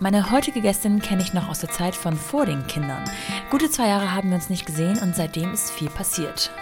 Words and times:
Meine 0.00 0.30
heutige 0.30 0.60
Gästin 0.60 1.02
kenne 1.02 1.22
ich 1.22 1.34
noch 1.34 1.48
aus 1.48 1.58
der 1.58 1.70
Zeit 1.70 1.96
von 1.96 2.16
vor 2.16 2.46
den 2.46 2.64
Kindern. 2.68 3.02
Gute 3.50 3.68
zwei 3.68 3.88
Jahre 3.88 4.14
haben 4.14 4.28
wir 4.28 4.36
uns 4.36 4.48
nicht 4.48 4.64
gesehen 4.64 4.96
und 5.02 5.16
seitdem 5.16 5.52
ist 5.52 5.72
viel 5.72 5.90
passiert. 5.90 6.52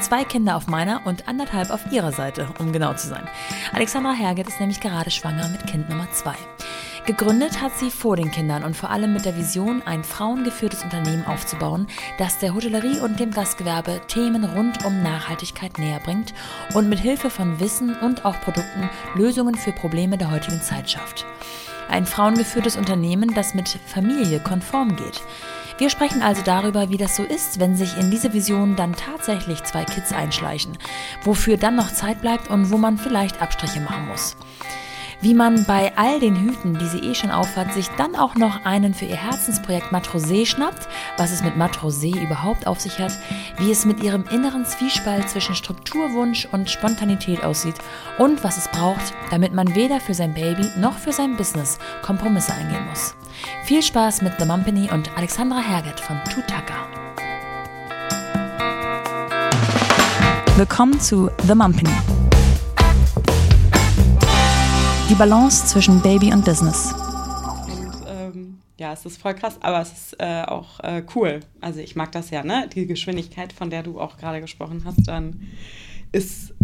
Zwei 0.00 0.24
Kinder 0.24 0.56
auf 0.56 0.66
meiner 0.66 1.02
und 1.04 1.28
anderthalb 1.28 1.70
auf 1.70 1.92
ihrer 1.92 2.10
Seite, 2.10 2.48
um 2.58 2.72
genau 2.72 2.94
zu 2.94 3.06
sein. 3.06 3.28
Alexandra 3.72 4.12
Herget 4.12 4.48
ist 4.48 4.58
nämlich 4.58 4.80
gerade 4.80 5.12
schwanger 5.12 5.48
mit 5.50 5.68
Kind 5.68 5.88
Nummer 5.88 6.10
zwei. 6.10 6.34
Gegründet 7.06 7.60
hat 7.60 7.78
sie 7.78 7.92
vor 7.92 8.16
den 8.16 8.32
Kindern 8.32 8.64
und 8.64 8.76
vor 8.76 8.90
allem 8.90 9.12
mit 9.12 9.24
der 9.24 9.36
Vision, 9.36 9.82
ein 9.86 10.02
frauengeführtes 10.02 10.82
Unternehmen 10.82 11.24
aufzubauen, 11.26 11.86
das 12.18 12.38
der 12.38 12.54
Hotellerie 12.54 12.98
und 12.98 13.20
dem 13.20 13.30
Gastgewerbe 13.30 14.00
Themen 14.08 14.44
rund 14.44 14.84
um 14.84 15.00
Nachhaltigkeit 15.04 15.78
näher 15.78 16.00
bringt 16.00 16.34
und 16.74 16.88
mit 16.88 16.98
Hilfe 16.98 17.30
von 17.30 17.60
Wissen 17.60 17.96
und 18.00 18.24
auch 18.24 18.40
Produkten 18.40 18.90
Lösungen 19.14 19.54
für 19.54 19.72
Probleme 19.72 20.18
der 20.18 20.32
heutigen 20.32 20.60
Zeit 20.60 20.90
schafft. 20.90 21.24
Ein 21.90 22.06
frauengeführtes 22.06 22.76
Unternehmen, 22.76 23.34
das 23.34 23.54
mit 23.54 23.68
Familie 23.68 24.38
konform 24.38 24.94
geht. 24.94 25.20
Wir 25.78 25.90
sprechen 25.90 26.22
also 26.22 26.42
darüber, 26.44 26.90
wie 26.90 26.98
das 26.98 27.16
so 27.16 27.24
ist, 27.24 27.58
wenn 27.58 27.74
sich 27.74 27.96
in 27.96 28.10
diese 28.10 28.32
Vision 28.32 28.76
dann 28.76 28.94
tatsächlich 28.94 29.64
zwei 29.64 29.84
Kids 29.84 30.12
einschleichen, 30.12 30.78
wofür 31.24 31.56
dann 31.56 31.74
noch 31.74 31.92
Zeit 31.92 32.20
bleibt 32.20 32.48
und 32.48 32.70
wo 32.70 32.76
man 32.76 32.98
vielleicht 32.98 33.42
Abstriche 33.42 33.80
machen 33.80 34.06
muss. 34.08 34.36
Wie 35.22 35.34
man 35.34 35.64
bei 35.66 35.92
all 35.96 36.18
den 36.18 36.34
Hüten, 36.34 36.78
die 36.78 36.86
sie 36.86 36.98
eh 37.00 37.14
schon 37.14 37.30
aufhat, 37.30 37.74
sich 37.74 37.88
dann 37.98 38.16
auch 38.16 38.36
noch 38.36 38.64
einen 38.64 38.94
für 38.94 39.04
ihr 39.04 39.16
Herzensprojekt 39.16 39.92
Matrosé 39.92 40.46
schnappt, 40.46 40.88
was 41.18 41.30
es 41.30 41.42
mit 41.42 41.56
Matrosé 41.56 42.18
überhaupt 42.18 42.66
auf 42.66 42.80
sich 42.80 42.98
hat, 42.98 43.12
wie 43.58 43.70
es 43.70 43.84
mit 43.84 44.02
ihrem 44.02 44.24
inneren 44.30 44.64
Zwiespalt 44.64 45.28
zwischen 45.28 45.54
Strukturwunsch 45.54 46.48
und 46.52 46.70
Spontanität 46.70 47.44
aussieht 47.44 47.74
und 48.16 48.42
was 48.42 48.56
es 48.56 48.68
braucht, 48.68 49.12
damit 49.30 49.52
man 49.52 49.74
weder 49.74 50.00
für 50.00 50.14
sein 50.14 50.32
Baby 50.32 50.66
noch 50.78 50.96
für 50.96 51.12
sein 51.12 51.36
Business 51.36 51.78
Kompromisse 52.00 52.54
eingehen 52.54 52.86
muss. 52.88 53.14
Viel 53.64 53.82
Spaß 53.82 54.22
mit 54.22 54.32
The 54.38 54.46
Mumpany 54.46 54.88
und 54.90 55.14
Alexandra 55.18 55.60
Herget 55.60 56.00
von 56.00 56.18
Tutaka. 56.32 56.74
Willkommen 60.56 60.98
zu 60.98 61.30
The 61.46 61.54
Mumpany. 61.54 62.19
Die 65.10 65.14
Balance 65.16 65.66
zwischen 65.66 66.00
Baby 66.00 66.32
und 66.32 66.44
Business. 66.44 66.92
Und 67.66 68.06
ähm, 68.06 68.58
ja, 68.78 68.92
es 68.92 69.04
ist 69.04 69.20
voll 69.20 69.34
krass, 69.34 69.56
aber 69.60 69.80
es 69.80 69.90
ist 69.92 70.16
äh, 70.20 70.42
auch 70.46 70.80
äh, 70.80 71.02
cool. 71.14 71.40
Also 71.60 71.80
ich 71.80 71.96
mag 71.96 72.12
das 72.12 72.30
ja, 72.30 72.42
ne? 72.44 72.68
Die 72.72 72.86
Geschwindigkeit, 72.86 73.52
von 73.52 73.70
der 73.70 73.82
du 73.82 74.00
auch 74.00 74.16
gerade 74.16 74.40
gesprochen 74.40 74.82
hast, 74.84 75.06
dann 75.08 75.48
ist, 76.12 76.54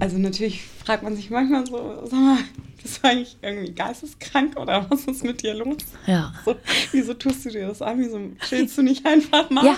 also 0.00 0.18
natürlich 0.18 0.62
fragt 0.84 1.02
man 1.04 1.14
sich 1.16 1.30
manchmal 1.30 1.64
so, 1.66 2.00
sag 2.06 2.18
mal, 2.18 2.38
bist 2.82 2.98
du 3.02 3.08
eigentlich 3.08 3.36
irgendwie 3.40 3.72
geisteskrank 3.72 4.58
oder 4.58 4.86
was 4.90 5.04
ist 5.04 5.22
mit 5.24 5.42
dir 5.42 5.54
los? 5.54 5.76
Ja. 6.06 6.34
So, 6.44 6.56
wieso 6.92 7.14
tust 7.14 7.44
du 7.44 7.50
dir 7.50 7.68
das 7.68 7.82
an? 7.82 7.98
Wieso 8.00 8.18
chillst 8.48 8.76
du 8.78 8.82
nicht 8.82 9.06
einfach 9.06 9.48
mal? 9.50 9.64
Ja. 9.64 9.76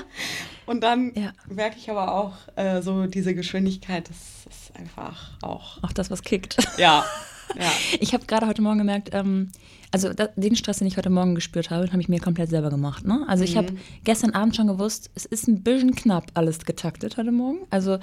Und 0.66 0.80
dann 0.82 1.12
Ja. 1.14 1.32
merke 1.48 1.76
ich 1.78 1.90
aber 1.90 2.14
auch 2.14 2.32
äh, 2.56 2.80
so 2.82 3.06
diese 3.06 3.34
Geschwindigkeit, 3.34 4.08
das 4.08 4.16
ist 4.50 4.76
einfach 4.78 5.30
auch, 5.42 5.82
Auch 5.82 5.92
das, 5.92 6.10
was 6.10 6.22
kickt. 6.22 6.56
ja, 6.78 7.04
ja. 7.56 7.70
Ich 8.00 8.14
habe 8.14 8.26
gerade 8.26 8.46
heute 8.46 8.62
Morgen 8.62 8.78
gemerkt, 8.78 9.10
ähm, 9.12 9.50
also 9.90 10.12
da, 10.12 10.28
den 10.36 10.56
Stress, 10.56 10.78
den 10.78 10.86
ich 10.86 10.96
heute 10.96 11.10
Morgen 11.10 11.34
gespürt 11.34 11.70
habe, 11.70 11.90
habe 11.90 12.00
ich 12.00 12.08
mir 12.08 12.20
komplett 12.20 12.50
selber 12.50 12.70
gemacht. 12.70 13.06
Ne? 13.06 13.24
Also 13.26 13.44
ich 13.44 13.56
habe 13.56 13.72
gestern 14.04 14.32
Abend 14.32 14.54
schon 14.54 14.66
gewusst, 14.66 15.10
es 15.14 15.24
ist 15.24 15.48
ein 15.48 15.62
bisschen 15.62 15.94
knapp 15.94 16.30
alles 16.34 16.58
getaktet 16.60 17.16
heute 17.16 17.32
Morgen. 17.32 17.60
Also 17.70 17.98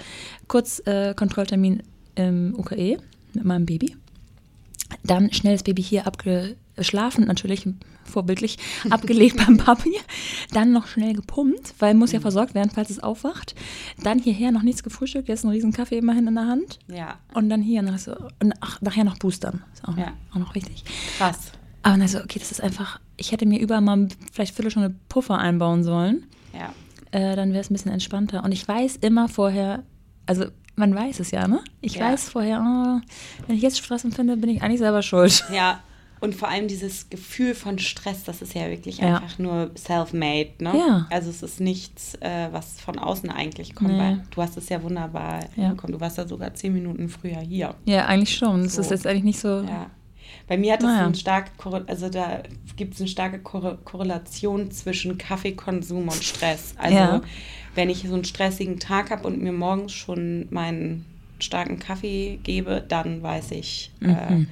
kurz 0.47 0.79
äh, 0.85 1.13
Kontrolltermin 1.13 1.83
im 2.15 2.55
UKE 2.57 2.97
mit 3.33 3.45
meinem 3.45 3.65
Baby. 3.65 3.95
Dann 5.03 5.31
schnell 5.31 5.53
das 5.53 5.63
Baby 5.63 5.83
hier 5.83 6.07
abgeschlafen, 6.79 7.25
natürlich 7.25 7.67
vorbildlich, 8.03 8.57
abgelegt 8.89 9.37
beim 9.37 9.57
Papi. 9.57 9.95
Dann 10.51 10.71
noch 10.73 10.87
schnell 10.87 11.13
gepumpt, 11.13 11.73
weil 11.79 11.93
muss 11.93 12.11
ja 12.11 12.19
versorgt 12.19 12.53
werden, 12.53 12.69
falls 12.73 12.89
es 12.89 12.99
aufwacht. 12.99 13.55
Dann 14.03 14.19
hierher 14.19 14.51
noch 14.51 14.61
nichts 14.61 14.83
gefrühstückt, 14.83 15.27
jetzt 15.29 15.45
einen 15.45 15.53
riesen 15.53 15.71
Kaffee 15.71 15.97
immerhin 15.97 16.27
in 16.27 16.35
der 16.35 16.47
Hand. 16.47 16.79
Ja, 16.87 17.15
Und 17.33 17.49
dann 17.49 17.61
hier 17.61 17.81
noch 17.81 17.97
so, 17.97 18.11
und 18.41 18.53
ach, 18.59 18.81
nachher 18.81 19.05
noch 19.05 19.17
boostern. 19.17 19.63
Ist 19.73 19.87
auch, 19.87 19.97
Ja. 19.97 20.13
auch 20.33 20.39
noch 20.39 20.53
wichtig. 20.53 20.83
krass. 21.17 21.51
Aber 21.81 21.97
dann 21.97 22.07
so, 22.07 22.17
okay, 22.19 22.39
das 22.39 22.51
ist 22.51 22.61
einfach, 22.61 22.99
ich 23.15 23.31
hätte 23.31 23.45
mir 23.45 23.59
überall 23.59 23.81
mal 23.81 24.07
vielleicht 24.33 24.55
Viertelstunde 24.55 24.95
Puffer 25.07 25.37
einbauen 25.37 25.83
sollen. 25.83 26.25
Ja. 26.53 26.73
Äh, 27.11 27.35
dann 27.35 27.51
wäre 27.51 27.61
es 27.61 27.69
ein 27.69 27.73
bisschen 27.73 27.91
entspannter. 27.91 28.43
Und 28.43 28.51
ich 28.51 28.67
weiß 28.67 28.97
immer 28.97 29.29
vorher, 29.29 29.83
also 30.25 30.45
man 30.75 30.93
weiß 30.95 31.19
es 31.19 31.29
ja, 31.31 31.47
ne? 31.47 31.61
Ich 31.81 31.95
Ja. 31.95 32.07
weiß 32.11 32.27
vorher, 32.29 32.59
oh, 32.59 33.01
wenn 33.47 33.55
ich 33.55 33.61
jetzt 33.61 33.77
Stress 33.77 34.03
empfinde, 34.03 34.35
bin 34.35 34.49
ich 34.49 34.61
eigentlich 34.63 34.79
selber 34.79 35.03
schuld. 35.03 35.45
Ja, 35.53 35.79
und 36.21 36.33
vor 36.35 36.47
allem 36.49 36.67
dieses 36.67 37.09
Gefühl 37.09 37.53
von 37.55 37.77
Stress, 37.79 38.23
das 38.23 38.41
ist 38.41 38.53
ja 38.53 38.69
wirklich 38.69 38.97
Ja. 38.99 39.15
einfach 39.17 39.37
nur 39.39 39.71
self-made, 39.77 40.51
ne? 40.59 40.73
Ja. 40.77 41.07
Also 41.09 41.29
es 41.29 41.43
ist 41.43 41.59
nichts, 41.59 42.15
äh, 42.21 42.47
was 42.51 42.79
von 42.79 42.97
außen 42.97 43.29
eigentlich 43.29 43.75
kommt. 43.75 43.91
Nee. 43.91 43.99
Weil 43.99 44.23
du 44.31 44.41
hast 44.41 44.57
es 44.57 44.69
ja 44.69 44.81
wunderbar 44.81 45.41
Ja. 45.55 45.63
hinbekommen. 45.67 45.93
Du 45.93 45.99
warst 46.01 46.17
ja 46.17 46.27
sogar 46.27 46.53
zehn 46.53 46.73
Minuten 46.73 47.09
früher 47.09 47.39
hier. 47.39 47.75
Ja, 47.85 48.05
eigentlich 48.05 48.35
schon. 48.37 48.63
Das 48.63 48.75
So. 48.75 48.81
ist 48.81 48.91
jetzt 48.91 49.05
eigentlich 49.07 49.23
nicht 49.23 49.39
so. 49.39 49.61
Ja. 49.61 49.89
Bei 50.47 50.57
mir 50.57 50.73
hat 50.73 50.79
es 50.81 50.85
Naja. 50.85 51.05
eine 51.05 51.15
starke, 51.15 51.51
also 51.87 52.09
da 52.09 52.43
gibt 52.75 52.93
es 52.93 52.99
eine 52.99 53.07
starke 53.09 53.39
Korre 53.39 53.77
Korrelation 53.83 54.69
zwischen 54.71 55.17
Kaffeekonsum 55.17 56.03
und 56.07 56.23
Stress. 56.23 56.75
Also 56.77 56.95
Ja. 56.97 57.21
wenn 57.73 57.89
ich 57.89 58.03
so 58.07 58.13
einen 58.13 58.25
stressigen 58.25 58.79
Tag 58.79 59.09
habe 59.11 59.25
und 59.27 59.41
mir 59.41 59.51
morgens 59.51 59.93
schon 59.93 60.47
meinen 60.51 61.05
starken 61.39 61.79
Kaffee 61.79 62.39
gebe, 62.43 62.83
dann 62.87 63.21
weiß 63.23 63.51
ich, 63.51 63.91
äh, 64.01 64.33
Mhm. 64.33 64.47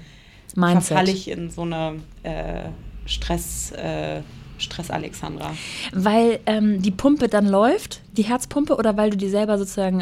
Mindset. 0.55 0.87
verfalle 0.87 1.11
ich 1.11 1.27
in 1.29 1.49
so 1.49 1.61
eine 1.63 1.99
äh, 2.23 2.69
Stress, 3.05 3.71
äh, 3.71 4.21
Stress-Alexandra. 4.59 5.53
Weil 5.93 6.39
ähm, 6.45 6.81
die 6.81 6.91
Pumpe 6.91 7.27
dann 7.27 7.47
läuft, 7.47 8.01
die 8.15 8.23
Herzpumpe, 8.23 8.75
oder 8.77 8.95
weil 8.97 9.09
du 9.09 9.17
dir 9.17 9.29
selber 9.29 9.57
sozusagen 9.57 10.01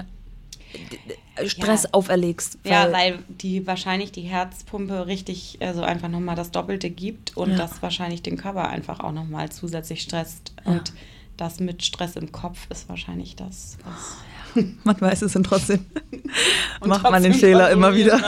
äh, 1.35 1.47
Stress 1.47 1.83
Ja. 1.83 1.89
auferlegst? 1.93 2.59
Ja, 2.65 2.91
weil 2.91 3.19
die 3.29 3.65
wahrscheinlich 3.65 4.11
die 4.11 4.21
Herzpumpe 4.21 5.07
richtig, 5.07 5.57
also 5.61 5.81
einfach 5.83 6.09
nochmal 6.09 6.35
das 6.35 6.51
Doppelte 6.51 6.89
gibt 6.89 7.35
und 7.37 7.51
Ja. 7.51 7.57
das 7.57 7.81
wahrscheinlich 7.81 8.21
den 8.21 8.37
Körper 8.37 8.67
einfach 8.69 8.99
auch 8.99 9.11
nochmal 9.13 9.49
zusätzlich 9.49 10.01
stresst. 10.01 10.53
Ja. 10.65 10.73
Und 10.73 10.93
das 11.37 11.59
mit 11.59 11.83
Stress 11.83 12.15
im 12.17 12.31
Kopf 12.31 12.67
ist 12.69 12.87
wahrscheinlich 12.89 13.35
das, 13.35 13.77
was 13.83 14.65
man 14.83 14.99
weiß 15.01 15.23
es 15.23 15.35
und 15.35 15.43
trotzdem 15.43 15.85
Und 16.81 16.89
macht 16.89 17.03
man 17.03 17.23
den 17.23 17.31
trotzdem 17.31 17.49
Fehler 17.49 17.71
immer 17.71 17.95
wieder. 17.95 18.19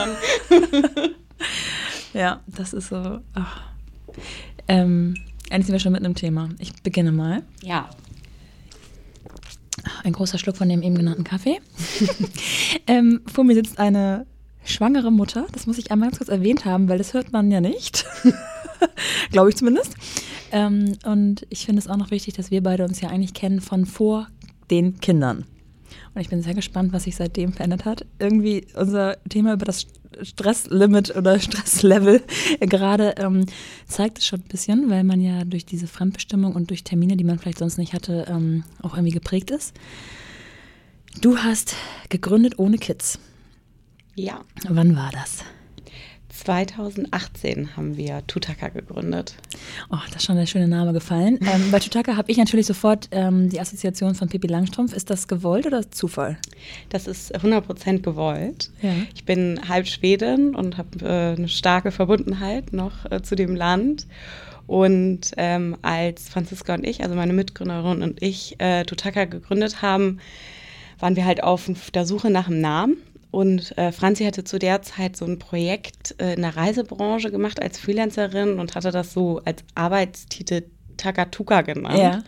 Ja, 2.14 2.40
das 2.46 2.72
ist 2.72 2.88
so. 2.88 3.20
ach. 3.34 3.60
Ähm, 4.68 5.14
eigentlich 5.50 5.66
sind 5.66 5.74
wir 5.74 5.80
schon 5.80 5.92
mit 5.92 6.04
einem 6.04 6.14
Thema. 6.14 6.48
Ich 6.58 6.72
beginne 6.82 7.12
mal. 7.12 7.42
Ja, 7.62 7.90
Ein 10.02 10.12
großer 10.12 10.38
Schluck 10.38 10.56
von 10.56 10.68
dem 10.68 10.82
eben 10.82 10.94
genannten 10.94 11.24
Kaffee. 11.24 11.60
ähm, 12.86 13.20
vor 13.26 13.44
mir 13.44 13.54
sitzt 13.54 13.78
eine 13.78 14.26
schwangere 14.64 15.10
Mutter. 15.12 15.46
Das 15.52 15.66
muss 15.66 15.78
ich 15.78 15.90
einmal 15.90 16.08
ganz 16.08 16.18
kurz 16.18 16.30
erwähnt 16.30 16.64
haben, 16.64 16.88
weil 16.88 16.98
das 16.98 17.12
hört 17.12 17.32
man 17.32 17.50
ja 17.50 17.60
nicht. 17.60 18.06
Glaube 19.30 19.50
ich 19.50 19.56
zumindest. 19.56 19.94
Ähm, 20.52 20.96
und 21.04 21.46
ich 21.50 21.66
finde 21.66 21.80
es 21.80 21.88
auch 21.88 21.96
noch 21.96 22.10
wichtig, 22.10 22.34
dass 22.34 22.50
wir 22.50 22.62
beide 22.62 22.84
uns 22.84 23.00
ja 23.00 23.08
eigentlich 23.10 23.34
kennen 23.34 23.60
von 23.60 23.84
vor 23.84 24.28
den 24.70 25.00
Kindern. 25.00 25.44
Und 26.14 26.20
ich 26.20 26.28
bin 26.28 26.42
sehr 26.42 26.54
gespannt, 26.54 26.92
was 26.92 27.04
sich 27.04 27.16
seitdem 27.16 27.52
verändert 27.52 27.84
hat. 27.84 28.06
Irgendwie 28.18 28.66
unser 28.74 29.16
Thema 29.28 29.54
über 29.54 29.64
das 29.64 29.86
Stresslimit 30.22 31.16
oder 31.16 31.38
Stresslevel 31.40 32.22
gerade 32.60 33.14
ähm, 33.18 33.46
zeigt 33.86 34.18
es 34.18 34.26
schon 34.26 34.40
ein 34.40 34.48
bisschen, 34.48 34.90
weil 34.90 35.04
man 35.04 35.20
ja 35.20 35.44
durch 35.44 35.66
diese 35.66 35.86
Fremdbestimmung 35.86 36.54
und 36.54 36.70
durch 36.70 36.84
Termine, 36.84 37.16
die 37.16 37.24
man 37.24 37.38
vielleicht 37.38 37.58
sonst 37.58 37.78
nicht 37.78 37.92
hatte, 37.92 38.26
ähm, 38.28 38.64
auch 38.82 38.94
irgendwie 38.94 39.12
geprägt 39.12 39.50
ist. 39.50 39.74
Du 41.20 41.38
hast 41.38 41.74
gegründet 42.08 42.58
ohne 42.58 42.78
Kids. 42.78 43.18
ja. 44.14 44.44
Wann 44.68 44.96
war 44.96 45.10
das? 45.12 45.44
2018 46.44 47.76
haben 47.76 47.96
wir 47.96 48.26
Tutaka 48.26 48.68
gegründet. 48.68 49.34
Oh, 49.90 49.96
das 50.08 50.16
ist 50.16 50.24
schon 50.24 50.36
der 50.36 50.46
schöne 50.46 50.68
Name 50.68 50.92
gefallen. 50.92 51.38
Ähm, 51.40 51.70
bei 51.70 51.78
Tutaka 51.78 52.16
habe 52.16 52.30
ich 52.30 52.36
natürlich 52.36 52.66
sofort 52.66 53.08
ähm, 53.12 53.48
die 53.48 53.60
Assoziation 53.60 54.14
von 54.14 54.28
Pippi 54.28 54.46
Langstrumpf. 54.46 54.92
Ist 54.92 55.08
das 55.08 55.26
gewollt 55.26 55.66
oder 55.66 55.90
Zufall? 55.90 56.36
Das 56.90 57.06
ist 57.06 57.34
100% 57.34 58.00
gewollt. 58.00 58.70
Ja. 58.82 58.92
Ich 59.14 59.24
bin 59.24 59.58
halb 59.68 59.86
Schwedin 59.86 60.54
und 60.54 60.76
habe 60.76 60.88
äh, 61.02 61.36
eine 61.36 61.48
starke 61.48 61.90
Verbundenheit 61.90 62.72
noch 62.74 63.10
äh, 63.10 63.22
zu 63.22 63.36
dem 63.36 63.56
Land. 63.56 64.06
Und 64.66 65.32
ähm, 65.38 65.76
als 65.80 66.28
Franziska 66.28 66.74
und 66.74 66.86
ich, 66.86 67.02
also 67.02 67.14
meine 67.14 67.32
Mitgründerin 67.32 68.02
und 68.02 68.22
ich, 68.22 68.60
äh, 68.60 68.84
Tutaka 68.84 69.24
gegründet 69.24 69.80
haben, 69.80 70.20
waren 70.98 71.16
wir 71.16 71.24
halt 71.24 71.42
auf 71.42 71.70
der 71.90 72.04
Suche 72.04 72.30
nach 72.30 72.48
einem 72.48 72.60
Namen. 72.60 72.96
Und 73.34 73.76
äh, 73.76 73.90
Franzi 73.90 74.24
hatte 74.24 74.44
zu 74.44 74.60
der 74.60 74.82
Zeit 74.82 75.16
so 75.16 75.24
ein 75.24 75.40
Projekt 75.40 76.14
äh, 76.20 76.34
in 76.34 76.42
der 76.42 76.56
Reisebranche 76.56 77.32
gemacht 77.32 77.60
als 77.60 77.80
Freelancerin 77.80 78.60
und 78.60 78.76
hatte 78.76 78.92
das 78.92 79.12
so 79.12 79.40
als 79.44 79.64
Arbeitstitel 79.74 80.62
Takatuka 80.96 81.62
genannt. 81.62 81.98
Ja. 81.98 82.22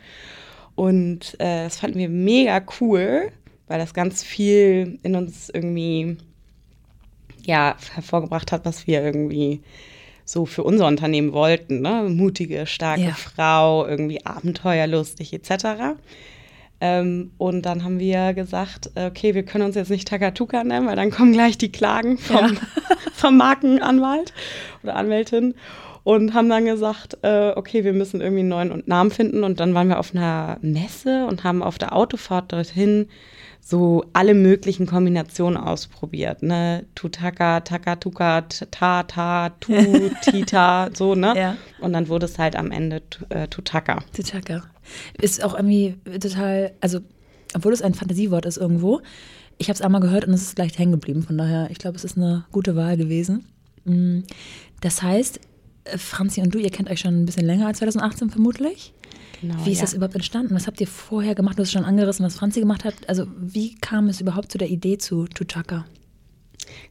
Und 0.74 1.34
äh, 1.38 1.62
das 1.62 1.78
fanden 1.78 2.00
wir 2.00 2.08
mega 2.08 2.60
cool, 2.80 3.30
weil 3.68 3.78
das 3.78 3.94
ganz 3.94 4.24
viel 4.24 4.98
in 5.04 5.14
uns 5.14 5.48
irgendwie 5.48 6.16
ja, 7.44 7.76
hervorgebracht 7.94 8.50
hat, 8.50 8.64
was 8.64 8.88
wir 8.88 9.00
irgendwie 9.00 9.60
so 10.24 10.44
für 10.44 10.64
unser 10.64 10.88
Unternehmen 10.88 11.32
wollten. 11.32 11.82
Ne? 11.82 12.08
Mutige, 12.08 12.66
starke 12.66 13.02
ja. 13.02 13.14
Frau, 13.14 13.86
irgendwie 13.86 14.26
abenteuerlustig 14.26 15.32
etc. 15.32 15.94
Ähm, 16.80 17.30
und 17.38 17.62
dann 17.62 17.84
haben 17.84 17.98
wir 17.98 18.34
gesagt, 18.34 18.90
okay, 18.94 19.34
wir 19.34 19.44
können 19.44 19.64
uns 19.64 19.76
jetzt 19.76 19.90
nicht 19.90 20.08
Takatuka 20.08 20.62
nennen, 20.62 20.86
weil 20.86 20.96
dann 20.96 21.10
kommen 21.10 21.32
gleich 21.32 21.56
die 21.58 21.72
Klagen 21.72 22.18
vom, 22.18 22.36
ja. 22.36 22.50
vom 23.14 23.36
Markenanwalt 23.36 24.32
oder 24.82 24.96
Anwältin. 24.96 25.54
Und 26.04 26.34
haben 26.34 26.48
dann 26.48 26.66
gesagt, 26.66 27.18
äh, 27.22 27.50
okay, 27.56 27.82
wir 27.82 27.92
müssen 27.92 28.20
irgendwie 28.20 28.40
einen 28.40 28.48
neuen 28.48 28.82
Namen 28.86 29.10
finden. 29.10 29.42
Und 29.42 29.58
dann 29.58 29.74
waren 29.74 29.88
wir 29.88 29.98
auf 29.98 30.14
einer 30.14 30.56
Messe 30.60 31.26
und 31.26 31.42
haben 31.42 31.64
auf 31.64 31.78
der 31.78 31.96
Autofahrt 31.96 32.52
dorthin 32.52 33.08
so 33.68 34.04
alle 34.12 34.34
möglichen 34.34 34.86
Kombinationen 34.86 35.56
ausprobiert, 35.56 36.40
ne? 36.40 36.86
Tutaka, 36.94 37.58
Takatuka, 37.58 38.42
Ta, 38.42 39.02
Ta, 39.02 39.48
Tu, 39.58 39.72
Tita, 40.22 40.88
so, 40.94 41.16
ne? 41.16 41.34
Ja. 41.36 41.56
Und 41.80 41.92
dann 41.92 42.06
wurde 42.06 42.26
es 42.26 42.38
halt 42.38 42.54
am 42.54 42.70
Ende 42.70 43.02
äh, 43.30 43.48
Tutaka. 43.48 44.04
Tutaka. 44.14 44.62
Ist 45.20 45.42
auch 45.42 45.54
irgendwie 45.54 45.96
total, 46.20 46.74
also, 46.80 47.00
obwohl 47.54 47.72
es 47.72 47.82
ein 47.82 47.94
Fantasiewort 47.94 48.46
ist 48.46 48.56
irgendwo, 48.56 49.00
ich 49.58 49.68
habe 49.68 49.74
es 49.74 49.82
einmal 49.82 50.00
gehört 50.00 50.26
und 50.28 50.32
es 50.32 50.42
ist 50.42 50.54
gleich 50.54 50.78
hängen 50.78 50.92
geblieben. 50.92 51.24
Von 51.24 51.36
daher, 51.36 51.68
ich 51.72 51.78
glaube, 51.78 51.96
es 51.96 52.04
ist 52.04 52.16
eine 52.16 52.44
gute 52.52 52.76
Wahl 52.76 52.96
gewesen. 52.96 53.46
Mm, 53.84 54.20
das 54.80 55.02
heißt, 55.02 55.40
äh, 55.86 55.98
Franzi 55.98 56.40
und 56.40 56.54
du, 56.54 56.60
ihr 56.60 56.70
kennt 56.70 56.88
euch 56.88 57.00
schon 57.00 57.20
ein 57.20 57.26
bisschen 57.26 57.46
länger 57.46 57.66
als 57.66 57.78
2018 57.78 58.30
vermutlich. 58.30 58.92
Genau, 59.40 59.54
wie 59.64 59.72
ist 59.72 59.78
ja. 59.78 59.84
das 59.84 59.94
überhaupt 59.94 60.14
entstanden? 60.14 60.54
Was 60.54 60.66
habt 60.66 60.80
ihr 60.80 60.86
vorher 60.86 61.34
gemacht? 61.34 61.58
Du 61.58 61.62
hast 61.62 61.72
schon 61.72 61.84
angerissen, 61.84 62.24
was 62.24 62.36
Franzi 62.36 62.60
gemacht 62.60 62.84
hat. 62.84 62.94
Also 63.08 63.26
wie 63.36 63.74
kam 63.74 64.08
es 64.08 64.20
überhaupt 64.20 64.50
zu 64.50 64.58
der 64.58 64.68
Idee 64.68 64.98
zu 64.98 65.26
Tuchaka? 65.26 65.84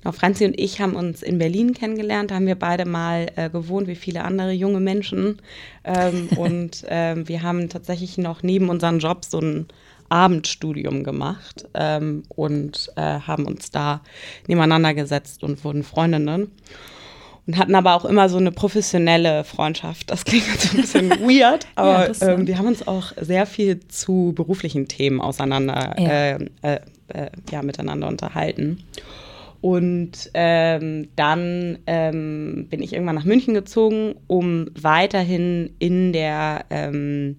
Genau, 0.01 0.11
Franzi 0.11 0.45
und 0.45 0.59
ich 0.59 0.79
haben 0.79 0.95
uns 0.95 1.21
in 1.21 1.37
Berlin 1.37 1.73
kennengelernt. 1.73 2.31
Da 2.31 2.35
haben 2.35 2.47
wir 2.47 2.55
beide 2.55 2.85
mal 2.85 3.27
äh, 3.35 3.49
gewohnt, 3.49 3.87
wie 3.87 3.95
viele 3.95 4.23
andere 4.23 4.51
junge 4.51 4.79
Menschen. 4.79 5.41
Ähm, 5.83 6.29
und 6.37 6.85
ähm, 6.87 7.27
wir 7.27 7.41
haben 7.41 7.69
tatsächlich 7.69 8.17
noch 8.17 8.43
neben 8.43 8.69
unseren 8.69 8.99
Jobs 8.99 9.31
so 9.31 9.39
ein 9.39 9.67
Abendstudium 10.09 11.03
gemacht 11.03 11.67
ähm, 11.73 12.23
und 12.29 12.91
äh, 12.95 13.01
haben 13.01 13.45
uns 13.45 13.71
da 13.71 14.01
nebeneinander 14.47 14.93
gesetzt 14.93 15.43
und 15.43 15.63
wurden 15.63 15.83
Freundinnen 15.83 16.51
und 17.47 17.57
hatten 17.57 17.75
aber 17.75 17.95
auch 17.95 18.05
immer 18.05 18.27
so 18.29 18.37
eine 18.37 18.51
professionelle 18.51 19.43
Freundschaft. 19.43 20.09
Das 20.09 20.25
klingt 20.25 20.47
jetzt 20.47 20.73
ein 20.73 20.81
bisschen 20.81 21.09
weird, 21.21 21.67
aber 21.75 22.11
ja, 22.11 22.27
ähm, 22.27 22.47
wir 22.47 22.57
haben 22.57 22.67
uns 22.67 22.87
auch 22.87 23.13
sehr 23.19 23.45
viel 23.45 23.79
zu 23.87 24.33
beruflichen 24.35 24.87
Themen 24.87 25.21
auseinander, 25.21 25.95
ja, 25.97 26.09
äh, 26.09 26.49
äh, 26.61 26.79
äh, 27.09 27.29
ja 27.51 27.61
miteinander 27.61 28.07
unterhalten. 28.07 28.83
Und 29.61 30.29
ähm, 30.35 31.07
dann 31.15 31.79
ähm, 31.87 32.67
bin 32.69 32.83
ich 32.83 32.93
irgendwann 32.93 33.15
nach 33.15 33.25
München 33.25 33.55
gezogen, 33.55 34.15
um 34.27 34.67
weiterhin 34.79 35.71
in 35.79 36.13
der 36.13 36.65
ähm, 36.69 37.37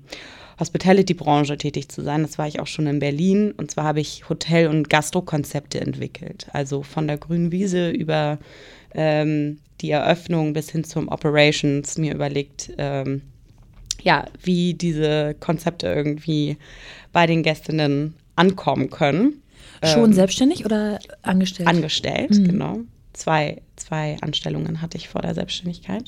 Hospitality-Branche 0.59 1.56
tätig 1.56 1.88
zu 1.88 2.02
sein. 2.02 2.23
Das 2.23 2.38
war 2.38 2.49
ich 2.49 2.59
auch 2.59 2.67
schon 2.67 2.87
in 2.87 2.99
Berlin. 2.99 3.52
Und 3.52 3.70
zwar 3.70 3.85
habe 3.85 4.00
ich 4.00 4.29
Hotel- 4.29 4.69
und 4.69 4.91
Gastro-Konzepte 4.91 5.81
entwickelt. 5.81 6.49
Also 6.52 6.82
von 6.82 7.06
der 7.06 7.19
grünen 7.19 7.52
Wiese 7.52 7.91
über 7.91 8.38
ähm, 8.96 9.58
die 9.81 9.90
Eröffnung 9.90 10.52
bis 10.52 10.70
hin 10.70 10.82
zum 10.82 11.08
Operations 11.08 11.98
mir 11.98 12.14
überlegt, 12.14 12.72
ähm, 12.78 13.22
ja, 14.02 14.26
wie 14.43 14.75
diese 14.75 15.34
Konzepte 15.38 15.87
irgendwie 15.87 16.56
bei 17.12 17.26
den 17.26 17.43
Gästinnen 17.43 18.14
ankommen 18.34 18.90
können. 18.90 19.43
Schon 19.84 20.06
ähm, 20.06 20.12
selbstständig 20.12 20.64
oder 20.64 20.98
angestellt? 21.22 21.69
Angestellt, 21.69 22.31
mhm. 22.31 22.44
genau. 22.44 22.78
Zwei, 23.12 23.62
zwei 23.76 24.16
Anstellungen 24.20 24.81
hatte 24.81 24.96
ich 24.96 25.08
vor 25.08 25.22
der 25.22 25.34
Selbstständigkeit. 25.34 26.04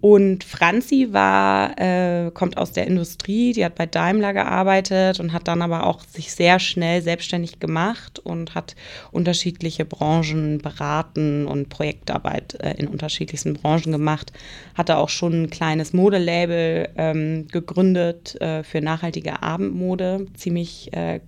Und 0.00 0.44
Franzi 0.44 1.08
war, 1.10 1.76
äh, 1.76 2.30
kommt 2.30 2.56
aus 2.56 2.70
der 2.70 2.86
Industrie, 2.86 3.52
die 3.52 3.64
hat 3.64 3.74
bei 3.74 3.86
Daimler 3.86 4.32
gearbeitet 4.32 5.18
und 5.18 5.32
hat 5.32 5.48
dann 5.48 5.60
aber 5.60 5.86
auch 5.86 6.02
sich 6.04 6.32
sehr 6.32 6.60
schnell 6.60 7.02
selbstständig 7.02 7.58
gemacht 7.58 8.20
und 8.20 8.54
hat 8.54 8.76
unterschiedliche 9.10 9.84
Branchen 9.84 10.58
beraten 10.58 11.48
und 11.48 11.68
Projektarbeit 11.68 12.54
äh, 12.60 12.74
in 12.74 12.86
unterschiedlichsten 12.86 13.54
Branchen 13.54 13.90
gemacht. 13.90 14.32
Hatte 14.76 14.98
auch 14.98 15.08
schon 15.08 15.42
ein 15.42 15.50
kleines 15.50 15.92
Modelabel 15.92 16.90
ähm, 16.96 17.48
gegründet 17.48 18.40
äh, 18.40 18.62
für 18.62 18.80
nachhaltige 18.80 19.42
Abendmode, 19.42 20.26
ziemlich 20.34 20.92
äh, 20.92 21.20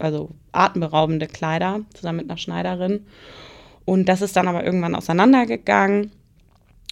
also 0.00 0.30
atemberaubende 0.50 1.28
Kleider 1.28 1.80
zusammen 1.94 2.18
mit 2.18 2.30
einer 2.30 2.38
Schneiderin. 2.38 3.06
Und 3.84 4.08
das 4.08 4.22
ist 4.22 4.36
dann 4.36 4.48
aber 4.48 4.64
irgendwann 4.64 4.96
auseinandergegangen. 4.96 6.10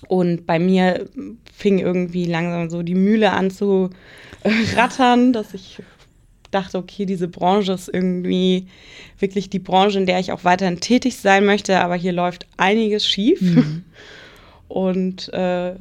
Und 0.08 0.46
bei 0.46 0.58
mir 0.58 1.08
fing 1.52 1.78
irgendwie 1.78 2.24
langsam 2.24 2.70
so 2.70 2.82
die 2.82 2.94
Mühle 2.94 3.32
an 3.32 3.50
zu 3.50 3.90
rattern, 4.74 5.32
dass 5.32 5.54
ich 5.54 5.78
dachte, 6.50 6.78
okay, 6.78 7.06
diese 7.06 7.28
Branche 7.28 7.72
ist 7.72 7.88
irgendwie 7.88 8.66
wirklich 9.18 9.50
die 9.50 9.58
Branche, 9.58 9.98
in 9.98 10.06
der 10.06 10.18
ich 10.18 10.32
auch 10.32 10.44
weiterhin 10.44 10.80
tätig 10.80 11.16
sein 11.16 11.44
möchte, 11.44 11.78
aber 11.80 11.94
hier 11.94 12.12
läuft 12.12 12.46
einiges 12.56 13.06
schief. 13.06 13.40
Mhm. 13.40 13.84
Und 14.68 15.32
äh, 15.32 15.74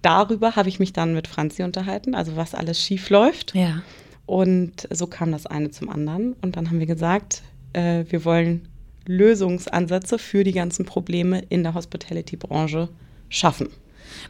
darüber 0.00 0.56
habe 0.56 0.68
ich 0.68 0.78
mich 0.78 0.92
dann 0.92 1.14
mit 1.14 1.28
Franzi 1.28 1.62
unterhalten, 1.62 2.14
also 2.14 2.36
was 2.36 2.54
alles 2.54 2.80
schief 2.80 3.10
läuft. 3.10 3.54
Ja. 3.54 3.82
Und 4.26 4.86
so 4.90 5.06
kam 5.06 5.32
das 5.32 5.46
eine 5.46 5.70
zum 5.70 5.88
anderen. 5.88 6.34
Und 6.40 6.56
dann 6.56 6.70
haben 6.70 6.78
wir 6.78 6.86
gesagt, 6.86 7.42
äh, 7.72 8.04
wir 8.08 8.24
wollen 8.24 8.68
Lösungsansätze 9.06 10.18
für 10.18 10.44
die 10.44 10.52
ganzen 10.52 10.84
Probleme 10.84 11.42
in 11.48 11.64
der 11.64 11.74
Hospitality-Branche 11.74 12.88
schaffen. 13.32 13.68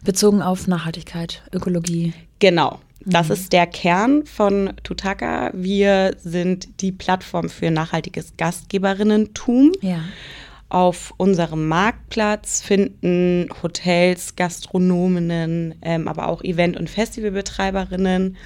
Bezogen 0.04 0.40
auf 0.40 0.66
Nachhaltigkeit, 0.66 1.43
Ökologie. 1.52 2.14
Genau. 2.38 2.81
Das 3.04 3.28
mhm. 3.28 3.34
ist 3.34 3.52
der 3.52 3.66
Kern 3.66 4.25
von 4.25 4.72
Tutaka. 4.82 5.50
Wir 5.52 6.16
sind 6.22 6.81
die 6.81 6.93
Plattform 6.93 7.49
für 7.49 7.70
nachhaltiges 7.70 8.34
Gastgeberinnentum. 8.37 9.72
Ja. 9.81 10.00
Auf 10.69 11.12
unserem 11.19 11.69
Marktplatz 11.69 12.62
finden 12.62 13.49
Hotels, 13.62 14.37
Gastronominnen, 14.37 15.75
ähm, 15.82 16.08
aber 16.08 16.28
auch 16.28 16.43
Event- 16.43 16.78
und 16.78 16.88
Festivalbetreiberinnen 16.88 18.37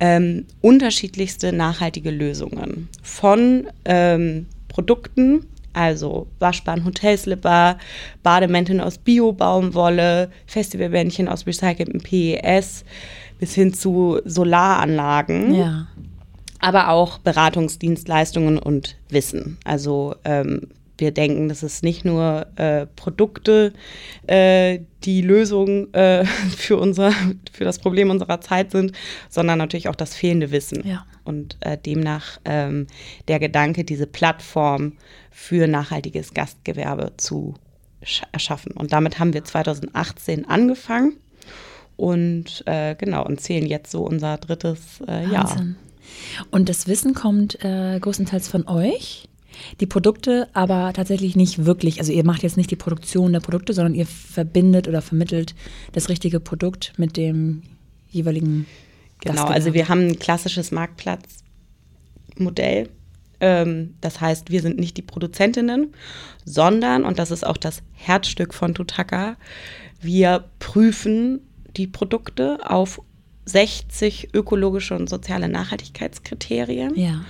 ähm, 0.00 0.46
unterschiedlichste 0.60 1.52
nachhaltige 1.52 2.10
Lösungen. 2.10 2.88
Von 3.02 3.66
ähm, 3.84 4.46
Produkten, 4.68 5.44
also 5.78 6.26
waschbaren 6.40 6.84
Hotelslipper, 6.84 7.78
Bademänteln 8.22 8.80
aus 8.80 8.98
Bio-Baumwolle, 8.98 10.30
Festivalbändchen 10.46 11.28
aus 11.28 11.46
recyceltem 11.46 12.00
PES 12.00 12.84
bis 13.38 13.54
hin 13.54 13.72
zu 13.72 14.20
Solaranlagen. 14.24 15.54
Ja. 15.54 15.86
Aber 16.60 16.88
auch 16.88 17.18
Beratungsdienstleistungen 17.18 18.58
und 18.58 18.96
Wissen. 19.10 19.58
Also 19.64 20.16
ähm, 20.24 20.62
wir 20.98 21.12
denken, 21.12 21.48
dass 21.48 21.62
es 21.62 21.82
nicht 21.82 22.04
nur 22.04 22.46
äh, 22.56 22.86
Produkte 22.86 23.72
äh, 24.26 24.80
die 25.04 25.22
Lösung 25.22 25.92
äh, 25.94 26.24
für, 26.56 26.76
unser, 26.76 27.12
für 27.52 27.64
das 27.64 27.78
Problem 27.78 28.10
unserer 28.10 28.40
Zeit 28.40 28.72
sind, 28.72 28.92
sondern 29.28 29.58
natürlich 29.58 29.88
auch 29.88 29.94
das 29.94 30.14
fehlende 30.14 30.50
Wissen. 30.50 30.86
Ja. 30.86 31.06
Und 31.24 31.56
äh, 31.60 31.78
demnach 31.78 32.40
ähm, 32.44 32.86
der 33.28 33.38
Gedanke, 33.38 33.84
diese 33.84 34.06
Plattform 34.06 34.94
für 35.30 35.68
nachhaltiges 35.68 36.34
Gastgewerbe 36.34 37.12
zu 37.16 37.54
erschaffen. 38.32 38.72
Und 38.72 38.92
damit 38.92 39.18
haben 39.18 39.34
wir 39.34 39.44
2018 39.44 40.48
angefangen 40.48 41.16
und 41.96 42.62
äh, 42.66 42.94
genau 42.94 43.24
und 43.24 43.40
zählen 43.40 43.66
jetzt 43.66 43.90
so 43.90 44.02
unser 44.04 44.38
drittes 44.38 45.02
äh, 45.06 45.28
Jahr. 45.30 45.64
Und 46.50 46.68
das 46.68 46.86
Wissen 46.86 47.12
kommt 47.12 47.58
größtenteils 47.60 48.48
von 48.48 48.66
euch? 48.66 49.27
Die 49.80 49.86
Produkte 49.86 50.48
aber 50.52 50.92
tatsächlich 50.92 51.36
nicht 51.36 51.64
wirklich. 51.64 52.00
Also 52.00 52.12
ihr 52.12 52.24
macht 52.24 52.42
jetzt 52.42 52.56
nicht 52.56 52.70
die 52.70 52.76
Produktion 52.76 53.32
der 53.32 53.40
Produkte, 53.40 53.72
sondern 53.72 53.94
ihr 53.94 54.06
verbindet 54.06 54.88
oder 54.88 55.02
vermittelt 55.02 55.54
das 55.92 56.08
richtige 56.08 56.40
Produkt 56.40 56.92
mit 56.96 57.16
dem 57.16 57.62
jeweiligen. 58.10 58.66
Genau, 59.20 59.46
also 59.46 59.74
wir 59.74 59.88
haben 59.88 60.08
ein 60.08 60.18
klassisches 60.18 60.70
Marktplatzmodell. 60.70 62.88
Ähm, 63.40 63.94
das 64.00 64.20
heißt, 64.20 64.50
wir 64.50 64.62
sind 64.62 64.78
nicht 64.78 64.96
die 64.96 65.02
Produzentinnen, 65.02 65.92
sondern, 66.44 67.04
und 67.04 67.18
das 67.18 67.30
ist 67.30 67.46
auch 67.46 67.56
das 67.56 67.82
Herzstück 67.92 68.54
von 68.54 68.74
Tutaka, 68.74 69.36
wir 70.00 70.44
prüfen 70.58 71.40
die 71.76 71.86
Produkte 71.86 72.58
auf 72.68 73.00
60 73.44 74.34
ökologische 74.34 74.94
und 74.94 75.08
soziale 75.08 75.48
Nachhaltigkeitskriterien. 75.48 76.96
Ja 76.96 77.24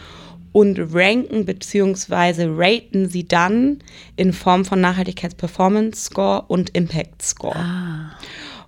und 0.58 0.92
ranken 0.92 1.44
bzw. 1.44 2.48
raten 2.48 3.08
sie 3.08 3.28
dann 3.28 3.78
in 4.16 4.32
Form 4.32 4.64
von 4.64 4.80
Nachhaltigkeits-Performance-Score 4.80 6.46
und 6.48 6.70
Impact-Score. 6.70 7.54
Ah. 7.54 8.10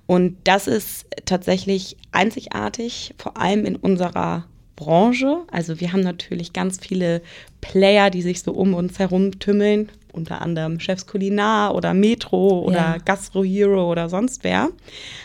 Und 0.07 0.37
das 0.45 0.69
ist 0.69 1.07
tatsächlich 1.25 1.97
einzigartig, 2.13 3.17
vor 3.19 3.37
allem 3.37 3.65
in 3.65 3.75
unserer 3.75 4.45
Branche. 4.77 5.39
Also 5.51 5.81
wir 5.81 5.93
haben 5.93 6.03
natürlich 6.03 6.53
ganz 6.53 6.79
viele 6.79 7.23
Player, 7.61 8.09
die 8.11 8.23
sich 8.23 8.41
so 8.43 8.53
um 8.53 8.75
uns 8.75 9.01
herum 9.01 9.41
tümmeln, 9.41 9.89
unter 10.13 10.43
anderem 10.43 10.79
Chefs 10.79 11.09
Kulinar 11.09 11.75
oder 11.75 11.93
Metro 11.93 12.61
oder 12.61 12.77
Ja. 12.77 12.97
Gastro 13.05 13.43
Hero 13.43 13.91
oder 13.91 14.09
sonst 14.09 14.45
wer. 14.45 14.69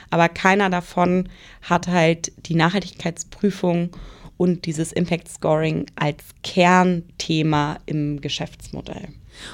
Aber 0.10 0.30
keiner 0.30 0.72
davon 0.72 1.30
hat 1.62 1.88
halt 1.88 2.32
die 2.48 2.56
Nachhaltigkeitsprüfung 2.56 3.92
und 4.38 4.66
dieses 4.66 4.92
Impact 4.92 5.30
Scoring 5.30 5.86
als 5.96 6.24
Kernthema 6.44 7.78
im 7.86 8.22
Geschäftsmodell. 8.22 9.10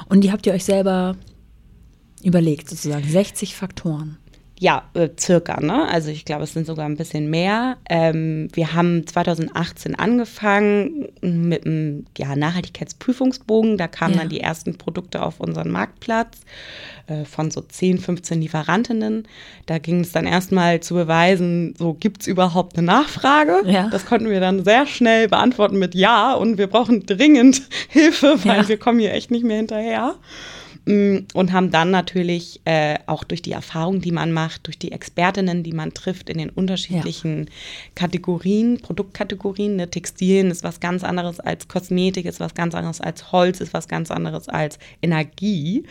Und 0.10 0.24
die 0.24 0.32
habt 0.32 0.46
ihr 0.46 0.54
euch 0.54 0.66
selber 0.66 1.16
überlegt, 2.24 2.70
sozusagen. 2.70 3.08
60 3.08 3.56
Faktoren. 3.56 4.18
Ja, 4.64 4.84
äh, 4.94 5.10
circa, 5.20 5.60
ne? 5.60 5.88
Also 5.90 6.12
ich 6.12 6.24
glaube, 6.24 6.44
es 6.44 6.54
sind 6.54 6.68
sogar 6.68 6.86
ein 6.86 6.96
bisschen 6.96 7.32
mehr. 7.32 7.78
Ähm, 7.90 8.48
wir 8.54 8.76
haben 8.76 9.08
2018 9.08 9.96
angefangen 9.98 11.08
mit 11.22 11.66
einem 11.66 12.06
ja, 12.16 12.36
Nachhaltigkeitsprüfungsbogen. 12.36 13.80
Da 13.80 13.88
kamen 13.88 14.14
Ja. 14.14 14.20
dann 14.20 14.30
die 14.30 14.40
ersten 14.40 14.78
Produkte 14.78 15.24
auf 15.24 15.40
unseren 15.40 15.72
Marktplatz 15.72 16.42
äh, 17.08 17.26
von 17.26 17.50
so 17.50 17.62
10, 17.62 17.98
15 17.98 18.40
Lieferantinnen. 18.40 19.28
Da 19.66 19.80
ging 19.80 20.02
es 20.02 20.12
dann 20.12 20.28
erstmal 20.28 20.80
zu 20.80 20.94
beweisen, 20.94 21.74
so 21.80 21.96
gibt 21.96 22.22
es 22.22 22.28
überhaupt 22.28 22.78
eine 22.78 22.86
Nachfrage. 22.86 23.64
Ja. 23.66 23.88
Das 23.90 24.06
konnten 24.06 24.30
wir 24.30 24.42
dann 24.42 24.64
sehr 24.64 24.86
schnell 24.86 25.28
beantworten 25.28 25.80
mit 25.80 25.96
Ja 25.96 26.36
und 26.36 26.60
wir 26.60 26.68
brauchen 26.68 27.04
dringend 27.08 27.64
Hilfe, 27.90 28.36
weil 28.46 28.68
wir 28.68 28.78
kommen 28.78 29.00
hier 29.00 29.14
echt 29.16 29.32
nicht 29.32 29.44
mehr 29.44 29.58
hinterher. 29.58 30.14
Mm, 30.86 31.18
Und 31.36 31.52
haben 31.52 31.70
dann 31.70 31.92
natürlich 31.92 32.60
äh, 32.66 32.98
auch 33.06 33.24
durch 33.24 33.44
die 33.44 33.52
Erfahrung, 33.52 34.02
die 34.02 34.12
man 34.12 34.32
macht, 34.32 34.66
durch 34.66 34.80
die 34.80 34.92
Expertinnen, 34.92 35.62
die 35.62 35.74
man 35.74 35.94
trifft 35.94 36.28
in 36.30 36.40
den 36.40 36.50
unterschiedlichen 36.50 37.50
Kategorien, 37.94 38.80
Produktkategorien. 38.80 39.76
Ne? 39.76 39.90
Textilien 39.90 40.50
ist 40.50 40.64
was 40.64 40.80
ganz 40.80 41.04
anderes 41.04 41.40
als 41.40 41.68
Kosmetik, 41.68 42.26
ist 42.26 42.40
was 42.40 42.56
ganz 42.56 42.74
anderes 42.74 43.00
als 43.00 43.32
Holz, 43.32 43.62
ist 43.62 43.74
was 43.76 43.88
ganz 43.88 44.10
anderes 44.10 44.50
als 44.50 44.80
Energie. 45.04 45.84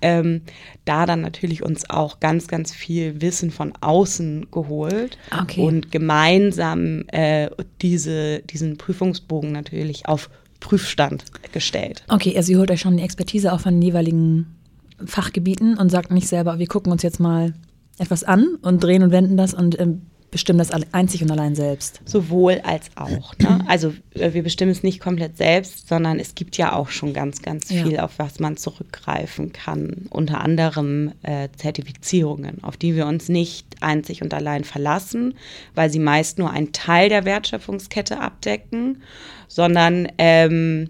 Ähm, 0.00 0.42
da 0.84 1.06
dann 1.06 1.20
natürlich 1.20 1.62
uns 1.62 1.88
auch 1.88 2.18
ganz, 2.18 2.48
ganz 2.48 2.72
viel 2.74 3.20
Wissen 3.20 3.50
von 3.52 3.72
außen 3.80 4.48
geholt 4.50 5.18
Okay. 5.42 5.60
und 5.60 5.92
gemeinsam 5.92 7.04
äh, 7.08 7.48
diese, 7.80 8.40
diesen 8.40 8.76
Prüfungsbogen 8.76 9.52
natürlich 9.52 10.06
auf 10.06 10.30
Prüfstand 10.62 11.24
gestellt. 11.52 12.04
Okay, 12.08 12.34
also 12.36 12.52
ihr 12.52 12.58
holt 12.58 12.70
euch 12.70 12.80
schon 12.80 12.96
die 12.96 13.02
Expertise 13.02 13.52
auch 13.52 13.60
von 13.60 13.74
den 13.74 13.82
jeweiligen 13.82 14.56
Fachgebieten 15.04 15.76
und 15.76 15.90
sagt 15.90 16.12
nicht 16.12 16.28
selber, 16.28 16.58
wir 16.58 16.66
gucken 16.66 16.92
uns 16.92 17.02
jetzt 17.02 17.20
mal 17.20 17.52
etwas 17.98 18.24
an 18.24 18.56
und 18.62 18.82
drehen 18.82 19.02
und 19.02 19.10
wenden 19.10 19.36
das 19.36 19.52
und 19.52 19.78
ähm, 19.78 20.02
bestimmen 20.32 20.58
das 20.58 20.70
einzig 20.92 21.22
und 21.22 21.30
allein 21.30 21.54
selbst. 21.54 22.00
Sowohl 22.06 22.60
als 22.64 22.90
auch. 22.96 23.38
Ne? 23.38 23.64
Also 23.68 23.92
äh, 24.14 24.32
wir 24.32 24.42
bestimmen 24.42 24.72
es 24.72 24.82
nicht 24.82 24.98
komplett 24.98 25.36
selbst, 25.36 25.86
sondern 25.88 26.18
es 26.18 26.34
gibt 26.34 26.56
ja 26.56 26.72
auch 26.72 26.88
schon 26.88 27.12
ganz, 27.12 27.42
ganz 27.42 27.70
Ja. 27.70 27.84
viel, 27.84 28.00
auf 28.00 28.18
was 28.18 28.40
man 28.40 28.56
zurückgreifen 28.56 29.52
kann. 29.52 30.06
Unter 30.10 30.40
anderem 30.40 31.12
äh, 31.22 31.48
Zertifizierungen, 31.56 32.64
auf 32.64 32.76
die 32.78 32.96
wir 32.96 33.06
uns 33.06 33.28
nicht 33.28 33.66
einzig 33.80 34.22
und 34.22 34.32
allein 34.34 34.64
verlassen, 34.64 35.34
weil 35.74 35.90
sie 35.90 35.98
meist 36.00 36.38
nur 36.38 36.50
einen 36.50 36.72
Teil 36.72 37.10
der 37.10 37.24
Wertschöpfungskette 37.26 38.18
abdecken, 38.18 39.02
sondern 39.48 40.08
ähm, 40.16 40.88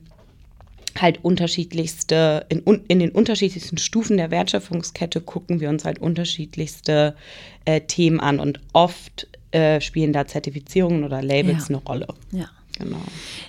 halt 1.01 1.25
unterschiedlichste, 1.25 2.47
in, 2.49 2.61
in 2.87 2.99
den 3.01 3.11
unterschiedlichsten 3.11 3.79
Stufen 3.79 4.19
der 4.19 4.31
Wertschöpfungskette 4.31 5.21
gucken 5.21 5.59
wir 5.61 5.69
uns 5.69 5.85
halt 5.85 5.99
unterschiedlichste 5.99 7.17
äh, 7.65 7.81
Themen 7.81 8.21
an 8.21 8.39
und 8.39 8.61
oft 8.73 9.27
äh, 9.53 9.81
spielen 9.81 10.13
da 10.13 10.27
Zertifizierungen 10.27 11.05
oder 11.05 11.23
Labels 11.23 11.69
Ja. 11.69 11.77
eine 11.77 11.85
Rolle. 11.87 12.07
Ja. 12.33 12.47
Genau. 12.79 13.03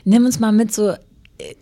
Nimm 0.03 0.25
uns 0.25 0.39
mal 0.39 0.51
mit 0.51 0.73
so, 0.73 0.89
äh, 0.89 0.97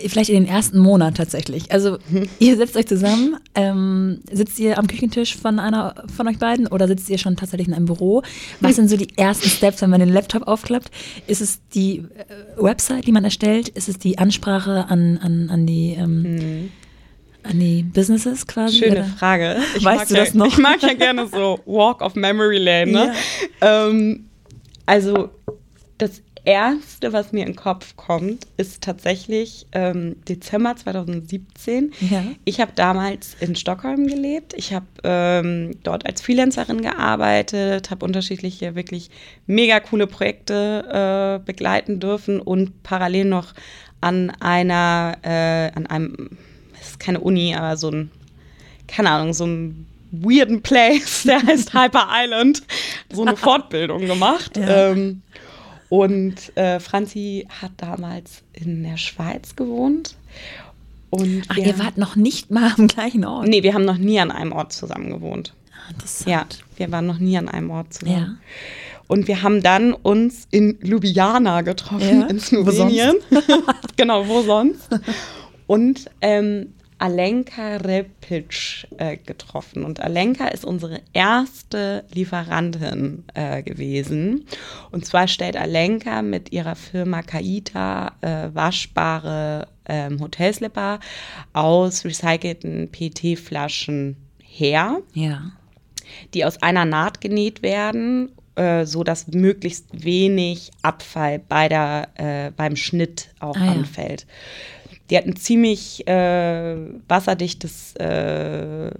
vielleicht 0.07 0.29
in 0.31 0.43
den 0.43 0.47
ersten 0.47 0.79
Monat 0.79 1.15
tatsächlich. 1.15 1.71
Also 1.71 1.99
ihr 2.39 2.57
setzt 2.57 2.75
euch 2.75 2.87
zusammen, 2.87 3.37
ähm, 3.53 4.19
sitzt 4.31 4.57
ihr 4.59 4.79
am 4.79 4.87
Küchentisch 4.87 5.37
von 5.37 5.59
einer 5.59 5.93
von 6.15 6.27
euch 6.27 6.39
beiden 6.39 6.65
oder 6.67 6.87
sitzt 6.87 7.07
ihr 7.09 7.19
schon 7.19 7.35
tatsächlich 7.37 7.67
in 7.67 7.73
einem 7.75 7.85
Büro? 7.85 8.23
Was 8.61 8.77
sind 8.77 8.89
so 8.89 8.97
die 8.97 9.15
ersten 9.15 9.47
Steps, 9.47 9.81
wenn 9.83 9.91
man 9.91 9.99
den 9.99 10.09
Laptop 10.09 10.47
aufklappt? 10.47 10.89
Ist 11.27 11.39
es 11.41 11.59
die 11.73 11.99
äh, 11.99 12.03
Website, 12.61 13.05
die 13.05 13.11
man 13.11 13.23
erstellt? 13.23 13.69
Ist 13.69 13.87
es 13.87 13.99
die 13.99 14.17
Ansprache 14.17 14.85
an, 14.89 15.19
an, 15.19 15.49
an 15.51 15.67
die 15.67 15.93
ähm, 15.99 16.69
an 17.43 17.59
die 17.59 17.83
Businesses 17.83 18.45
quasi? 18.47 18.77
Schöne 18.79 18.91
oder? 18.91 19.03
Frage. 19.05 19.57
Ich 19.77 19.83
Weißt 19.85 20.09
du 20.11 20.15
ja, 20.15 20.21
das 20.25 20.33
noch? 20.33 20.47
Ich 20.51 20.57
mag 20.57 20.81
ja 20.81 20.93
gerne 20.93 21.27
so 21.27 21.59
Walk 21.65 22.01
of 22.01 22.15
Memory 22.15 22.57
Lane. 22.57 22.91
Ne? 22.91 23.13
Ähm, 23.61 24.25
also 24.91 25.29
das 25.97 26.21
Erste, 26.43 27.13
was 27.13 27.31
mir 27.31 27.45
in 27.45 27.53
den 27.53 27.55
Kopf 27.55 27.95
kommt, 27.95 28.45
ist 28.57 28.83
tatsächlich 28.83 29.67
ähm, 29.71 30.17
Dezember 30.27 30.75
2017. 30.75 31.93
Ja. 32.09 32.25
Ich 32.43 32.59
habe 32.59 32.73
damals 32.75 33.37
in 33.39 33.55
Stockholm 33.55 34.05
gelebt. 34.05 34.53
Ich 34.57 34.73
habe 34.73 34.87
ähm, 35.05 35.77
dort 35.83 36.05
als 36.05 36.21
Freelancerin 36.21 36.81
gearbeitet, 36.81 37.89
habe 37.89 38.03
unterschiedliche, 38.03 38.75
wirklich 38.75 39.11
mega 39.45 39.79
coole 39.79 40.07
Projekte 40.07 41.39
äh, 41.39 41.45
begleiten 41.45 42.01
dürfen 42.01 42.41
und 42.41 42.83
parallel 42.83 43.25
noch 43.25 43.53
an 44.01 44.29
einer, 44.41 45.15
äh, 45.21 45.71
an 45.73 45.85
einem, 45.85 46.37
es 46.81 46.89
ist 46.89 46.99
keine 46.99 47.21
Uni, 47.21 47.55
aber 47.55 47.77
so 47.77 47.91
ein, 47.91 48.11
keine 48.87 49.11
Ahnung, 49.11 49.33
so 49.33 49.45
ein 49.45 49.87
weirden 50.11 50.61
Place, 50.61 51.23
der 51.25 51.41
heißt 51.41 51.73
Hyper 51.73 52.07
Island, 52.11 52.63
so 53.11 53.21
eine 53.23 53.35
Fortbildung 53.37 54.05
gemacht. 54.05 54.57
Ja. 54.57 54.91
Ähm, 54.91 55.21
und 55.89 56.55
äh, 56.57 56.79
Franzi 56.79 57.47
hat 57.61 57.71
damals 57.77 58.43
in 58.53 58.83
der 58.83 58.97
Schweiz 58.97 59.55
gewohnt. 59.55 60.15
Und 61.09 61.43
Ach, 61.49 61.55
wir- 61.57 61.65
ihr 61.67 61.79
wart 61.79 61.97
noch 61.97 62.15
nicht 62.15 62.51
mal 62.51 62.71
am 62.77 62.87
gleichen 62.87 63.25
Ort. 63.25 63.47
Nee, 63.47 63.63
wir 63.63 63.73
haben 63.73 63.83
noch 63.85 63.97
nie 63.97 64.19
an 64.19 64.31
einem 64.31 64.53
Ort 64.53 64.71
zusammen 64.71 65.09
gewohnt. 65.09 65.53
Ah, 65.73 65.89
Interessant. 65.91 66.29
Ja, 66.29 66.45
wir 66.77 66.91
waren 66.93 67.05
noch 67.05 67.19
nie 67.19 67.37
an 67.37 67.49
einem 67.49 67.69
Ort 67.71 67.93
zusammen. 67.93 68.15
Ja. 68.17 68.35
Und 69.07 69.27
wir 69.27 69.41
haben 69.41 69.61
dann 69.61 69.91
uns 69.91 70.47
in 70.51 70.77
Ljubljana 70.81 71.61
getroffen, 71.63 72.21
Ja, 72.21 72.27
in 72.27 72.39
Slowenien. 72.39 73.15
genau, 73.97 74.25
wo 74.29 74.41
sonst? 74.43 74.87
Und 75.67 76.05
ähm, 76.21 76.73
Alenka 77.01 77.77
Repic 77.77 78.87
äh, 78.97 79.17
getroffen. 79.17 79.83
Und 79.83 79.99
Alenka 80.01 80.47
ist 80.47 80.63
unsere 80.65 81.01
erste 81.13 82.03
Lieferantin 82.13 83.23
äh, 83.33 83.63
gewesen. 83.63 84.45
Und 84.91 85.05
zwar 85.05 85.27
stellt 85.27 85.57
Alenka 85.57 86.21
mit 86.21 86.51
ihrer 86.51 86.75
Firma 86.75 87.21
Kaita 87.23 88.13
äh, 88.21 88.49
waschbare 88.53 89.67
ähm, 89.85 90.19
Hotelslipper 90.19 90.99
aus 91.53 92.05
recycelten 92.05 92.89
PET-Flaschen 92.91 94.15
her 94.39 94.97
Ja. 95.13 95.51
die 96.33 96.45
aus 96.45 96.61
einer 96.61 96.85
Naht 96.85 97.21
genäht 97.21 97.63
werden, 97.63 98.29
äh, 98.55 98.85
so 98.85 99.03
dass 99.03 99.27
möglichst 99.27 99.87
wenig 100.03 100.71
Abfall 100.81 101.39
bei 101.39 101.67
der, 101.69 102.09
äh, 102.15 102.51
beim 102.51 102.75
Schnitt 102.75 103.29
auch 103.39 103.55
Ah, 103.55 103.65
ja. 103.65 103.71
Die 105.11 105.17
hat 105.17 105.25
ein 105.25 105.35
ziemlich 105.35 106.07
äh, 106.07 106.77
wasserdichtes 107.09 107.93
äh, 107.97 108.91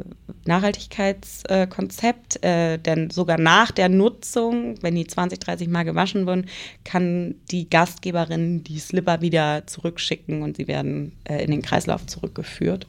Nachhaltigkeitskonzept, 0.45 2.43
äh, 2.43 2.77
denn 2.79 3.09
sogar 3.11 3.37
nach 3.39 3.71
der 3.71 3.87
Nutzung, 3.87 4.75
wenn 4.81 4.95
die 4.95 5.07
20, 5.07 5.39
30 5.39 5.69
Mal 5.69 5.83
gewaschen 5.83 6.27
wurden, 6.27 6.47
kann 6.83 7.35
die 7.49 7.69
Gastgeberin 7.69 8.61
die 8.65 8.79
Slipper 8.79 9.21
wieder 9.21 9.65
zurückschicken 9.67 10.41
und 10.41 10.57
sie 10.57 10.67
werden 10.67 11.13
äh, 11.23 11.45
in 11.45 11.51
den 11.51 11.61
Kreislauf 11.61 12.05
zurückgeführt. 12.05 12.87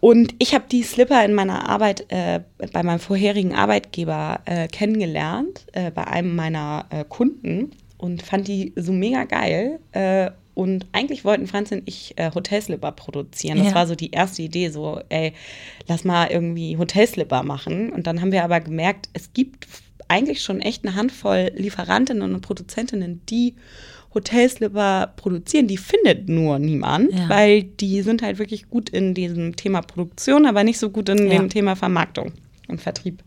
Und 0.00 0.34
ich 0.40 0.54
habe 0.54 0.64
die 0.70 0.82
Slipper 0.82 1.24
in 1.24 1.34
meiner 1.34 1.68
Arbeit 1.68 2.06
äh, 2.08 2.40
bei 2.72 2.82
meinem 2.82 3.00
vorherigen 3.00 3.54
Arbeitgeber 3.54 4.40
äh, 4.46 4.66
kennengelernt, 4.66 5.64
äh, 5.72 5.92
bei 5.92 6.08
einem 6.08 6.34
meiner 6.34 6.86
äh, 6.90 7.04
Kunden 7.08 7.70
und 7.98 8.22
fand 8.22 8.48
die 8.48 8.72
so 8.74 8.92
mega 8.92 9.24
geil. 9.24 9.78
Und 10.58 10.86
eigentlich 10.90 11.24
wollten 11.24 11.46
Franz 11.46 11.70
und 11.70 11.82
ich 11.84 12.14
äh, 12.16 12.32
Hotelslipper 12.34 12.90
produzieren. 12.90 13.58
Das 13.58 13.68
Ja. 13.68 13.74
war 13.76 13.86
so 13.86 13.94
die 13.94 14.10
erste 14.10 14.42
Idee, 14.42 14.70
so, 14.70 15.00
ey, 15.08 15.32
lass 15.86 16.02
mal 16.02 16.26
irgendwie 16.32 16.76
Hotelslipper 16.76 17.44
machen. 17.44 17.90
Und 17.92 18.08
dann 18.08 18.20
haben 18.20 18.32
wir 18.32 18.42
aber 18.42 18.58
gemerkt, 18.58 19.08
es 19.12 19.32
gibt 19.32 19.68
eigentlich 20.08 20.42
schon 20.42 20.60
echt 20.60 20.84
eine 20.84 20.96
Handvoll 20.96 21.52
Lieferantinnen 21.54 22.34
und 22.34 22.40
Produzentinnen, 22.40 23.20
die 23.28 23.54
Hotelslipper 24.14 25.12
produzieren. 25.14 25.68
Die 25.68 25.76
findet 25.76 26.28
nur 26.28 26.58
niemand, 26.58 27.12
Ja. 27.12 27.28
weil 27.28 27.62
die 27.62 28.02
sind 28.02 28.22
halt 28.22 28.38
wirklich 28.40 28.68
gut 28.68 28.90
in 28.90 29.14
diesem 29.14 29.54
Thema 29.54 29.80
Produktion, 29.82 30.44
aber 30.44 30.64
nicht 30.64 30.80
so 30.80 30.90
gut 30.90 31.08
in 31.08 31.30
Ja. 31.30 31.38
dem 31.38 31.50
Thema 31.50 31.76
Vermarktung 31.76 32.32
und 32.66 32.80
Vertrieb. 32.80 33.22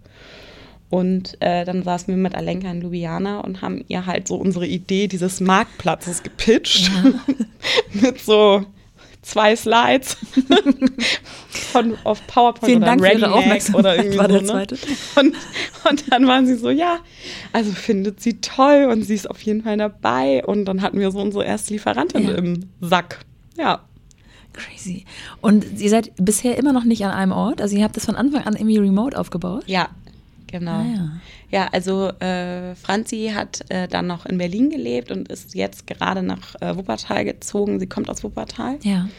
Und 0.91 1.37
äh, 1.41 1.63
dann 1.63 1.83
saßen 1.83 2.09
wir 2.13 2.17
mit 2.17 2.35
Alenka 2.35 2.69
in 2.69 2.81
Ljubljana 2.81 3.39
und 3.39 3.61
haben 3.61 3.83
ihr 3.87 4.05
halt 4.05 4.27
so 4.27 4.35
unsere 4.35 4.67
Idee 4.67 5.07
dieses 5.07 5.39
Marktplatzes 5.39 6.21
gepitcht. 6.21 6.91
mit 7.93 8.19
so 8.19 8.65
zwei 9.21 9.55
Slides 9.55 10.17
von, 11.49 11.97
auf 12.03 12.25
PowerPoint 12.27 12.65
Vielen 12.65 12.77
oder 12.79 12.87
Dank 12.87 13.05
für 13.05 13.11
Ihre 13.13 13.31
Aufmerksamkeit, 13.31 13.79
oder 13.79 13.95
irgendwie 13.95 14.17
war 14.17 14.25
so. 14.25 14.31
der 14.33 14.41
ne? 14.41 14.47
zweite. 14.47 14.77
Und, 15.15 15.35
und 15.89 16.11
dann 16.11 16.27
waren 16.27 16.45
sie 16.45 16.55
so, 16.55 16.69
ja, 16.69 16.97
also 17.53 17.71
findet 17.71 18.21
sie 18.21 18.41
toll 18.41 18.89
und 18.91 19.03
sie 19.03 19.15
ist 19.15 19.29
auf 19.29 19.41
jeden 19.41 19.63
Fall 19.63 19.77
dabei. 19.77 20.43
Und 20.45 20.65
dann 20.65 20.81
hatten 20.81 20.99
wir 20.99 21.11
so 21.11 21.19
unsere 21.19 21.45
erste 21.45 21.73
Lieferantin 21.73 22.27
Ja. 22.27 22.35
im 22.35 22.69
Sack. 22.81 23.19
Ja. 23.57 23.81
Crazy. 24.53 25.05
Und 25.39 25.79
ihr 25.79 25.89
seid 25.89 26.11
bisher 26.17 26.57
immer 26.57 26.73
noch 26.73 26.83
nicht 26.83 27.05
an 27.05 27.11
einem 27.11 27.31
Ort? 27.31 27.61
Also 27.61 27.77
ihr 27.77 27.83
habt 27.85 27.95
das 27.95 28.05
von 28.05 28.15
Anfang 28.15 28.43
an 28.43 28.55
irgendwie 28.55 28.79
remote 28.79 29.17
aufgebaut? 29.17 29.63
Ja, 29.65 29.87
genau. 30.51 30.71
Ah, 30.81 30.85
ja. 30.95 31.11
Ja, 31.49 31.67
also 31.71 32.09
äh, 32.19 32.75
Franzi 32.75 33.31
hat 33.33 33.69
äh, 33.69 33.87
dann 33.87 34.07
noch 34.07 34.25
in 34.25 34.37
Berlin 34.37 34.69
gelebt 34.69 35.11
und 35.11 35.27
ist 35.29 35.55
jetzt 35.55 35.87
gerade 35.87 36.21
nach 36.23 36.55
äh, 36.61 36.75
Wuppertal 36.75 37.25
gezogen. 37.25 37.79
Sie 37.79 37.87
kommt 37.87 38.09
aus 38.09 38.23
Wuppertal. 38.23 38.77
Ja. 38.83 39.09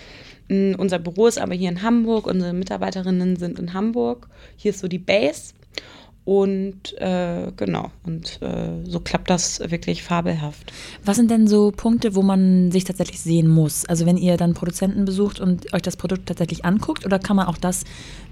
Mm, 0.48 0.74
Unser 0.76 0.98
Büro 0.98 1.26
ist 1.26 1.38
aber 1.38 1.54
hier 1.54 1.68
in 1.70 1.82
Hamburg. 1.82 2.26
Unsere 2.26 2.52
Mitarbeiterinnen 2.52 3.36
sind 3.36 3.58
in 3.58 3.74
Hamburg. 3.74 4.28
Hier 4.56 4.70
ist 4.70 4.80
so 4.80 4.88
die 4.88 4.98
Base. 4.98 5.54
Und 6.24 6.96
äh, 7.00 7.50
genau, 7.56 7.90
und 8.04 8.40
äh, 8.42 8.84
so 8.84 9.00
klappt 9.00 9.28
das 9.28 9.58
wirklich 9.58 10.04
fabelhaft. 10.04 10.72
Was 11.04 11.16
sind 11.16 11.32
denn 11.32 11.48
so 11.48 11.72
Punkte, 11.72 12.14
wo 12.14 12.22
man 12.22 12.70
sich 12.70 12.84
tatsächlich 12.84 13.20
sehen 13.20 13.48
muss? 13.48 13.86
Also 13.86 14.06
wenn 14.06 14.16
ihr 14.16 14.36
dann 14.36 14.54
Produzenten 14.54 15.04
besucht 15.04 15.40
und 15.40 15.74
euch 15.74 15.82
das 15.82 15.96
Produkt 15.96 16.26
tatsächlich 16.26 16.64
anguckt, 16.64 17.04
oder 17.04 17.18
kann 17.18 17.34
man 17.34 17.48
auch 17.48 17.58
das 17.58 17.82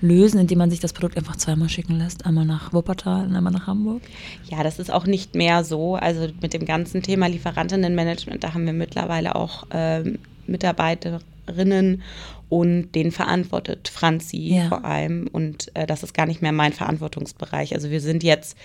lösen, 0.00 0.38
indem 0.38 0.58
man 0.58 0.70
sich 0.70 0.78
das 0.78 0.92
Produkt 0.92 1.16
einfach 1.16 1.34
zweimal 1.34 1.68
schicken 1.68 1.98
lässt? 1.98 2.26
Einmal 2.26 2.44
nach 2.44 2.72
Wuppertal 2.72 3.26
und 3.26 3.34
einmal 3.34 3.52
nach 3.52 3.66
Hamburg? 3.66 4.02
Ja, 4.48 4.62
das 4.62 4.78
ist 4.78 4.92
auch 4.92 5.06
nicht 5.06 5.34
mehr 5.34 5.64
so. 5.64 5.96
Also 5.96 6.28
mit 6.40 6.54
dem 6.54 6.66
ganzen 6.66 7.02
Thema 7.02 7.26
Lieferantinnenmanagement, 7.26 8.44
da 8.44 8.54
haben 8.54 8.66
wir 8.66 8.72
mittlerweile 8.72 9.34
auch 9.34 9.66
ähm, 9.72 10.20
Mitarbeiterinnen 10.46 12.02
und 12.50 12.92
den 12.94 13.12
verantwortet 13.12 13.88
Franzi 13.88 14.36
Ja. 14.56 14.68
vor 14.68 14.84
allem. 14.84 15.28
Und 15.32 15.70
äh, 15.74 15.86
das 15.86 16.02
ist 16.02 16.12
gar 16.12 16.26
nicht 16.26 16.42
mehr 16.42 16.52
mein 16.52 16.72
Verantwortungsbereich. 16.74 17.74
Also 17.74 17.90
wir 17.90 18.00
sind 18.02 18.22
jetzt 18.22 18.58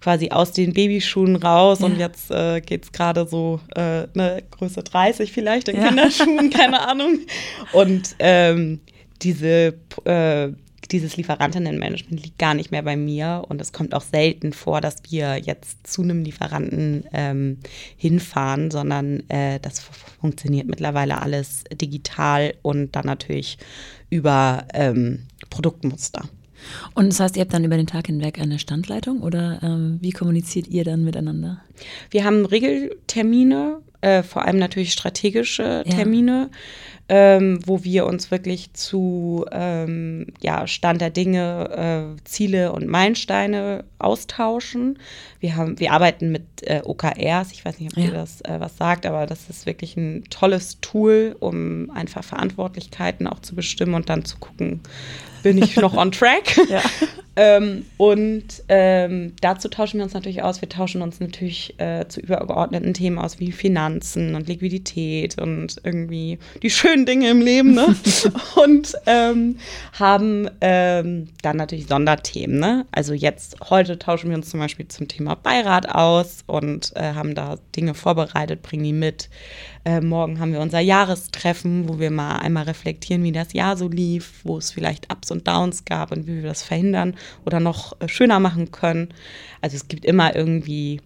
quasi 0.00 0.30
aus 0.30 0.52
den 0.52 0.72
Babyschuhen 0.74 1.34
raus 1.36 1.80
und 1.82 1.94
Ja. 1.98 2.06
jetzt 2.06 2.30
äh, 2.30 2.60
geht 2.60 2.84
es 2.84 2.92
gerade 2.92 3.26
so 3.26 3.58
äh, 3.74 4.06
eine 4.14 4.42
Größe 4.52 4.82
30 4.84 5.32
vielleicht 5.32 5.68
in 5.68 5.76
Ja. 5.80 5.88
Kinderschuhen, 5.88 6.50
keine 6.50 6.86
Ahnung. 6.86 7.18
Und 7.72 8.14
ähm, 8.20 8.80
diese 9.22 9.74
äh, 10.04 10.48
dieses 10.90 11.16
Lieferantinnenmanagement 11.16 12.22
liegt 12.22 12.38
gar 12.38 12.54
nicht 12.54 12.70
mehr 12.70 12.82
bei 12.82 12.96
mir 12.96 13.44
und 13.48 13.60
es 13.60 13.72
kommt 13.72 13.94
auch 13.94 14.02
selten 14.02 14.52
vor, 14.52 14.80
dass 14.80 14.96
wir 15.08 15.36
jetzt 15.36 15.86
zu 15.86 16.02
einem 16.02 16.24
Lieferanten 16.24 17.04
ähm, 17.12 17.58
hinfahren, 17.96 18.70
sondern 18.70 19.28
äh, 19.28 19.60
das 19.60 19.80
funktioniert 20.20 20.66
mittlerweile 20.66 21.20
alles 21.20 21.64
digital 21.72 22.54
und 22.62 22.96
dann 22.96 23.06
natürlich 23.06 23.58
über 24.08 24.66
ähm, 24.74 25.26
Produktmuster. 25.50 26.28
Und 26.94 27.08
das 27.08 27.20
heißt, 27.20 27.36
ihr 27.36 27.42
habt 27.42 27.54
dann 27.54 27.64
über 27.64 27.76
den 27.76 27.86
Tag 27.86 28.06
hinweg 28.06 28.38
eine 28.38 28.58
Standleitung 28.58 29.22
oder 29.22 29.60
ähm, 29.62 29.98
wie 30.00 30.10
kommuniziert 30.10 30.68
ihr 30.68 30.84
dann 30.84 31.04
miteinander? 31.04 31.62
Wir 32.10 32.24
haben 32.24 32.44
Regeltermine, 32.44 33.80
äh, 34.02 34.22
vor 34.22 34.44
allem 34.44 34.58
natürlich 34.58 34.92
strategische 34.92 35.84
Ja. 35.86 35.94
Termine, 35.96 36.50
ähm, 37.12 37.58
wo 37.66 37.82
wir 37.82 38.06
uns 38.06 38.30
wirklich 38.30 38.72
zu 38.72 39.44
ähm, 39.50 40.28
ja, 40.40 40.66
Stand 40.68 41.00
der 41.00 41.10
Dinge, 41.10 42.14
äh, 42.16 42.22
Ziele 42.24 42.72
und 42.72 42.86
Meilensteine 42.86 43.84
austauschen. 43.98 44.98
Wir, 45.40 45.56
haben, 45.56 45.78
wir 45.80 45.92
arbeiten 45.92 46.30
mit 46.30 46.44
äh, 46.62 46.82
OKRs, 46.84 47.50
ich 47.52 47.64
weiß 47.64 47.80
nicht, 47.80 47.92
ob 47.92 47.98
Ja. 47.98 48.04
ihr 48.10 48.12
das 48.14 48.40
äh, 48.42 48.60
was 48.60 48.76
sagt, 48.76 49.06
aber 49.06 49.26
das 49.26 49.50
ist 49.50 49.66
wirklich 49.66 49.96
ein 49.96 50.24
tolles 50.30 50.78
Tool, 50.80 51.34
um 51.40 51.90
einfach 51.90 52.22
Verantwortlichkeiten 52.22 53.26
auch 53.26 53.40
zu 53.40 53.54
bestimmen 53.56 53.94
und 53.94 54.08
dann 54.08 54.24
zu 54.24 54.38
gucken, 54.38 54.80
bin 55.42 55.58
ich 55.58 55.76
noch 55.76 55.96
on 55.96 56.12
track? 56.12 56.58
Ja. 56.70 56.82
Ähm, 57.36 57.86
und 57.96 58.44
ähm, 58.68 59.32
dazu 59.40 59.68
tauschen 59.68 59.98
wir 59.98 60.04
uns 60.04 60.12
natürlich 60.12 60.42
aus. 60.42 60.60
Wir 60.60 60.68
tauschen 60.68 61.00
uns 61.00 61.20
natürlich 61.20 61.74
äh, 61.78 62.06
zu 62.06 62.20
übergeordneten 62.20 62.92
Themen 62.92 63.18
aus 63.18 63.40
wie 63.40 63.50
Finanzen 63.50 64.34
und 64.34 64.46
Liquidität 64.46 65.40
und 65.40 65.80
irgendwie 65.82 66.38
die 66.62 66.70
schönen 66.70 67.06
Dinge 67.06 67.30
im 67.30 67.40
Leben. 67.40 67.72
Ne? 67.72 67.94
und 68.62 68.94
ähm, 69.06 69.56
haben 69.98 70.50
ähm, 70.60 71.28
dann 71.42 71.56
natürlich 71.56 71.86
Sonderthemen. 71.86 72.58
Ne? 72.58 72.84
Also 72.92 73.14
jetzt, 73.14 73.56
heute 73.70 73.98
tauschen 73.98 74.30
wir 74.30 74.36
uns 74.36 74.50
zum 74.50 74.60
Beispiel 74.60 74.88
zum 74.88 75.08
Thema 75.08 75.34
Beirat 75.34 75.88
aus 75.88 76.44
und 76.46 76.92
äh, 76.96 77.14
haben 77.14 77.34
da 77.34 77.56
Dinge 77.74 77.94
vorbereitet, 77.94 78.62
bringen 78.62 78.84
die 78.84 78.92
mit. 78.92 79.30
Äh, 79.84 80.02
morgen 80.02 80.40
haben 80.40 80.52
wir 80.52 80.60
unser 80.60 80.80
Jahrestreffen, 80.80 81.88
wo 81.88 81.98
wir 81.98 82.10
mal 82.10 82.36
einmal 82.36 82.64
reflektieren, 82.64 83.22
wie 83.22 83.32
das 83.32 83.54
Jahr 83.54 83.78
so 83.78 83.88
lief, 83.88 84.40
wo 84.44 84.58
es 84.58 84.70
vielleicht 84.70 85.10
Ups 85.10 85.30
und 85.30 85.48
Downs 85.48 85.86
gab 85.86 86.12
und 86.12 86.26
wie 86.26 86.36
wir 86.36 86.42
das 86.42 86.62
verhindern 86.62 87.14
oder 87.46 87.60
noch 87.60 87.98
äh, 88.00 88.08
schöner 88.08 88.40
machen 88.40 88.72
können. 88.72 89.08
Also 89.62 89.76
es 89.76 89.88
gibt 89.88 90.04
immer 90.04 90.36
irgendwie 90.36 91.00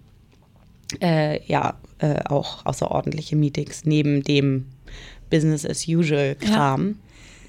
äh, 1.01 1.41
ja 1.47 1.75
äh, 1.99 2.21
auch 2.25 2.67
außerordentliche 2.67 3.37
Meetings 3.37 3.85
neben 3.85 4.25
dem 4.25 4.67
Business 5.31 5.65
as 5.65 5.87
usual 5.87 6.35
Kram. 6.35 6.97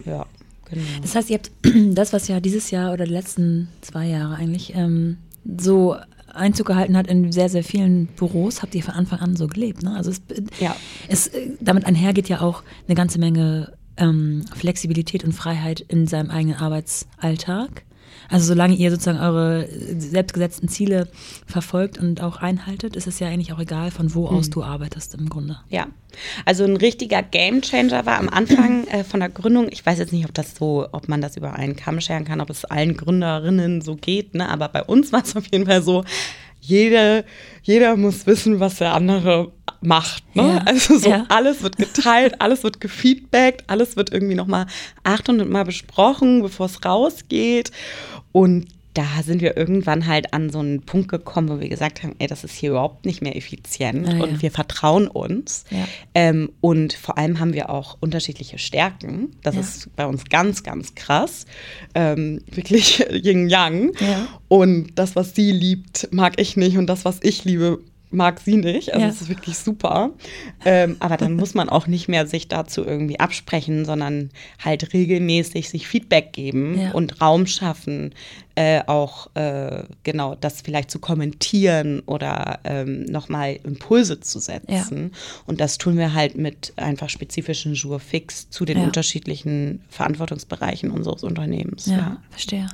Ja, 0.06 0.28
genau. 0.66 0.86
Das 1.02 1.16
heißt, 1.16 1.32
ihr 1.32 1.38
habt 1.38 1.52
das, 1.98 2.14
was 2.14 2.28
ja 2.28 2.40
dieses 2.40 2.70
Jahr 2.70 2.94
oder 2.94 3.06
die 3.06 3.14
letzten 3.14 3.70
zwei 3.82 4.06
Jahre 4.06 4.36
eigentlich 4.36 4.76
ähm, 4.76 5.18
so 5.58 5.96
Einzug 6.36 6.68
gehalten 6.68 6.98
hat 6.98 7.08
in 7.08 7.32
sehr, 7.32 7.50
sehr 7.50 7.64
vielen 7.64 8.08
Büros, 8.08 8.62
habt 8.62 8.76
ihr 8.76 8.84
von 8.84 8.94
Anfang 8.94 9.20
an 9.20 9.36
so 9.36 9.48
gelebt. 9.48 9.84
Ne? 9.84 9.96
Also 9.96 10.12
es, 10.12 10.22
Ja. 10.60 10.76
es, 11.08 11.28
äh, 11.28 11.52
damit 11.62 11.86
einhergeht 11.86 12.30
ja 12.30 12.42
auch 12.42 12.64
eine 12.88 12.96
ganze 12.96 13.20
Menge 13.20 13.74
ähm, 13.98 14.44
Flexibilität 14.54 15.24
und 15.24 15.32
Freiheit 15.32 15.80
in 15.80 16.06
seinem 16.08 16.30
eigenen 16.30 16.58
Arbeitsalltag. 16.58 17.85
Also 18.30 18.48
solange 18.48 18.76
ihr 18.76 18.92
sozusagen 18.92 19.20
eure 19.20 19.68
selbstgesetzten 19.98 20.70
Ziele 20.70 21.08
verfolgt 21.46 21.98
und 22.00 22.22
auch 22.22 22.38
einhaltet, 22.38 22.96
ist 22.96 23.08
es 23.08 23.20
ja 23.20 23.28
eigentlich 23.28 23.54
auch 23.54 23.60
egal, 23.60 23.92
von 23.92 24.14
wo 24.16 24.28
aus 24.28 24.50
du 24.50 24.64
arbeitest 24.64 25.16
im 25.16 25.30
Grunde. 25.30 25.58
Ja, 25.70 25.88
also 26.46 26.64
ein 26.64 26.78
richtiger 26.78 27.22
Gamechanger 27.22 28.06
war 28.06 28.18
am 28.20 28.30
Anfang 28.30 28.88
äh, 28.92 29.04
von 29.04 29.20
der 29.20 29.30
Gründung. 29.30 29.68
Ich 29.72 29.86
weiß 29.86 30.00
jetzt 30.00 30.14
nicht, 30.14 30.26
ob 30.26 30.34
das 30.34 30.56
so, 30.56 30.88
ob 30.92 31.08
man 31.08 31.22
das 31.22 31.38
über 31.38 31.54
einen 31.54 31.76
Kamm 31.76 32.00
scheren 32.02 32.26
kann, 32.26 32.42
ob 32.42 32.50
es 32.50 32.66
allen 32.66 32.98
Gründerinnen 32.98 33.82
so 33.82 33.96
geht, 33.96 34.34
ne? 34.36 34.50
Aber 34.50 34.70
bei 34.70 34.84
uns 34.84 35.12
war 35.12 35.24
es 35.24 35.36
auf 35.36 35.46
jeden 35.48 35.66
Fall 35.66 35.82
so, 35.84 36.04
jede, 36.62 37.26
jeder 37.62 37.96
muss 37.96 38.26
wissen, 38.26 38.60
was 38.60 38.76
der 38.78 38.94
andere 38.94 39.52
macht. 39.82 40.24
Ne? 40.36 40.44
Ja. 40.56 40.58
Also 40.66 40.98
so 40.98 41.10
Ja. 41.10 41.26
alles 41.30 41.62
wird 41.62 41.78
geteilt, 41.78 42.36
alles 42.42 42.64
wird 42.64 42.82
gefeedbackt, 42.82 43.64
alles 43.68 43.96
wird 43.96 44.12
irgendwie 44.12 44.34
nochmal 44.36 44.66
800 45.04 45.48
Mal 45.48 45.64
besprochen, 45.66 46.42
bevor 46.42 46.66
es 46.66 46.84
rausgeht. 46.84 47.72
Und 48.36 48.68
da 48.96 49.06
sind 49.26 49.42
wir 49.42 49.56
irgendwann 49.58 50.08
halt 50.08 50.34
an 50.34 50.50
so 50.50 50.60
einen 50.60 50.82
Punkt 50.82 51.08
gekommen, 51.10 51.48
wo 51.50 51.60
wir 51.62 51.70
gesagt 51.70 52.04
haben, 52.04 52.16
ey, 52.20 52.28
das 52.28 52.44
ist 52.44 52.54
hier 52.56 52.72
überhaupt 52.72 53.06
nicht 53.06 53.22
mehr 53.22 53.36
effizient 53.38 54.08
Ah, 54.08 54.14
ja. 54.16 54.24
und 54.24 54.42
wir 54.42 54.52
vertrauen 54.52 55.08
uns. 55.08 55.64
Ja. 55.70 55.86
Ähm, 56.14 56.50
und 56.62 56.94
vor 56.94 57.18
allem 57.18 57.40
haben 57.40 57.54
wir 57.54 57.70
auch 57.70 57.98
unterschiedliche 58.02 58.58
Stärken. 58.58 59.32
Das 59.44 59.56
Ja. 59.56 59.62
ist 59.62 59.96
bei 59.98 60.06
uns 60.06 60.26
ganz, 60.26 60.64
ganz 60.64 60.96
krass. 60.96 61.46
Ähm, 61.94 62.42
wirklich 62.52 63.00
Yin-Yang. 63.12 63.92
Und 64.48 64.92
das, 64.96 65.16
was 65.16 65.34
sie 65.36 65.52
liebt, 65.52 66.08
mag 66.12 66.40
ich 66.40 66.56
nicht. 66.58 66.78
Und 66.78 66.88
das, 66.88 67.04
was 67.06 67.20
ich 67.22 67.44
liebe, 67.46 67.80
mag 68.16 68.40
sie 68.40 68.58
nicht. 68.58 68.94
Also 68.94 69.06
Ja. 69.06 69.12
es 69.12 69.22
ist 69.22 69.30
wirklich 69.30 69.58
super. 69.58 70.12
Ähm, 70.66 70.96
aber 71.00 71.18
dann 71.18 71.34
muss 71.36 71.54
man 71.54 71.70
auch 71.70 71.88
nicht 71.88 72.08
mehr 72.08 72.26
sich 72.28 72.48
dazu 72.48 72.84
irgendwie 72.84 73.20
absprechen, 73.20 73.86
sondern 73.86 74.30
halt 74.64 74.94
regelmäßig 74.94 75.70
sich 75.70 75.88
Feedback 75.88 76.34
geben 76.34 76.80
Ja. 76.80 76.92
und 76.92 77.22
Raum 77.22 77.46
schaffen, 77.48 78.14
äh, 78.56 78.82
auch 78.88 79.36
äh, 79.36 79.84
genau 80.04 80.36
das 80.36 80.62
vielleicht 80.62 80.90
zu 80.90 81.00
kommentieren 81.00 82.00
oder 82.06 82.60
ähm, 82.64 83.04
nochmal 83.06 83.60
Impulse 83.64 84.22
zu 84.22 84.40
setzen. 84.40 85.12
Und 85.46 85.60
das 85.60 85.78
tun 85.78 85.98
wir 85.98 86.14
halt 86.14 86.38
mit 86.38 86.72
einfach 86.78 87.10
spezifischen 87.10 87.74
Jour 87.74 88.00
fix 88.00 88.50
zu 88.50 88.64
den 88.66 88.78
Ja. 88.78 88.84
unterschiedlichen 88.86 89.82
Verantwortungsbereichen 89.90 90.90
unseres 90.90 91.24
Unternehmens. 91.24 91.86
Ja, 91.88 92.22
verstehe. 92.30 92.68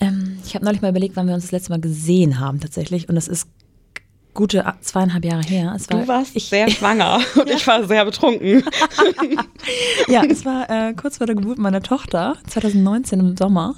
Ähm, 0.00 0.38
ich 0.44 0.54
habe 0.56 0.64
neulich 0.64 0.82
mal 0.82 0.88
überlegt, 0.90 1.14
wann 1.16 1.28
wir 1.28 1.34
uns 1.34 1.44
das 1.44 1.52
letzte 1.52 1.70
Mal 1.70 1.80
gesehen 1.80 2.40
haben 2.40 2.58
tatsächlich. 2.60 3.08
Und 3.08 3.14
das 3.14 3.28
ist 3.28 3.46
gute 4.34 4.64
zweieinhalb 4.80 5.24
Jahre 5.24 5.42
her. 5.42 5.72
Es 5.76 5.88
war, 5.90 6.00
Du 6.00 6.08
warst 6.08 6.36
ich, 6.36 6.48
sehr 6.48 6.68
schwanger 6.70 7.20
und 7.36 7.48
ich 7.48 7.66
war 7.66 7.86
sehr 7.86 8.04
betrunken. 8.04 8.62
Ja, 10.08 10.22
es 10.24 10.44
war 10.44 10.68
äh, 10.68 10.92
kurz 10.92 11.16
vor 11.16 11.26
der 11.26 11.36
Geburt 11.36 11.56
meiner 11.58 11.82
Tochter, 11.82 12.36
2019 12.48 13.20
im 13.20 13.36
Sommer. 13.36 13.76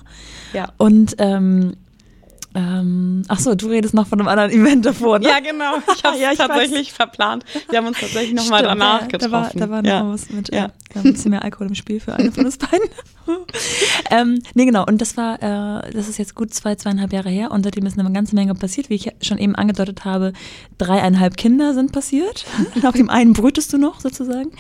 Ja. 0.53 0.73
Und 0.79 1.15
ähm, 1.19 1.77
ähm, 2.57 3.23
ach 3.29 3.39
so, 3.39 3.55
du 3.55 3.69
redest 3.69 3.93
noch 3.93 4.07
von 4.07 4.19
einem 4.19 4.29
anderen 4.29 4.51
Event 4.51 4.87
davor, 4.87 5.19
ne? 5.19 5.29
Ja, 5.29 5.41
genau. 5.41 5.77
Ich 5.95 6.03
habe 6.03 6.17
es 6.17 6.21
Ja, 6.23 6.33
ich 6.33 6.39
weiß. 6.39 6.47
tatsächlich 6.49 6.93
verplant. 6.93 7.45
Wir 7.69 7.79
haben 7.79 7.87
uns 7.87 8.01
tatsächlich 8.01 8.33
nochmal 8.33 8.63
danach 8.63 9.03
ja, 9.03 9.07
getroffen. 9.09 9.31
Da 9.61 9.69
war, 9.69 9.83
da 9.83 9.91
war 9.91 10.03
noch 10.03 10.09
ja. 10.09 10.09
was 10.11 10.31
mit 10.31 10.55
Ja. 10.55 10.73
äh, 10.95 10.99
ein 10.99 11.13
bisschen 11.13 11.33
mehr 11.33 11.45
Alkohol 11.45 11.67
im 11.67 11.75
Spiel 11.75 12.01
für 12.01 12.15
eine 12.15 12.33
von 12.33 12.47
uns 12.47 12.57
beiden. 12.57 12.89
ähm, 14.11 14.43
nee, 14.55 14.65
genau. 14.65 14.87
Und 14.87 15.03
das 15.03 15.19
war, 15.19 15.35
äh, 15.43 15.91
das 15.93 16.09
ist 16.09 16.17
jetzt 16.17 16.35
gut 16.35 16.55
zwei, 16.55 16.77
zweieinhalb 16.77 17.13
Jahre 17.13 17.29
her 17.29 17.51
und 17.51 17.63
seitdem 17.63 17.85
ist 17.85 17.99
eine 17.99 18.11
ganze 18.11 18.35
Menge 18.35 18.55
passiert. 18.55 18.89
Wie 18.89 18.95
ich 18.95 19.13
schon 19.21 19.37
eben 19.37 19.55
angedeutet 19.55 20.07
habe, 20.07 20.33
dreieinhalb 20.79 21.37
Kinder 21.37 21.75
sind 21.75 21.93
passiert. 21.93 22.47
Auf 22.85 22.95
dem 22.95 23.11
einen 23.11 23.35
brütest 23.35 23.71
du 23.75 23.77
noch 23.77 24.01
sozusagen. 24.01 24.53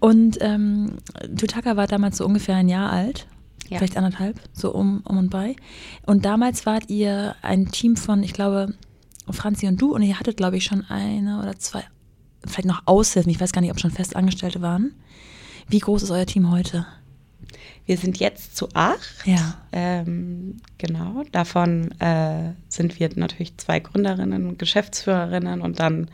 Und 0.00 0.36
ähm, 0.42 0.98
Tutaka 1.38 1.76
war 1.78 1.86
damals 1.86 2.18
so 2.18 2.26
ungefähr 2.26 2.56
ein 2.56 2.68
Jahr 2.68 2.92
alt. 2.92 3.26
Ja. 3.72 3.78
Vielleicht 3.78 3.96
anderthalb, 3.96 4.38
so 4.52 4.72
um, 4.72 5.00
um 5.04 5.16
und 5.16 5.30
bei. 5.30 5.56
Und 6.06 6.24
damals 6.24 6.66
wart 6.66 6.90
ihr 6.90 7.34
ein 7.42 7.70
Team 7.70 7.96
von, 7.96 8.22
ich 8.22 8.34
glaube, 8.34 8.74
Franzi 9.30 9.66
und 9.66 9.80
du 9.80 9.94
und 9.94 10.02
ihr 10.02 10.18
hattet, 10.18 10.36
glaube 10.36 10.58
ich, 10.58 10.64
schon 10.64 10.84
eine 10.84 11.40
oder 11.40 11.58
zwei, 11.58 11.82
vielleicht 12.44 12.66
noch 12.66 12.82
Aushilfen, 12.86 13.30
ich 13.30 13.40
weiß 13.40 13.52
gar 13.52 13.62
nicht, 13.62 13.70
ob 13.70 13.80
schon 13.80 13.90
Festangestellte 13.90 14.60
waren. 14.60 14.92
Wie 15.68 15.78
groß 15.78 16.02
ist 16.02 16.10
euer 16.10 16.26
Team 16.26 16.50
heute? 16.50 16.86
Wir 17.86 17.96
sind 17.96 18.18
jetzt 18.18 18.56
zu 18.56 18.68
acht. 18.74 19.26
Ja. 19.26 19.54
Ähm, 19.72 20.58
genau. 20.78 21.24
Davon 21.32 21.90
äh, 22.00 22.52
sind 22.68 23.00
wir 23.00 23.10
natürlich 23.16 23.56
zwei 23.56 23.80
Gründerinnen 23.80 24.58
Geschäftsführerinnen 24.58 25.60
und 25.60 25.80
dann 25.80 26.10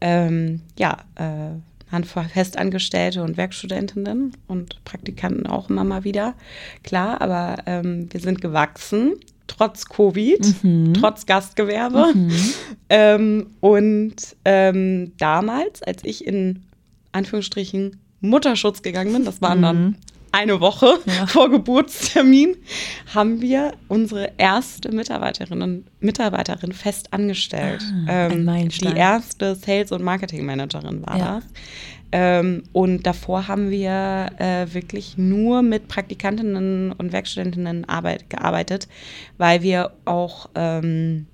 ähm, 0.00 0.62
ja, 0.78 0.98
äh, 1.14 1.58
Handvoll 1.90 2.24
Festangestellte 2.24 3.22
und 3.22 3.36
Werkstudentinnen 3.36 4.32
und 4.46 4.84
Praktikanten 4.84 5.46
auch 5.46 5.70
immer 5.70 5.84
mal 5.84 6.04
wieder. 6.04 6.34
Klar, 6.82 7.20
aber 7.20 7.56
ähm, 7.66 8.08
wir 8.12 8.20
sind 8.20 8.40
gewachsen, 8.40 9.14
trotz 9.46 9.86
Covid, 9.86 10.62
mhm. 10.62 10.94
trotz 10.94 11.26
Gastgewerbe. 11.26 12.12
Mhm. 12.14 12.32
Ähm, 12.90 13.48
und 13.60 14.14
ähm, 14.46 15.12
damals, 15.18 15.82
als 15.82 16.02
ich 16.04 16.26
in 16.26 16.62
Anführungsstrichen 17.12 17.98
Mutterschutz 18.22 18.80
gegangen 18.80 19.12
bin, 19.12 19.26
das 19.26 19.42
waren 19.42 19.58
mhm. 19.58 19.62
dann 19.62 19.96
eine 20.32 20.60
Woche 20.60 20.98
ja. 21.06 21.26
vor 21.28 21.50
Geburtstermin, 21.50 22.56
haben 23.14 23.40
wir 23.40 23.72
unsere 23.88 24.32
erste 24.38 24.92
Mitarbeiterin 24.92 25.62
und 25.62 25.84
Mitarbeiterin 26.00 26.72
fest 26.72 27.12
angestellt. 27.12 27.82
Ah, 28.06 28.28
ähm, 28.28 28.68
die 28.68 28.96
erste 28.96 29.54
Sales- 29.54 29.92
und 29.92 30.02
Marketing-Managerin 30.02 31.06
war 31.06 31.18
ja. 31.18 31.34
das. 31.36 31.44
Ähm, 32.10 32.62
und 32.72 33.06
davor 33.06 33.48
haben 33.48 33.70
wir 33.70 34.30
äh, 34.38 34.72
wirklich 34.72 35.18
nur 35.18 35.62
mit 35.62 35.88
Praktikantinnen 35.88 36.92
und 36.92 37.12
Werkstudentinnen 37.12 37.86
arbeit 37.86 38.30
gearbeitet, 38.30 38.88
weil 39.36 39.62
wir 39.62 39.92
auch 40.06 40.48
ähm, 40.54 41.26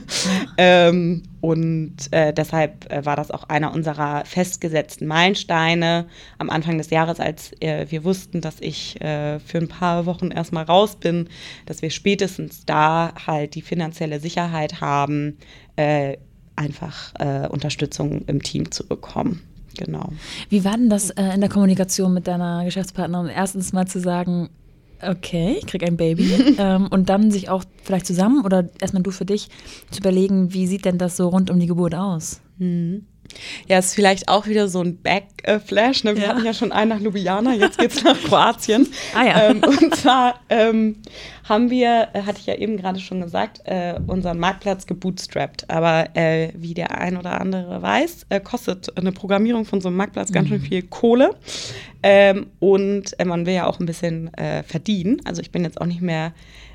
ähm, 0.57 1.23
und 1.41 1.95
äh, 2.11 2.33
deshalb 2.33 2.91
äh, 2.91 3.03
war 3.05 3.15
das 3.15 3.31
auch 3.31 3.45
einer 3.45 3.73
unserer 3.73 4.23
festgesetzten 4.25 5.07
Meilensteine 5.07 6.05
am 6.37 6.49
Anfang 6.49 6.77
des 6.77 6.91
Jahres, 6.91 7.19
als 7.19 7.51
wir 7.61 8.03
wussten, 8.03 8.41
dass 8.41 8.59
ich 8.59 8.97
für 8.99 9.57
ein 9.57 9.67
paar 9.67 9.80
Wochen 10.05 10.31
erstmal 10.31 10.63
raus 10.63 10.95
bin, 10.95 11.27
dass 11.65 11.81
wir 11.81 11.89
spätestens 11.89 12.65
da 12.65 13.13
halt 13.27 13.55
die 13.55 13.61
finanzielle 13.61 14.19
Sicherheit 14.19 14.81
haben, 14.81 15.37
äh, 15.75 16.17
einfach 16.55 17.13
äh, 17.19 17.47
Unterstützung 17.47 18.23
im 18.27 18.41
Team 18.41 18.71
zu 18.71 18.87
bekommen. 18.87 19.41
Genau. 19.77 20.09
Wie 20.49 20.65
war 20.65 20.77
denn 20.77 20.89
das 20.89 21.11
in 21.11 21.39
der 21.39 21.49
Kommunikation 21.49 22.13
mit 22.13 22.27
deiner 22.27 22.65
Geschäftspartnerin? 22.65 23.27
Erstens 23.27 23.71
mal 23.71 23.87
zu 23.87 24.01
sagen, 24.01 24.49
okay, 25.01 25.55
ich 25.59 25.65
kriege 25.65 25.85
ein 25.85 25.97
Baby. 25.97 26.55
ähm, 26.57 26.87
und 26.87 27.09
dann 27.09 27.31
sich 27.31 27.49
auch 27.49 27.63
vielleicht 27.83 28.05
zusammen 28.05 28.45
oder 28.45 28.69
erstmal 28.79 29.03
du 29.03 29.11
für 29.11 29.25
dich 29.25 29.49
zu 29.89 29.99
überlegen, 29.99 30.53
wie 30.53 30.67
sieht 30.67 30.85
denn 30.85 30.97
das 30.97 31.17
so 31.17 31.29
rund 31.29 31.49
um 31.49 31.59
die 31.59 31.67
Geburt 31.67 31.95
aus? 31.95 32.41
Mhm. 32.57 33.05
Ja, 33.67 33.79
ist 33.79 33.93
vielleicht 33.93 34.27
auch 34.27 34.47
wieder 34.47 34.67
so 34.67 34.81
ein 34.81 35.01
Backflash. 35.01 36.03
Ne? 36.03 36.15
Wir 36.15 36.23
ja. 36.23 36.29
hatten 36.29 36.45
ja 36.45 36.53
schon 36.53 36.71
einen 36.71 36.89
nach 36.89 36.99
Ljubljana, 36.99 37.53
jetzt 37.53 37.77
geht 37.77 37.91
es 37.91 38.03
nach 38.03 38.19
Kroatien. 38.23 38.87
Ah 39.15 39.25
ja. 39.25 39.49
Ähm, 39.49 39.61
und 39.63 39.95
zwar 39.95 40.39
ähm, 40.49 40.97
haben 41.47 41.69
wir, 41.69 42.09
äh, 42.13 42.23
hatte 42.23 42.39
ich 42.39 42.45
ja 42.45 42.55
eben 42.55 42.77
gerade 42.77 42.99
schon 42.99 43.21
gesagt, 43.21 43.61
äh, 43.65 43.99
unseren 44.07 44.39
Marktplatz 44.39 44.85
gebootstrapped. 44.85 45.69
Aber 45.69 46.15
äh, 46.15 46.49
wie 46.55 46.73
der 46.73 46.97
ein 46.97 47.17
oder 47.17 47.39
andere 47.39 47.81
weiß, 47.81 48.27
äh, 48.29 48.39
kostet 48.39 48.97
eine 48.97 49.11
Programmierung 49.11 49.65
von 49.65 49.81
so 49.81 49.89
einem 49.89 49.97
Marktplatz 49.97 50.29
mhm. 50.29 50.33
ganz 50.33 50.47
schön 50.49 50.61
mhm. 50.61 50.65
viel 50.65 50.81
Kohle. 50.83 51.31
Ähm, 52.03 52.47
und 52.59 53.19
äh, 53.19 53.25
man 53.25 53.45
will 53.45 53.53
ja 53.53 53.67
auch 53.67 53.79
ein 53.79 53.85
bisschen 53.85 54.33
äh, 54.35 54.63
verdienen. 54.63 55.21
Also 55.25 55.41
ich 55.41 55.51
bin 55.51 55.63
jetzt 55.63 55.79
auch 55.79 55.85
nicht 55.85 56.01
mehr 56.01 56.33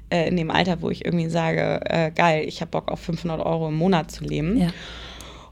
in 0.08 0.36
dem 0.36 0.52
Alter, 0.52 0.82
wo 0.82 0.90
ich 0.90 1.04
irgendwie 1.04 1.28
sage, 1.28 2.12
geil, 2.14 2.44
ich 2.46 2.60
habe 2.60 2.70
Bock 2.70 2.92
auf 2.92 3.00
500 3.00 3.44
Euro 3.44 3.66
im 3.66 3.74
Monat 3.74 4.08
zu 4.12 4.22
leben. 4.22 4.56
Ja. 4.56 4.68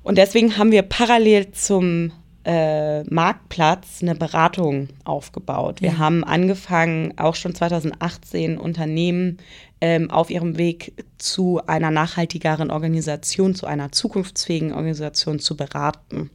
Und 0.05 0.19
deswegen 0.19 0.59
haben 0.59 0.71
wir 0.71 0.83
parallel 0.83 1.51
zum 1.53 2.13
äh, 2.45 3.03
Marktplatz 3.05 4.01
eine 4.03 4.15
Beratung 4.15 4.89
aufgebaut. 5.05 5.81
Wir 5.81 5.93
ja. 5.93 5.99
haben 5.99 6.25
angefangen, 6.25 7.15
auch 7.17 7.35
schon 7.35 7.55
2018 7.55 8.59
Unternehmen 8.59 9.39
ähm, 9.81 10.11
auf 10.11 10.31
ihrem 10.31 10.59
Weg 10.59 10.93
zu 11.17 11.63
einer 11.67 11.91
nachhaltigeren 11.91 12.71
Organisation, 12.71 13.55
zu 13.55 13.67
einer 13.67 13.93
zukunftsfähigen 13.93 14.75
Organisation 14.75 15.39
zu 15.39 15.57
beraten. 15.57 16.31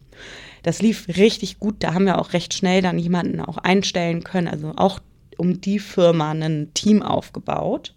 Das 0.64 0.82
lief 0.82 1.08
richtig 1.08 1.60
gut. 1.60 1.76
Da 1.84 1.94
haben 1.94 2.06
wir 2.06 2.18
auch 2.18 2.34
recht 2.34 2.56
schnell 2.56 2.82
dann 2.82 2.98
jemanden 2.98 3.40
auch 3.40 3.58
einstellen 3.58 4.24
können, 4.24 4.48
also 4.48 4.74
auch 4.76 5.00
um 5.38 5.62
die 5.62 5.80
Firma 5.80 6.32
ein 6.32 6.72
Team 6.74 7.04
aufgebaut. 7.04 7.94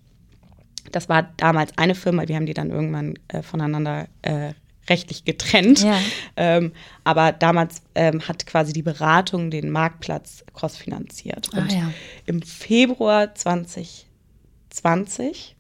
Das 0.93 1.09
war 1.09 1.31
damals 1.39 1.77
eine 1.79 1.95
Firma, 1.95 2.29
wir 2.29 2.37
haben 2.37 2.47
die 2.47 2.55
dann 2.55 2.71
irgendwann 2.71 3.15
äh, 3.29 3.43
voneinander 3.43 4.07
äh, 4.21 4.53
rechtlich 4.89 5.25
getrennt. 5.25 5.83
Ja. 5.83 5.99
Ähm, 6.37 6.73
aber 7.05 7.33
damals 7.33 7.83
ähm, 7.95 8.27
hat 8.27 8.47
quasi 8.47 8.73
die 8.73 8.83
Beratung 8.83 9.51
den 9.51 9.71
Marktplatz 9.71 10.45
crossfinanziert. 10.55 11.51
Ah, 11.53 11.59
Und 11.59 11.73
ja. 11.73 11.93
im 12.27 12.43
Februar 12.43 13.35
2020 13.35 15.57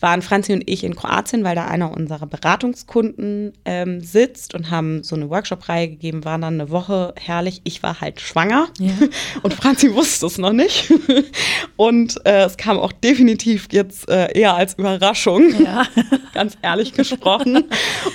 waren 0.00 0.22
Franzi 0.22 0.52
und 0.52 0.68
ich 0.68 0.84
in 0.84 0.96
Kroatien, 0.96 1.44
weil 1.44 1.54
da 1.54 1.66
einer 1.66 1.92
unserer 1.92 2.26
Beratungskunden 2.26 3.52
ähm, 3.64 4.00
sitzt 4.00 4.54
und 4.54 4.70
haben 4.70 5.02
so 5.02 5.16
eine 5.16 5.30
Workshop-Reihe 5.30 5.88
gegeben, 5.88 6.24
waren 6.24 6.42
dann 6.42 6.54
eine 6.54 6.70
Woche 6.70 7.14
herrlich. 7.18 7.60
Ich 7.64 7.82
war 7.82 8.00
halt 8.00 8.20
schwanger 8.20 8.68
ja. 8.78 8.92
und 9.42 9.54
Franzi 9.54 9.94
wusste 9.94 10.26
es 10.26 10.38
noch 10.38 10.52
nicht. 10.52 10.92
Und 11.76 12.24
äh, 12.26 12.44
es 12.44 12.56
kam 12.56 12.78
auch 12.78 12.92
definitiv 12.92 13.68
jetzt 13.72 14.08
äh, 14.08 14.38
eher 14.38 14.54
als 14.54 14.74
Überraschung, 14.74 15.62
ja. 15.62 15.84
ganz 16.34 16.56
ehrlich 16.62 16.92
gesprochen. 16.92 17.64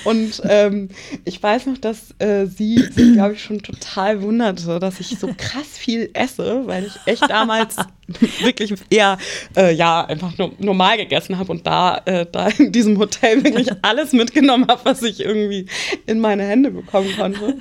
Und 0.04 0.42
ähm, 0.46 0.90
ich 1.26 1.42
weiß 1.42 1.66
noch, 1.66 1.78
dass 1.78 2.14
äh, 2.20 2.46
sie 2.46 2.78
sich, 2.78 3.14
glaube 3.14 3.34
ich, 3.34 3.44
schon 3.44 3.62
total 3.62 4.22
wunderte, 4.22 4.80
dass 4.80 5.00
ich 5.00 5.20
so 5.20 5.30
krass 5.38 5.78
viel 5.78 6.10
esse, 6.14 6.64
weil 6.66 6.86
ich 6.86 6.94
echt 7.06 7.30
damals 7.30 7.76
wirklich 8.42 8.74
eher 8.90 9.18
äh, 9.56 9.74
ja 9.74 10.06
einfach 10.06 10.38
nur 10.38 10.54
normal 10.60 10.98
gegessen 10.98 11.38
habe 11.38 11.52
und 11.52 11.68
da, 11.68 12.02
äh, 12.06 12.26
da 12.32 12.48
in 12.48 12.72
diesem 12.72 12.98
Hotel 12.98 13.44
wirklich 13.44 13.70
alles 13.82 14.14
mitgenommen 14.14 14.68
habe, 14.68 14.82
was 14.86 15.04
ich 15.04 15.20
irgendwie 15.20 15.68
in 16.06 16.20
meine 16.20 16.44
Hände 16.44 16.72
bekommen 16.72 17.14
konnte. 17.18 17.58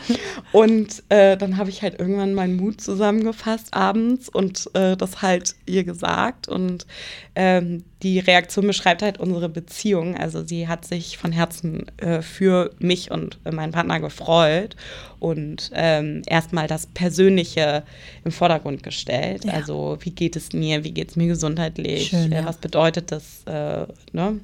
Und 0.52 1.02
äh, 1.08 1.36
dann 1.36 1.56
habe 1.56 1.70
ich 1.70 1.82
halt 1.82 1.98
irgendwann 1.98 2.34
meinen 2.34 2.56
Mut 2.56 2.80
zusammengefasst 2.80 3.74
abends 3.74 4.28
und 4.28 4.70
äh, 4.74 4.96
das 4.96 5.22
halt 5.22 5.54
ihr 5.66 5.84
gesagt. 5.84 6.48
Und 6.48 6.86
ähm, 7.34 7.84
die 8.02 8.18
Reaktion 8.18 8.66
beschreibt 8.66 9.02
halt 9.02 9.18
unsere 9.18 9.48
Beziehung. 9.48 10.16
Also 10.16 10.46
sie 10.46 10.68
hat 10.68 10.84
sich 10.84 11.16
von 11.16 11.32
Herzen 11.32 11.86
äh, 11.98 12.20
für 12.20 12.70
mich 12.78 13.10
und 13.10 13.38
äh, 13.44 13.52
meinen 13.52 13.72
Partner 13.72 14.00
gefreut 14.00 14.76
und 15.18 15.70
ähm, 15.74 16.22
erstmal 16.26 16.66
das 16.66 16.86
Persönliche 16.86 17.84
im 18.24 18.32
Vordergrund 18.32 18.82
gestellt. 18.82 19.46
Ja. 19.46 19.54
Also 19.54 19.96
wie 20.00 20.10
geht 20.10 20.36
es 20.36 20.52
mir, 20.52 20.84
wie 20.84 20.92
geht 20.92 21.10
es 21.10 21.16
mir 21.16 21.26
gesundheitlich, 21.26 22.08
Schön, 22.08 22.32
äh, 22.32 22.36
ja. 22.36 22.44
was 22.44 22.58
bedeutet 22.58 23.12
das, 23.12 23.42
äh, 23.46 23.86
ne? 24.12 24.40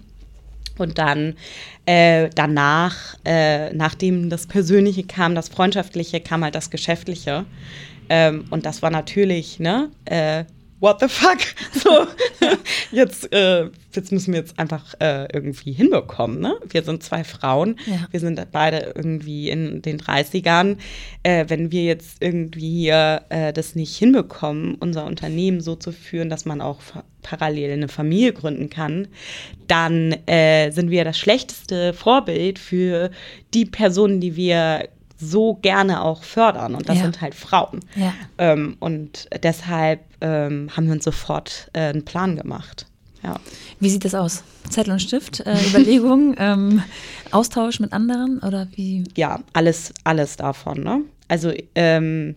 Und 0.79 0.97
dann 0.97 1.35
äh, 1.85 2.31
danach, 2.35 3.19
äh, 3.27 3.75
nachdem 3.75 4.31
das 4.31 4.47
Persönliche 4.47 5.05
kam, 5.05 5.35
das 5.35 5.51
Freundschaftliche, 5.51 6.21
kam 6.21 6.43
halt 6.43 6.55
das 6.55 6.71
Geschäftliche. 6.71 7.45
Ähm, 8.09 8.47
und 8.49 8.65
das 8.65 8.81
war 8.81 8.91
natürlich, 8.91 9.61
ne, 9.61 9.91
äh, 10.07 10.45
what 10.83 11.01
the 11.01 11.09
fuck? 11.09 11.39
So, 11.73 12.07
jetzt, 12.93 13.33
äh, 13.33 13.69
jetzt 13.93 14.13
müssen 14.13 14.33
wir 14.33 14.41
jetzt 14.41 14.59
einfach 14.59 14.95
äh, 15.01 15.27
irgendwie 15.33 15.73
hinbekommen. 15.73 16.39
Ne? 16.41 16.57
Wir 16.69 16.83
sind 16.83 17.03
zwei 17.03 17.25
Frauen, 17.25 17.77
ja. 17.87 18.07
wir 18.11 18.21
sind 18.21 18.41
beide 18.53 18.93
irgendwie 18.95 19.49
in 19.49 19.83
den 19.83 19.99
30ern. 19.99 20.77
Äh, 21.23 21.47
wenn 21.49 21.73
wir 21.73 21.85
jetzt 21.85 22.19
irgendwie 22.21 22.71
hier 22.83 23.23
äh, 23.31 23.53
das 23.53 23.75
nicht 23.75 23.97
hinbekommen, 23.97 24.77
unser 24.77 25.07
Unternehmen 25.07 25.61
so 25.61 25.75
zu 25.75 25.93
führen, 25.93 26.29
dass 26.29 26.45
man 26.45 26.61
auch 26.61 26.81
parallel 27.23 27.73
eine 27.73 27.89
Familie 27.89 28.33
gründen 28.33 28.69
kann, 28.69 29.09
dann 29.67 30.13
äh, 30.27 30.71
sind 30.71 30.91
wir 30.91 31.05
das 31.05 31.19
schlechteste 31.19 31.95
Vorbild 31.95 32.59
für 32.59 33.11
die 33.55 33.65
Personen, 33.65 34.21
die 34.21 34.37
wir 34.37 34.89
so 35.23 35.55
gerne 35.55 36.03
auch 36.03 36.23
fördern. 36.23 36.75
Und 36.75 36.89
das 36.89 36.97
ja. 36.97 37.03
sind 37.05 37.21
halt 37.21 37.35
Frauen. 37.35 37.81
Ja. 37.95 38.13
Ähm, 38.39 38.77
und 38.81 39.29
deshalb 39.43 40.01
ähm, 40.21 40.69
haben 40.77 40.87
wir 40.87 40.93
uns 40.93 41.05
sofort 41.05 41.71
äh, 41.73 41.81
einen 41.81 42.05
Plan 42.05 42.37
gemacht. 42.37 42.87
Ja. 43.23 43.37
Wie 43.79 43.89
sieht 43.89 44.05
das 44.05 44.15
aus? 44.15 44.43
Zettel 44.69 44.93
und 44.93 45.01
Stift, 45.01 45.41
äh, 45.41 45.57
Überlegungen, 45.69 46.35
ähm, 46.39 46.83
Austausch 47.31 47.81
mit 47.81 47.93
anderen 47.93 48.41
oder 48.41 48.67
wie? 48.75 49.05
Ja, 49.17 49.41
alles, 49.53 49.93
alles 50.05 50.37
davon. 50.37 50.83
Ne? 50.83 51.03
Also 51.29 51.53
ähm, 51.75 52.37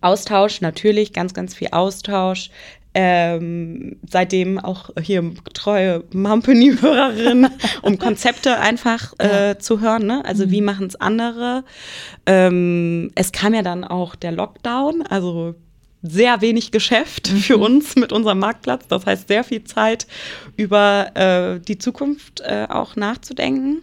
Austausch, 0.00 0.60
natürlich, 0.60 1.12
ganz, 1.12 1.34
ganz 1.34 1.54
viel 1.54 1.68
Austausch 1.70 2.50
ähm, 2.98 3.96
seitdem 4.08 4.58
auch 4.58 4.88
hier 4.98 5.32
treue 5.52 6.02
Mumpany-Hörerin, 6.14 7.46
um 7.82 7.98
Konzepte 7.98 8.58
einfach 8.58 9.12
äh, 9.18 9.58
zu 9.58 9.82
hören. 9.82 10.06
Ne? 10.06 10.24
Also 10.24 10.46
mhm. 10.46 10.50
wie 10.50 10.60
machen 10.62 10.86
es 10.86 10.96
andere? 10.96 11.64
Ähm, 12.24 13.12
es 13.14 13.32
kam 13.32 13.52
ja 13.52 13.60
dann 13.60 13.84
auch 13.84 14.14
der 14.14 14.32
Lockdown, 14.32 15.02
also 15.02 15.54
sehr 16.00 16.40
wenig 16.40 16.70
Geschäft 16.70 17.30
mhm. 17.30 17.36
für 17.36 17.58
uns 17.58 17.96
mit 17.96 18.12
unserem 18.12 18.38
Marktplatz. 18.38 18.86
Das 18.88 19.04
heißt, 19.04 19.28
sehr 19.28 19.44
viel 19.44 19.64
Zeit 19.64 20.06
über 20.56 21.10
äh, 21.14 21.60
die 21.60 21.76
Zukunft 21.76 22.40
äh, 22.40 22.66
auch 22.66 22.96
nachzudenken 22.96 23.82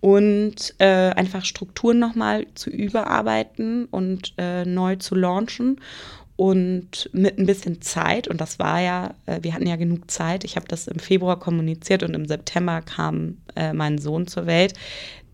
und 0.00 0.74
äh, 0.78 1.10
einfach 1.10 1.44
Strukturen 1.44 1.98
nochmal 1.98 2.46
zu 2.54 2.70
überarbeiten 2.70 3.86
und 3.90 4.32
äh, 4.38 4.64
neu 4.64 4.96
zu 4.96 5.14
launchen 5.14 5.80
und 6.38 7.10
mit 7.12 7.36
ein 7.36 7.46
bisschen 7.46 7.82
Zeit, 7.82 8.28
und 8.28 8.40
das 8.40 8.60
war 8.60 8.80
ja, 8.80 9.12
äh, 9.26 9.40
wir 9.42 9.52
hatten 9.52 9.66
ja 9.66 9.74
genug 9.74 10.08
Zeit, 10.08 10.44
ich 10.44 10.54
habe 10.54 10.68
das 10.68 10.86
im 10.86 11.00
Februar 11.00 11.40
kommuniziert 11.40 12.04
und 12.04 12.14
im 12.14 12.26
September 12.26 12.80
kam 12.80 13.38
äh, 13.56 13.72
mein 13.72 13.98
Sohn 13.98 14.28
zur 14.28 14.46
Welt, 14.46 14.74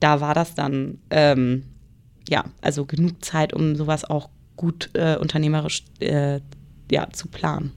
da 0.00 0.22
war 0.22 0.32
das 0.32 0.54
dann, 0.54 0.96
ähm, 1.10 1.64
ja, 2.26 2.44
also 2.62 2.86
genug 2.86 3.22
Zeit, 3.22 3.52
um 3.52 3.76
sowas 3.76 4.06
auch 4.06 4.30
gut 4.56 4.88
äh, 4.94 5.16
unternehmerisch 5.16 5.84
äh, 6.00 6.40
ja, 6.90 7.06
zu 7.12 7.28
planen. 7.28 7.72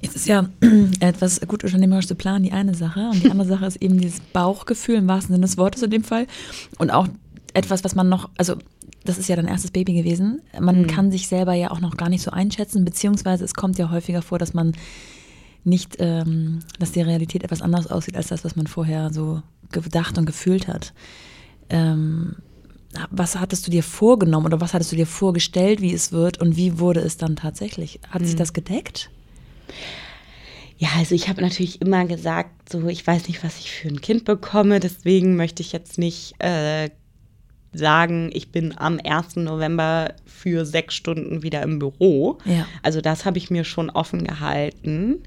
Jetzt 0.00 0.16
ist 0.16 0.26
ja 0.26 0.48
etwas 0.98 1.40
gut 1.42 1.62
unternehmerisch 1.62 2.08
zu 2.08 2.16
planen 2.16 2.42
die 2.42 2.52
eine 2.52 2.74
Sache 2.74 3.08
und 3.08 3.22
die 3.22 3.30
andere 3.30 3.46
Sache 3.46 3.66
ist 3.66 3.76
eben 3.76 4.00
dieses 4.00 4.18
Bauchgefühl 4.18 4.96
im 4.96 5.06
wahrsten 5.06 5.32
Sinne 5.32 5.46
des 5.46 5.58
Wortes 5.58 5.82
in 5.84 5.90
dem 5.90 6.02
Fall 6.02 6.26
und 6.78 6.90
auch 6.90 7.06
etwas, 7.52 7.84
was 7.84 7.94
man 7.94 8.08
noch, 8.08 8.30
also 8.36 8.56
das 9.04 9.18
ist 9.18 9.28
ja 9.28 9.36
dein 9.36 9.48
erstes 9.48 9.70
Baby 9.70 9.94
gewesen. 9.94 10.40
Man 10.58 10.82
mhm. 10.82 10.86
kann 10.86 11.10
sich 11.10 11.28
selber 11.28 11.54
ja 11.54 11.70
auch 11.70 11.80
noch 11.80 11.96
gar 11.96 12.08
nicht 12.08 12.22
so 12.22 12.30
einschätzen, 12.30 12.84
beziehungsweise 12.84 13.44
es 13.44 13.54
kommt 13.54 13.78
ja 13.78 13.90
häufiger 13.90 14.22
vor, 14.22 14.38
dass 14.38 14.54
man 14.54 14.72
nicht, 15.64 15.96
ähm, 15.98 16.60
dass 16.78 16.92
die 16.92 17.00
Realität 17.00 17.44
etwas 17.44 17.62
anders 17.62 17.86
aussieht 17.86 18.16
als 18.16 18.28
das, 18.28 18.44
was 18.44 18.56
man 18.56 18.66
vorher 18.66 19.12
so 19.12 19.42
gedacht 19.70 20.18
und 20.18 20.26
gefühlt 20.26 20.68
hat. 20.68 20.92
Ähm, 21.70 22.36
was 23.10 23.36
hattest 23.36 23.66
du 23.66 23.70
dir 23.70 23.82
vorgenommen 23.82 24.46
oder 24.46 24.60
was 24.60 24.72
hattest 24.72 24.92
du 24.92 24.96
dir 24.96 25.06
vorgestellt, 25.06 25.80
wie 25.80 25.92
es 25.92 26.12
wird 26.12 26.40
und 26.40 26.56
wie 26.56 26.78
wurde 26.78 27.00
es 27.00 27.16
dann 27.16 27.36
tatsächlich? 27.36 28.00
Hat 28.08 28.22
mhm. 28.22 28.26
sich 28.26 28.36
das 28.36 28.52
gedeckt? 28.52 29.10
Ja, 30.76 30.88
also 30.96 31.14
ich 31.14 31.28
habe 31.28 31.40
natürlich 31.40 31.80
immer 31.80 32.04
gesagt, 32.04 32.70
so 32.70 32.86
ich 32.88 33.06
weiß 33.06 33.28
nicht, 33.28 33.42
was 33.42 33.58
ich 33.58 33.70
für 33.70 33.88
ein 33.88 34.00
Kind 34.00 34.24
bekomme, 34.24 34.80
deswegen 34.80 35.36
möchte 35.36 35.62
ich 35.62 35.72
jetzt 35.72 35.98
nicht 35.98 36.34
äh, 36.40 36.90
sagen, 37.78 38.30
ich 38.32 38.50
bin 38.50 38.76
am 38.76 38.98
1. 39.02 39.36
November 39.36 40.14
für 40.26 40.64
sechs 40.64 40.94
Stunden 40.94 41.42
wieder 41.42 41.62
im 41.62 41.78
Büro. 41.78 42.38
Ja. 42.44 42.66
Also 42.82 43.00
das 43.00 43.24
habe 43.24 43.38
ich 43.38 43.50
mir 43.50 43.64
schon 43.64 43.90
offen 43.90 44.24
gehalten. 44.24 45.22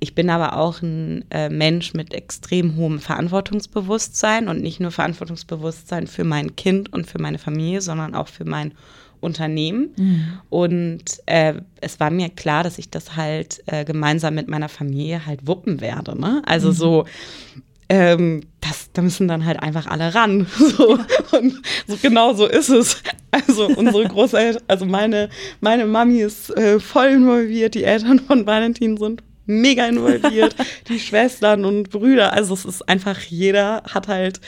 Ich 0.00 0.14
bin 0.14 0.30
aber 0.30 0.56
auch 0.56 0.82
ein 0.82 1.24
äh, 1.30 1.48
Mensch 1.48 1.94
mit 1.94 2.14
extrem 2.14 2.76
hohem 2.76 3.00
Verantwortungsbewusstsein 3.00 4.48
und 4.48 4.60
nicht 4.60 4.80
nur 4.80 4.90
Verantwortungsbewusstsein 4.90 6.06
für 6.06 6.24
mein 6.24 6.56
Kind 6.56 6.92
und 6.92 7.06
für 7.06 7.20
meine 7.20 7.38
Familie, 7.38 7.80
sondern 7.80 8.14
auch 8.14 8.28
für 8.28 8.44
mein 8.44 8.72
Unternehmen. 9.20 9.90
Mhm. 9.96 10.24
Und 10.48 11.04
äh, 11.26 11.54
es 11.80 11.98
war 12.00 12.10
mir 12.10 12.28
klar, 12.28 12.62
dass 12.62 12.78
ich 12.78 12.90
das 12.90 13.16
halt 13.16 13.62
äh, 13.66 13.84
gemeinsam 13.84 14.34
mit 14.34 14.48
meiner 14.48 14.68
Familie 14.68 15.26
halt 15.26 15.46
wuppen 15.46 15.80
werde. 15.80 16.18
Ne? 16.18 16.42
Also 16.46 16.68
mhm. 16.68 16.72
so 16.72 17.04
ähm, 17.88 18.42
das, 18.60 18.90
da 18.92 19.02
müssen 19.02 19.28
dann 19.28 19.44
halt 19.44 19.62
einfach 19.62 19.86
alle 19.86 20.14
ran. 20.14 20.46
So. 20.58 20.98
Und 21.36 21.62
so, 21.86 21.96
genau 22.00 22.34
so 22.34 22.46
ist 22.46 22.68
es. 22.68 23.02
Also 23.30 23.66
unsere 23.66 24.06
Großeltern, 24.06 24.62
also 24.68 24.86
meine, 24.86 25.28
meine 25.60 25.86
Mami 25.86 26.20
ist 26.20 26.50
äh, 26.56 26.80
voll 26.80 27.08
involviert, 27.08 27.74
die 27.74 27.84
Eltern 27.84 28.20
von 28.20 28.46
Valentin 28.46 28.96
sind 28.96 29.22
mega 29.46 29.86
involviert, 29.86 30.54
die 30.88 31.00
Schwestern 31.00 31.64
und 31.64 31.90
Brüder. 31.90 32.32
Also 32.32 32.54
es 32.54 32.64
ist 32.64 32.88
einfach, 32.88 33.18
jeder 33.20 33.82
hat 33.88 34.06
halt 34.06 34.40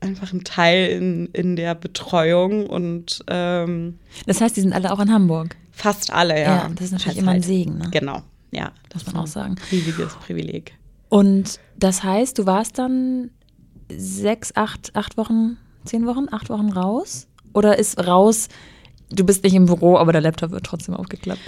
einfach 0.00 0.32
einen 0.32 0.44
Teil 0.44 0.88
in, 0.88 1.26
in 1.32 1.56
der 1.56 1.74
Betreuung 1.74 2.66
und 2.66 3.22
ähm, 3.28 3.98
Das 4.26 4.40
heißt, 4.40 4.56
die 4.56 4.62
sind 4.62 4.72
alle 4.72 4.92
auch 4.92 5.00
in 5.00 5.12
Hamburg? 5.12 5.56
Fast 5.72 6.12
alle, 6.12 6.34
ja. 6.40 6.56
Ja, 6.56 6.70
das 6.74 6.86
ist 6.86 6.92
natürlich 6.92 7.18
immer 7.18 7.32
ein 7.32 7.42
Segen. 7.42 7.78
Ne? 7.78 7.88
Genau, 7.92 8.22
ja. 8.50 8.72
Das 8.88 9.04
muss 9.04 9.14
man 9.14 9.24
auch 9.24 9.28
sagen. 9.28 9.56
Riesiges 9.70 10.14
Privileg. 10.14 10.72
Und 11.10 11.60
das 11.78 12.02
heißt, 12.02 12.38
du 12.38 12.46
warst 12.46 12.78
dann 12.78 13.30
sechs, 13.90 14.54
acht, 14.56 14.94
acht 14.94 15.16
Wochen, 15.16 15.58
zehn 15.84 16.06
Wochen, 16.06 16.26
acht 16.30 16.50
Wochen 16.50 16.70
raus? 16.70 17.28
Oder 17.52 17.78
ist 17.78 18.04
raus, 18.06 18.48
du 19.10 19.24
bist 19.24 19.44
nicht 19.44 19.54
im 19.54 19.66
Büro, 19.66 19.96
aber 19.96 20.12
der 20.12 20.20
Laptop 20.20 20.50
wird 20.50 20.64
trotzdem 20.64 20.94
aufgeklappt? 20.94 21.40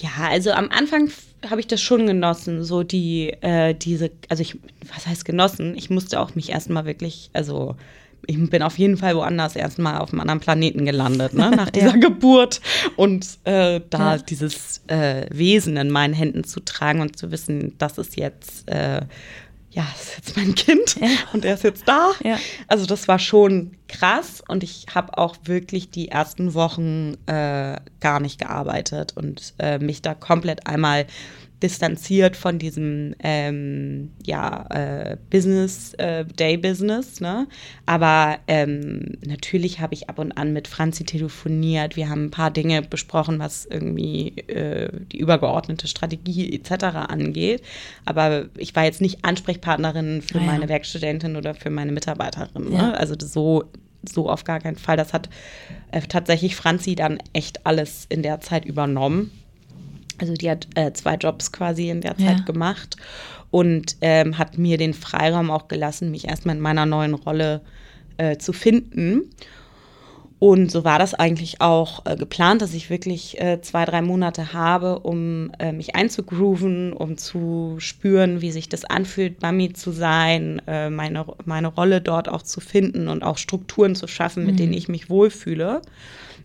Ja, 0.00 0.28
also 0.30 0.52
am 0.52 0.68
Anfang 0.70 1.10
habe 1.48 1.60
ich 1.60 1.66
das 1.66 1.80
schon 1.80 2.06
genossen, 2.06 2.64
so 2.64 2.82
die, 2.82 3.30
äh, 3.40 3.74
diese, 3.74 4.10
also 4.28 4.42
ich, 4.42 4.58
was 4.94 5.06
heißt 5.06 5.24
genossen? 5.24 5.76
Ich 5.76 5.90
musste 5.90 6.20
auch 6.20 6.34
mich 6.34 6.50
erstmal 6.50 6.84
wirklich, 6.84 7.30
also 7.32 7.76
ich 8.26 8.50
bin 8.50 8.62
auf 8.62 8.78
jeden 8.78 8.96
Fall 8.96 9.16
woanders 9.16 9.56
erstmal 9.56 9.98
auf 9.98 10.12
einem 10.12 10.20
anderen 10.20 10.40
Planeten 10.40 10.84
gelandet, 10.84 11.34
ne? 11.34 11.50
nach 11.56 11.70
dieser 11.70 11.94
ja. 11.94 11.96
Geburt. 11.96 12.60
Und 12.96 13.26
äh, 13.44 13.80
da 13.90 14.16
ja. 14.16 14.18
dieses 14.18 14.82
äh, 14.86 15.26
Wesen 15.30 15.76
in 15.76 15.90
meinen 15.90 16.14
Händen 16.14 16.44
zu 16.44 16.60
tragen 16.60 17.00
und 17.00 17.16
zu 17.16 17.30
wissen, 17.30 17.74
das 17.78 17.98
ist 17.98 18.16
jetzt, 18.16 18.68
äh, 18.68 19.02
ja, 19.72 19.86
das 19.92 20.02
ist 20.02 20.16
jetzt 20.16 20.36
mein 20.36 20.54
Kind 20.54 20.96
ja. 21.00 21.08
und 21.32 21.44
er 21.44 21.54
ist 21.54 21.64
jetzt 21.64 21.88
da. 21.88 22.12
Also 22.68 22.84
das 22.84 23.08
war 23.08 23.18
schon 23.18 23.72
krass 23.88 24.42
und 24.46 24.62
ich 24.62 24.86
habe 24.94 25.16
auch 25.16 25.36
wirklich 25.44 25.90
die 25.90 26.08
ersten 26.08 26.52
Wochen 26.54 27.14
äh, 27.26 27.76
gar 28.00 28.20
nicht 28.20 28.38
gearbeitet 28.38 29.16
und 29.16 29.54
äh, 29.58 29.78
mich 29.78 30.02
da 30.02 30.14
komplett 30.14 30.66
einmal 30.66 31.06
distanziert 31.62 32.36
von 32.36 32.58
diesem 32.58 33.14
ähm, 33.20 34.10
ja, 34.24 34.66
äh, 34.70 35.16
Business, 35.30 35.94
äh, 35.94 36.24
Day-Business. 36.24 37.20
Ne? 37.20 37.46
Aber 37.86 38.38
ähm, 38.48 39.18
natürlich 39.24 39.80
habe 39.80 39.94
ich 39.94 40.08
ab 40.08 40.18
und 40.18 40.32
an 40.32 40.52
mit 40.52 40.68
Franzi 40.68 41.04
telefoniert. 41.04 41.96
Wir 41.96 42.08
haben 42.08 42.26
ein 42.26 42.30
paar 42.30 42.50
Dinge 42.50 42.82
besprochen, 42.82 43.38
was 43.38 43.66
irgendwie 43.66 44.28
äh, 44.48 44.90
die 45.12 45.18
übergeordnete 45.18 45.86
Strategie 45.86 46.52
etc. 46.54 46.84
angeht. 47.08 47.62
Aber 48.04 48.46
ich 48.56 48.74
war 48.74 48.84
jetzt 48.84 49.00
nicht 49.00 49.24
Ansprechpartnerin 49.24 50.22
für 50.22 50.38
ah, 50.38 50.42
ja. 50.42 50.46
meine 50.46 50.68
Werkstudentin 50.68 51.36
oder 51.36 51.54
für 51.54 51.70
meine 51.70 51.92
Mitarbeiterin. 51.92 52.70
Ne? 52.70 52.76
Ja. 52.76 52.90
Also 52.92 53.14
so 53.18 53.70
so 54.08 54.28
auf 54.28 54.42
gar 54.44 54.58
keinen 54.60 54.76
Fall. 54.76 54.96
Das 54.96 55.12
hat 55.12 55.28
äh, 55.92 56.00
tatsächlich 56.00 56.56
Franzi 56.56 56.94
dann 56.94 57.18
echt 57.32 57.66
alles 57.66 58.06
in 58.08 58.22
der 58.22 58.40
Zeit 58.40 58.64
übernommen. 58.64 59.30
Also 60.22 60.34
die 60.34 60.48
hat 60.48 60.68
äh, 60.76 60.92
zwei 60.92 61.16
Jobs 61.16 61.50
quasi 61.50 61.90
in 61.90 62.00
der 62.00 62.16
Zeit 62.16 62.38
ja. 62.38 62.44
gemacht 62.44 62.96
und 63.50 63.96
ähm, 64.00 64.38
hat 64.38 64.56
mir 64.56 64.78
den 64.78 64.94
Freiraum 64.94 65.50
auch 65.50 65.66
gelassen, 65.66 66.12
mich 66.12 66.28
erstmal 66.28 66.54
in 66.54 66.62
meiner 66.62 66.86
neuen 66.86 67.14
Rolle 67.14 67.60
äh, 68.18 68.36
zu 68.36 68.52
finden. 68.52 69.30
Und 70.38 70.70
so 70.70 70.84
war 70.84 71.00
das 71.00 71.14
eigentlich 71.14 71.60
auch 71.60 72.06
äh, 72.06 72.16
geplant, 72.16 72.62
dass 72.62 72.72
ich 72.72 72.88
wirklich 72.88 73.40
äh, 73.40 73.60
zwei, 73.60 73.84
drei 73.84 74.00
Monate 74.00 74.52
habe, 74.52 75.00
um 75.00 75.50
äh, 75.58 75.72
mich 75.72 75.96
einzugrooven, 75.96 76.92
um 76.92 77.16
zu 77.16 77.76
spüren, 77.78 78.42
wie 78.42 78.52
sich 78.52 78.68
das 78.68 78.84
anfühlt, 78.84 79.42
Mami 79.42 79.72
zu 79.72 79.90
sein, 79.90 80.62
äh, 80.68 80.88
meine, 80.88 81.26
meine 81.44 81.68
Rolle 81.68 82.00
dort 82.00 82.28
auch 82.28 82.42
zu 82.42 82.60
finden 82.60 83.08
und 83.08 83.24
auch 83.24 83.38
Strukturen 83.38 83.96
zu 83.96 84.06
schaffen, 84.06 84.44
mit 84.44 84.54
mhm. 84.54 84.58
denen 84.58 84.72
ich 84.72 84.88
mich 84.88 85.10
wohlfühle. 85.10 85.82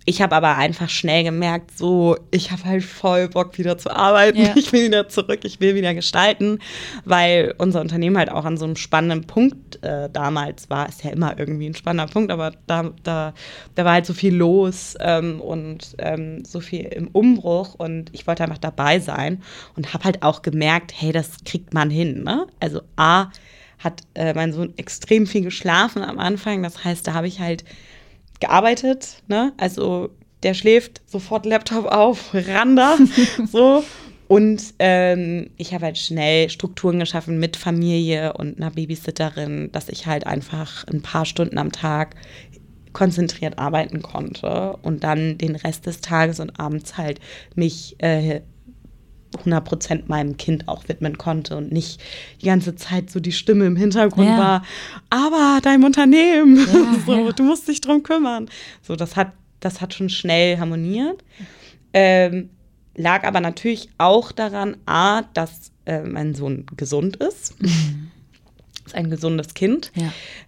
Ich 0.10 0.22
habe 0.22 0.38
aber 0.38 0.56
einfach 0.56 0.88
schnell 0.88 1.26
gemerkt, 1.26 1.78
so, 1.78 2.16
ich 2.32 2.52
habe 2.52 2.64
halt 2.64 2.86
voll 2.86 3.28
Bock 3.28 3.58
wieder 3.58 3.78
zu 3.78 3.94
arbeiten. 3.94 4.40
Ja. 4.40 4.56
Ich 4.56 4.72
will 4.72 4.86
wieder 4.86 5.10
zurück, 5.10 5.42
ich 5.44 5.60
will 5.60 5.76
wieder 5.76 5.94
gestalten, 5.94 6.60
weil 7.04 7.54
unser 7.58 7.82
Unternehmen 7.82 8.18
halt 8.18 8.32
auch 8.32 8.46
an 8.46 8.56
so 8.56 8.64
einem 8.64 8.78
spannenden 8.78 9.28
Punkt 9.28 9.84
äh, 9.84 10.10
damals 10.10 10.70
war. 10.70 10.88
Ist 10.88 11.04
ja 11.04 11.10
immer 11.10 11.38
irgendwie 11.38 11.68
ein 11.68 11.76
spannender 11.76 12.10
Punkt, 12.10 12.32
aber 12.32 12.54
da, 12.68 12.94
da, 13.04 13.34
da 13.76 13.86
war 13.86 13.92
halt 13.92 14.06
so 14.06 14.14
viel 14.14 14.34
los 14.34 14.96
ähm, 15.02 15.42
und 15.42 15.98
ähm, 15.98 16.46
so 16.46 16.62
viel 16.62 16.86
im 16.86 17.10
Umbruch 17.10 17.76
und 17.76 18.10
ich 18.14 18.28
wollte 18.28 18.44
einfach 18.44 18.60
dabei 18.60 19.00
sein 19.00 19.44
und 19.76 19.94
habe 19.94 20.06
halt 20.06 20.24
auch 20.24 20.42
gemerkt, 20.42 20.94
hey, 20.96 21.12
das 21.12 21.44
kriegt 21.44 21.74
man 21.74 21.90
hin. 21.90 22.24
Ne? 22.24 22.48
Also 22.62 22.80
A, 22.96 23.28
hat 23.80 24.02
äh, 24.16 24.34
mein 24.34 24.54
Sohn 24.54 24.74
extrem 24.78 25.28
viel 25.28 25.42
geschlafen 25.42 26.02
am 26.02 26.18
Anfang. 26.18 26.64
Das 26.64 26.84
heißt, 26.84 27.06
da 27.08 27.14
habe 27.14 27.28
ich 27.28 27.40
halt 27.40 27.64
gearbeitet, 28.40 29.24
ne? 29.28 29.54
Also 29.58 30.10
der 30.44 30.54
schläft, 30.54 31.02
sofort 31.06 31.46
Laptop 31.46 31.86
auf, 31.86 32.30
Randa, 32.34 32.98
so. 33.52 33.84
Und 34.28 34.74
ähm, 34.80 35.52
ich 35.56 35.74
habe 35.74 35.86
halt 35.86 35.98
schnell 35.98 36.50
Strukturen 36.50 37.00
geschaffen 37.00 37.40
mit 37.40 37.56
Familie 37.56 38.34
und 38.34 38.58
einer 38.58 38.72
Babysitterin, 38.72 39.72
dass 39.72 39.88
ich 39.88 40.06
halt 40.06 40.28
einfach 40.28 40.86
ein 40.88 41.02
paar 41.02 41.26
Stunden 41.26 41.58
am 41.58 41.72
Tag 41.72 42.16
konzentriert 42.92 43.58
arbeiten 43.58 44.02
konnte 44.02 44.76
und 44.82 45.04
dann 45.04 45.38
den 45.38 45.56
Rest 45.56 45.86
des 45.86 46.02
Tages 46.02 46.40
und 46.40 46.60
abends 46.60 46.98
halt 46.98 47.20
mich 47.56 47.96
äh, 48.00 48.42
100% 49.38 50.04
meinem 50.08 50.38
Kind 50.38 50.68
auch 50.68 50.88
widmen 50.88 51.18
konnte 51.18 51.58
und 51.58 51.72
nicht 51.72 52.02
die 52.42 52.46
ganze 52.46 52.76
Zeit 52.76 53.10
so 53.10 53.20
die 53.20 53.32
Stimme 53.32 53.66
im 53.66 53.76
Hintergrund 53.76 54.28
ja. 54.28 54.38
war, 54.38 54.64
aber 55.10 55.60
dein 55.62 55.84
Unternehmen, 55.84 56.58
ja, 56.58 56.96
so, 57.06 57.26
ja. 57.28 57.32
du 57.32 57.44
musst 57.44 57.68
dich 57.68 57.82
drum 57.82 58.04
kümmern. 58.04 58.50
So, 58.82 58.96
das 58.96 59.16
hat, 59.16 59.32
das 59.60 59.82
hat 59.82 59.94
schon 59.94 60.10
schnell 60.10 60.58
harmoniert. 60.60 61.24
Ähm, 61.94 62.50
lag 62.96 63.24
aber 63.24 63.40
natürlich 63.40 63.90
auch 63.98 64.32
daran, 64.32 64.78
A, 64.86 65.22
dass 65.34 65.72
äh, 65.86 66.02
mein 66.02 66.36
Sohn 66.36 66.66
gesund 66.76 67.16
ist. 67.18 67.62
Mhm. 67.62 68.12
ist 68.86 68.96
ein 68.96 69.10
gesundes 69.10 69.54
Kind. 69.54 69.92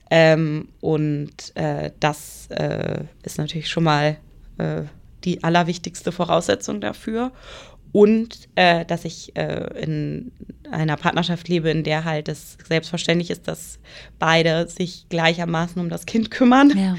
Ähm, 0.09 0.69
und 0.81 1.55
äh, 1.55 1.91
das 1.99 2.47
äh, 2.49 3.03
ist 3.23 3.37
natürlich 3.37 3.69
schon 3.69 3.83
mal 3.83 4.17
äh, 4.57 4.83
die 5.23 5.43
allerwichtigste 5.43 6.11
Voraussetzung 6.11 6.81
dafür 6.81 7.31
und 7.91 8.47
äh, 8.55 8.85
dass 8.85 9.05
ich 9.05 9.35
äh, 9.35 9.81
in 9.81 10.31
einer 10.71 10.97
Partnerschaft 10.97 11.47
lebe, 11.47 11.69
in 11.69 11.83
der 11.83 12.05
halt 12.05 12.29
es 12.29 12.57
selbstverständlich 12.67 13.31
ist, 13.31 13.47
dass 13.47 13.79
beide 14.19 14.67
sich 14.67 15.07
gleichermaßen 15.09 15.81
um 15.81 15.89
das 15.89 16.05
Kind 16.05 16.29
kümmern. 16.31 16.77
Ja. 16.77 16.97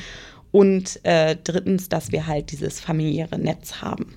Und 0.52 1.04
äh, 1.04 1.36
drittens, 1.42 1.88
dass 1.88 2.10
wir 2.10 2.26
halt 2.26 2.50
dieses 2.50 2.80
familiäre 2.80 3.38
Netz 3.38 3.82
haben. 3.82 4.14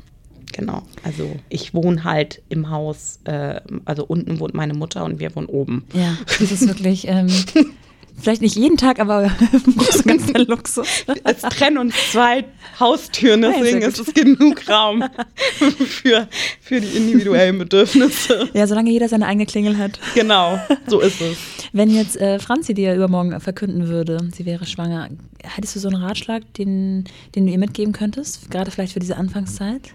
Genau. 0.51 0.83
Also 1.03 1.35
ich 1.49 1.73
wohne 1.73 2.03
halt 2.03 2.41
im 2.49 2.69
Haus, 2.69 3.19
äh, 3.25 3.59
also 3.85 4.05
unten 4.05 4.39
wohnt 4.39 4.53
meine 4.53 4.73
Mutter 4.73 5.03
und 5.03 5.19
wir 5.19 5.35
wohnen 5.35 5.47
oben. 5.47 5.85
Ja, 5.93 6.17
das 6.39 6.51
ist 6.51 6.67
wirklich. 6.67 7.07
Ähm 7.07 7.27
Vielleicht 8.19 8.41
nicht 8.41 8.55
jeden 8.55 8.77
Tag, 8.77 8.99
aber 8.99 9.29
großer 9.77 10.03
ganzer 10.03 10.39
Luxus. 10.47 10.87
Es 11.23 11.41
trennen 11.41 11.77
uns 11.77 11.95
zwei 12.11 12.45
Haustüren, 12.79 13.41
deswegen 13.41 13.81
ja, 13.81 13.87
ist 13.87 13.99
es 13.99 14.13
genug 14.13 14.67
Raum 14.69 15.03
für, 15.85 16.27
für 16.61 16.79
die 16.79 16.97
individuellen 16.97 17.57
Bedürfnisse. 17.57 18.49
Ja, 18.53 18.65
solange 18.67 18.91
jeder 18.91 19.09
seine 19.09 19.27
eigene 19.27 19.45
Klingel 19.45 19.77
hat. 19.77 19.99
Genau, 20.15 20.59
so 20.87 20.99
ist 20.99 21.21
es. 21.21 21.37
Wenn 21.73 21.89
jetzt 21.89 22.17
äh, 22.17 22.39
Franzi 22.39 22.73
dir 22.73 22.95
übermorgen 22.95 23.39
verkünden 23.39 23.87
würde, 23.87 24.17
sie 24.33 24.45
wäre 24.45 24.65
schwanger, 24.65 25.09
hättest 25.43 25.75
du 25.75 25.79
so 25.79 25.89
einen 25.89 26.01
Ratschlag, 26.01 26.43
den, 26.53 27.05
den 27.35 27.45
du 27.45 27.51
ihr 27.51 27.59
mitgeben 27.59 27.93
könntest, 27.93 28.49
gerade 28.51 28.71
vielleicht 28.71 28.93
für 28.93 28.99
diese 28.99 29.17
Anfangszeit? 29.17 29.93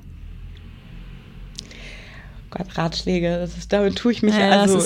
Gott, 2.50 2.66
Ratschläge, 2.76 3.38
das 3.38 3.56
ist, 3.56 3.72
damit 3.72 3.96
tue 3.96 4.12
ich 4.12 4.22
mich 4.22 4.36
ja, 4.36 4.50
also 4.50 4.78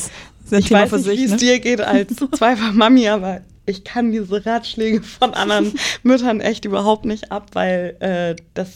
ich 0.51 0.68
Thema 0.68 0.83
weiß 0.83 0.92
nicht, 0.92 1.07
wie 1.07 1.25
es 1.25 1.31
ne? 1.33 1.37
dir 1.37 1.61
geht 1.61 1.81
als 1.81 2.14
zweifach 2.33 2.72
Mami, 2.72 3.09
aber 3.09 3.42
ich 3.66 3.85
kann 3.85 4.11
diese 4.11 4.44
Ratschläge 4.44 5.03
von 5.03 5.35
anderen 5.35 5.72
Müttern 6.03 6.40
echt 6.40 6.64
überhaupt 6.64 7.05
nicht 7.05 7.31
ab, 7.31 7.51
weil 7.53 7.96
äh, 8.01 8.37
das 8.55 8.70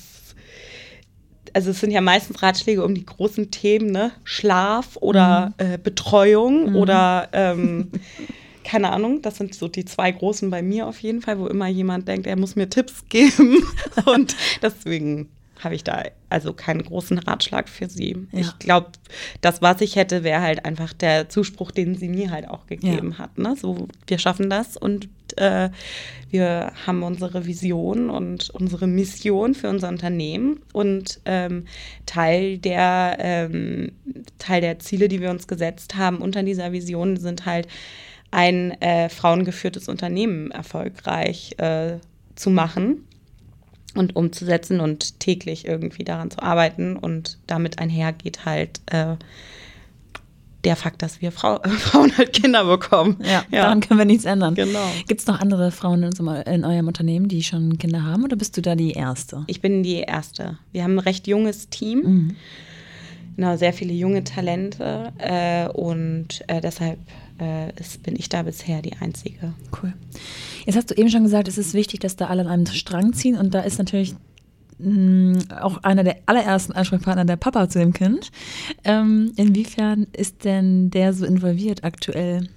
also 1.53 1.71
es 1.71 1.81
sind 1.81 1.91
ja 1.91 2.03
meistens 2.03 2.43
Ratschläge 2.43 2.85
um 2.85 2.95
die 2.95 3.07
großen 3.07 3.51
Themen, 3.51 3.91
ne? 3.91 4.13
Schlaf 4.25 4.97
oder 5.01 5.55
mhm. 5.59 5.67
äh, 5.67 5.79
Betreuung 5.79 6.71
mhm. 6.71 6.77
oder 6.77 7.31
ähm, 7.33 7.91
keine 8.67 8.91
Ahnung, 8.93 9.23
das 9.23 9.39
sind 9.39 9.55
so 9.55 9.67
die 9.67 9.87
zwei 9.87 10.11
großen 10.11 10.51
bei 10.51 10.61
mir 10.61 10.87
auf 10.87 10.99
jeden 10.99 11.23
Fall, 11.23 11.39
wo 11.39 11.47
immer 11.47 11.69
jemand 11.69 12.09
denkt, 12.09 12.27
er 12.27 12.37
muss 12.37 12.57
mir 12.57 12.69
Tipps 12.69 13.09
geben. 13.09 13.65
Und 14.05 14.37
deswegen 14.61 15.31
habe 15.61 15.75
ich 15.75 15.85
da 15.85 16.03
also 16.29 16.53
keinen 16.53 16.83
großen 16.83 17.19
Ratschlag 17.19 17.69
für 17.69 17.89
sie. 17.89 18.17
Ja. 18.33 18.41
Ich 18.41 18.59
glaube, 18.59 18.89
das, 19.41 19.63
was 19.63 19.81
ich 19.81 19.97
hätte, 19.97 20.25
wäre 20.25 20.43
halt 20.43 20.65
einfach 20.65 20.93
der 20.93 21.29
Zuspruch, 21.29 21.71
den 21.71 21.95
sie 21.95 22.09
mir 22.09 22.31
halt 22.31 22.49
auch 22.49 22.67
gegeben 22.67 23.13
ja. 23.13 23.19
hat. 23.19 23.39
Ne? 23.39 23.57
So, 23.57 23.89
wir 24.07 24.19
schaffen 24.19 24.51
das 24.51 24.77
und 24.77 25.09
äh, 25.37 25.71
wir 26.31 26.73
haben 26.87 27.03
unsere 27.03 27.47
Vision 27.47 28.11
und 28.11 28.51
unsere 28.51 28.87
Mission 28.87 29.55
für 29.55 29.69
unser 29.69 29.89
Unternehmen 29.89 30.61
und 30.73 31.21
ähm, 31.25 31.67
Teil 32.05 32.59
der 32.59 33.17
ähm, 33.19 33.93
Teil 34.39 34.61
der 34.61 34.79
Ziele, 34.79 35.09
die 35.09 35.21
wir 35.21 35.31
uns 35.31 35.47
gesetzt 35.47 35.97
haben 35.97 36.19
unter 36.19 36.43
dieser 36.43 36.73
Vision, 36.73 37.17
sind 37.17 37.47
halt 37.47 37.69
ein 38.31 38.73
äh, 38.83 39.09
frauengeführtes 39.09 39.89
Unternehmen 39.89 40.51
erfolgreich 40.51 41.55
äh, 41.59 41.99
zu 42.35 42.51
machen 42.51 43.06
und 43.99 44.17
umzusetzen 44.17 44.81
und 44.81 45.21
täglich 45.21 45.67
irgendwie 45.67 46.05
daran 46.05 46.31
zu 46.31 46.43
arbeiten. 46.43 46.97
Und 46.97 47.39
damit 47.47 47.79
einhergeht 47.79 48.45
halt 48.45 48.81
äh, 48.87 49.17
der 50.65 50.77
Fakt, 50.77 51.01
dass 51.03 51.23
wir 51.23 51.33
Frau, 51.33 51.61
äh, 51.63 51.69
Frauen 51.71 52.17
halt 52.19 52.33
Kinder 52.33 52.65
bekommen. 52.65 53.19
Ja, 53.23 53.45
ja, 53.51 53.63
daran 53.63 53.81
können 53.81 53.99
wir 53.99 54.05
nichts 54.05 54.25
ändern. 54.25 54.55
Genau. 54.55 54.87
Gibt 55.07 55.21
es 55.21 55.27
noch 55.27 55.41
andere 55.41 55.71
Frauen 55.71 56.03
in, 56.03 56.13
in, 56.27 56.65
eurem 56.65 56.89
Unternehmen, 56.89 57.29
die 57.29 57.43
schon 57.43 57.79
Kinder 57.79 58.05
haben 58.05 58.25
oder 58.25 58.37
bist 58.37 58.57
du 58.57 58.63
da 58.63 58.75
die 58.75 58.93
Erste? 58.93 59.45
Ich 59.47 59.61
bin 59.61 59.83
die 59.83 60.01
Erste. 60.01 60.59
Wir 60.73 60.83
haben 60.83 60.97
ein 60.97 61.01
recht 61.01 61.27
junges 61.27 61.69
Team. 61.71 61.99
Mhm. 62.01 62.37
Genau, 63.37 63.57
sehr 63.57 63.75
viele 63.75 63.93
junge 63.93 64.25
Talente 64.25 65.13
äh, 65.19 65.69
und 65.69 66.43
äh, 66.49 66.61
deshalb 66.61 66.99
äh, 67.41 67.73
ist, 67.79 68.03
bin 68.03 68.17
ich 68.17 68.29
da 68.29 68.43
bisher 68.43 68.83
die 68.83 68.95
Einzige. 68.95 69.55
Cool. 69.83 69.93
Jetzt 70.65 70.77
hast 70.77 70.91
du 70.91 70.95
eben 70.95 71.11
schon 71.11 71.23
gesagt, 71.23 71.49
es 71.49 71.59
ist 71.59 71.75
wichtig, 71.75 72.01
dass 72.01 72.17
da 72.17 72.27
alle 72.27 72.43
an 72.43 72.49
einem 72.49 72.67
Strang 72.67 73.13
ziehen 73.13 73.37
und 73.37 73.55
da 73.55 73.61
ist 73.61 73.79
natürlich 73.79 74.15
mh, 74.79 74.91
mm, 74.91 75.39
auch 75.61 75.83
einer 75.83 76.05
der 76.05 76.17
allerersten 76.27 76.73
Ansprechpartner 76.73 77.25
der 77.25 77.37
Papa 77.37 77.69
zu 77.69 77.79
dem 77.79 77.93
Kind. 77.93 78.31
Ähm, 78.85 79.33
inwiefern 79.37 80.07
ist 80.13 80.45
denn 80.45 80.91
der 80.91 81.13
so 81.13 81.25
involviert 81.25 81.85
aktuell? 81.85 82.49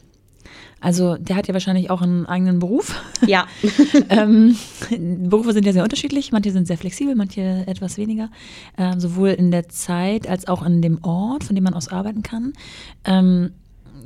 Also 0.81 1.17
der 1.17 1.35
hat 1.35 1.47
ja 1.47 1.53
wahrscheinlich 1.53 1.89
auch 1.89 2.01
einen 2.01 2.25
eigenen 2.25 2.59
Beruf. 2.59 2.95
Ja. 3.25 3.47
ähm, 4.09 4.55
Berufe 5.29 5.53
sind 5.53 5.65
ja 5.65 5.73
sehr 5.73 5.83
unterschiedlich. 5.83 6.31
Manche 6.31 6.51
sind 6.51 6.67
sehr 6.67 6.77
flexibel, 6.77 7.15
manche 7.15 7.65
etwas 7.67 7.97
weniger. 7.97 8.29
Ähm, 8.77 8.99
sowohl 8.99 9.29
in 9.29 9.51
der 9.51 9.67
Zeit 9.69 10.27
als 10.27 10.47
auch 10.47 10.61
an 10.61 10.81
dem 10.81 11.03
Ort, 11.03 11.43
von 11.43 11.55
dem 11.55 11.63
man 11.63 11.73
aus 11.73 11.89
arbeiten 11.89 12.23
kann. 12.23 12.53
Ähm, 13.03 13.51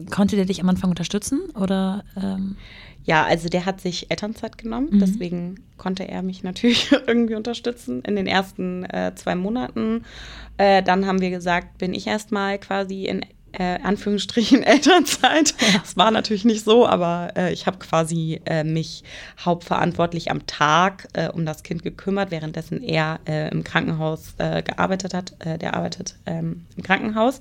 konnte 0.10 0.36
der 0.36 0.45
dich 0.45 0.62
am 0.62 0.69
Anfang 0.69 0.89
unterstützen 0.89 1.41
oder? 1.56 2.03
Ähm? 2.15 2.58
Ja, 3.06 3.25
also 3.25 3.49
der 3.49 3.65
hat 3.65 3.82
sich 3.82 4.10
Elternzeit 4.10 4.58
genommen, 4.58 4.89
mhm. 4.91 4.99
deswegen 4.99 5.56
konnte 5.77 6.08
er 6.08 6.21
mich 6.21 6.43
natürlich 6.43 6.91
irgendwie 7.06 7.36
unterstützen 7.36 8.01
in 8.03 8.15
den 8.15 8.27
ersten 8.27 8.86
äh, 8.86 9.13
zwei 9.15 9.36
Monaten. 9.36 10.03
Äh, 10.58 10.84
dann 10.84 11.06
haben 11.06 11.21
wir 11.21 11.29
gesagt, 11.29 11.77
bin 11.77 11.93
ich 11.93 12.08
erstmal 12.08 12.60
quasi 12.60 13.06
in 13.06 13.25
äh, 13.53 13.79
Anführungsstrichen 13.83 14.63
Elternzeit. 14.63 15.54
Das 15.73 15.98
war 15.98 16.12
natürlich 16.12 16.46
nicht 16.46 16.63
so, 16.63 16.87
aber 16.87 17.33
äh, 17.35 17.54
ich 17.54 17.67
habe 17.67 17.77
quasi 17.77 18.41
äh, 18.46 18.63
mich 18.63 19.04
hauptverantwortlich 19.44 20.31
am 20.31 20.48
Tag 20.48 21.08
äh, 21.13 21.29
um 21.29 21.46
das 21.46 21.63
Kind 21.63 21.83
gekümmert, 21.83 22.31
währenddessen 22.31 22.81
er 22.81 23.19
äh, 23.27 23.50
im 23.50 23.63
Krankenhaus 23.63 24.33
äh, 24.37 24.63
gearbeitet 24.63 25.13
hat. 25.13 25.33
der 25.44 25.75
arbeitet 25.75 26.15
ähm, 26.25 26.65
im 26.75 26.83
Krankenhaus. 26.83 27.39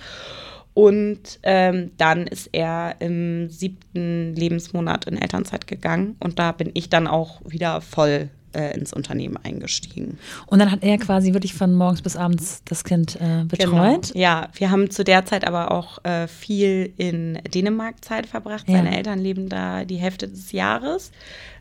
Und 0.75 1.39
ähm, 1.43 1.91
dann 1.99 2.27
ist 2.27 2.49
er 2.53 2.97
im 3.01 3.51
siebten 3.51 4.35
Lebensmonat 4.35 5.07
in 5.07 5.19
Elternzeit 5.19 5.67
gegangen 5.67 6.17
und 6.19 6.39
da 6.39 6.53
bin 6.53 6.71
ich 6.75 6.89
dann 6.89 7.07
auch 7.07 7.41
wieder 7.45 7.81
voll 7.83 8.31
äh, 8.55 8.75
ins 8.77 8.93
Unternehmen 8.93 9.37
eingestiegen. 9.37 10.19
Und 10.47 10.59
dann 10.59 10.71
hat 10.71 10.83
er 10.83 10.99
quasi 10.99 11.33
wirklich 11.33 11.55
von 11.55 11.75
morgens 11.75 12.03
bis 12.03 12.17
abends 12.17 12.63
das 12.65 12.85
Kind 12.85 13.17
äh, 13.17 13.45
betreut? 13.45 14.09
Genau. 14.13 14.21
Ja, 14.21 14.49
wir 14.55 14.71
haben 14.71 14.91
zu 14.91 15.05
der 15.05 15.25
Zeit 15.25 15.47
aber 15.47 15.71
auch 15.71 16.05
äh, 16.05 16.29
viel 16.29 16.93
in 16.97 17.39
Dänemark 17.55 18.05
Zeit 18.05 18.27
verbracht. 18.27 18.69
Ja. 18.69 18.77
Seine 18.77 18.97
Eltern 18.97 19.19
leben 19.19 19.49
da 19.49 19.85
die 19.85 19.97
Hälfte 19.97 20.29
des 20.29 20.53
Jahres 20.53 21.13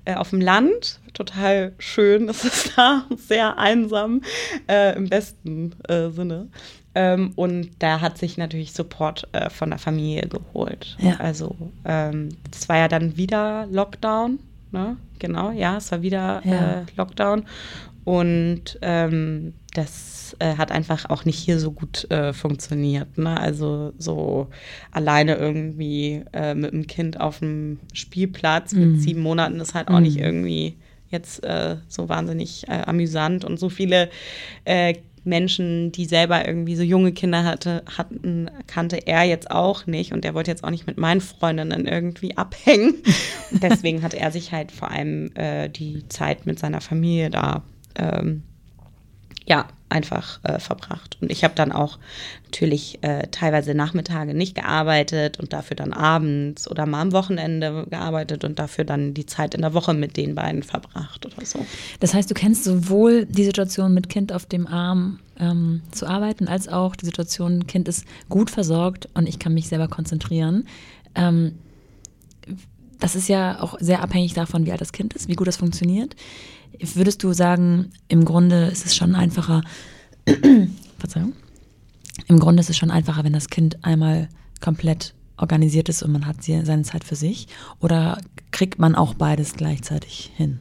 äh, 0.05 0.15
auf 0.15 0.29
dem 0.29 0.41
Land. 0.41 0.99
Total 1.13 1.73
schön 1.77 2.27
ist 2.29 2.45
es 2.45 2.71
da, 2.75 3.05
sehr 3.17 3.57
einsam 3.57 4.21
äh, 4.67 4.95
im 4.95 5.09
besten 5.09 5.73
äh, 5.87 6.09
Sinne. 6.09 6.47
Ähm, 6.93 7.31
und 7.35 7.71
da 7.79 8.01
hat 8.01 8.17
sich 8.17 8.37
natürlich 8.37 8.73
Support 8.73 9.27
äh, 9.31 9.49
von 9.49 9.69
der 9.69 9.79
Familie 9.79 10.27
geholt. 10.27 10.97
Ja. 10.99 11.15
Also 11.19 11.55
ähm, 11.85 12.29
das 12.49 12.67
war 12.67 12.77
ja 12.77 12.87
dann 12.87 13.17
wieder 13.17 13.67
Lockdown. 13.71 14.39
Ne? 14.71 14.97
Genau, 15.19 15.51
ja, 15.51 15.77
es 15.77 15.91
war 15.91 16.01
wieder 16.01 16.41
ja. 16.43 16.81
äh, 16.81 16.85
Lockdown. 16.95 17.45
Und 18.03 18.79
ähm, 18.81 19.53
das 19.73 20.35
äh, 20.39 20.55
hat 20.55 20.71
einfach 20.71 21.09
auch 21.09 21.23
nicht 21.23 21.37
hier 21.37 21.59
so 21.59 21.71
gut 21.71 22.09
äh, 22.09 22.33
funktioniert. 22.33 23.17
Ne? 23.17 23.39
Also 23.39 23.93
so 23.97 24.47
alleine 24.91 25.35
irgendwie 25.35 26.23
äh, 26.33 26.55
mit 26.55 26.71
dem 26.73 26.87
Kind 26.87 27.19
auf 27.19 27.39
dem 27.39 27.79
Spielplatz 27.93 28.73
mhm. 28.73 28.93
mit 28.93 29.01
sieben 29.01 29.21
Monaten 29.21 29.59
ist 29.59 29.75
halt 29.75 29.89
auch 29.89 29.97
mhm. 29.97 30.03
nicht 30.03 30.17
irgendwie 30.17 30.77
jetzt 31.09 31.43
äh, 31.43 31.77
so 31.87 32.09
wahnsinnig 32.09 32.67
äh, 32.67 32.81
amüsant. 32.85 33.45
Und 33.45 33.59
so 33.59 33.69
viele 33.69 34.09
äh, 34.65 34.95
Menschen, 35.23 35.91
die 35.91 36.05
selber 36.05 36.45
irgendwie 36.47 36.75
so 36.75 36.83
junge 36.83 37.11
Kinder 37.11 37.43
hatte, 37.43 37.83
hatten, 37.97 38.49
kannte 38.67 38.97
er 39.07 39.23
jetzt 39.23 39.51
auch 39.51 39.85
nicht 39.85 40.13
und 40.13 40.25
er 40.25 40.33
wollte 40.33 40.51
jetzt 40.51 40.63
auch 40.63 40.69
nicht 40.69 40.87
mit 40.87 40.97
meinen 40.97 41.21
Freundinnen 41.21 41.85
irgendwie 41.85 42.37
abhängen. 42.37 42.95
deswegen 43.51 44.01
hat 44.01 44.13
er 44.13 44.31
sich 44.31 44.51
halt 44.51 44.71
vor 44.71 44.89
allem 44.89 45.31
äh, 45.35 45.69
die 45.69 46.07
Zeit 46.09 46.45
mit 46.45 46.59
seiner 46.59 46.81
Familie 46.81 47.29
da 47.29 47.63
ähm, 47.95 48.43
ja, 49.45 49.67
einfach 49.91 50.39
äh, 50.43 50.59
verbracht. 50.59 51.17
Und 51.21 51.31
ich 51.31 51.43
habe 51.43 51.53
dann 51.55 51.71
auch 51.71 51.99
natürlich 52.45 52.99
äh, 53.01 53.27
teilweise 53.31 53.73
Nachmittage 53.75 54.33
nicht 54.33 54.55
gearbeitet 54.55 55.39
und 55.39 55.53
dafür 55.53 55.75
dann 55.75 55.93
abends 55.93 56.69
oder 56.69 56.85
mal 56.85 57.01
am 57.01 57.11
Wochenende 57.11 57.85
gearbeitet 57.89 58.43
und 58.43 58.59
dafür 58.59 58.85
dann 58.85 59.13
die 59.13 59.25
Zeit 59.25 59.53
in 59.53 59.61
der 59.61 59.73
Woche 59.73 59.93
mit 59.93 60.17
den 60.17 60.35
beiden 60.35 60.63
verbracht 60.63 61.25
oder 61.25 61.45
so. 61.45 61.65
Das 61.99 62.13
heißt, 62.13 62.29
du 62.29 62.33
kennst 62.33 62.63
sowohl 62.63 63.25
die 63.25 63.43
Situation 63.43 63.93
mit 63.93 64.09
Kind 64.09 64.33
auf 64.33 64.45
dem 64.45 64.67
Arm 64.67 65.19
ähm, 65.39 65.81
zu 65.91 66.07
arbeiten, 66.07 66.47
als 66.47 66.67
auch 66.67 66.95
die 66.95 67.05
Situation, 67.05 67.67
Kind 67.67 67.87
ist 67.87 68.05
gut 68.29 68.49
versorgt 68.49 69.09
und 69.13 69.27
ich 69.27 69.39
kann 69.39 69.53
mich 69.53 69.67
selber 69.67 69.87
konzentrieren. 69.87 70.67
Ähm, 71.15 71.53
das 72.99 73.15
ist 73.15 73.27
ja 73.27 73.61
auch 73.61 73.77
sehr 73.79 74.01
abhängig 74.01 74.33
davon, 74.33 74.65
wie 74.65 74.71
alt 74.71 74.79
das 74.79 74.93
Kind 74.93 75.13
ist, 75.13 75.27
wie 75.27 75.35
gut 75.35 75.47
das 75.47 75.57
funktioniert. 75.57 76.15
Würdest 76.79 77.23
du 77.23 77.33
sagen, 77.33 77.91
im 78.07 78.25
Grunde 78.25 78.65
ist 78.65 78.85
es 78.85 78.95
schon 78.95 79.15
einfacher, 79.15 79.61
Verzeihung, 80.99 81.33
im 82.27 82.39
Grunde 82.39 82.61
ist 82.61 82.69
es 82.69 82.77
schon 82.77 82.91
einfacher, 82.91 83.23
wenn 83.23 83.33
das 83.33 83.49
Kind 83.49 83.83
einmal 83.83 84.29
komplett 84.61 85.13
organisiert 85.37 85.89
ist 85.89 86.03
und 86.03 86.11
man 86.11 86.25
hat 86.25 86.43
seine 86.43 86.83
Zeit 86.83 87.03
für 87.03 87.15
sich? 87.15 87.47
Oder 87.79 88.21
kriegt 88.51 88.79
man 88.79 88.95
auch 88.95 89.15
beides 89.15 89.53
gleichzeitig 89.53 90.31
hin? 90.35 90.59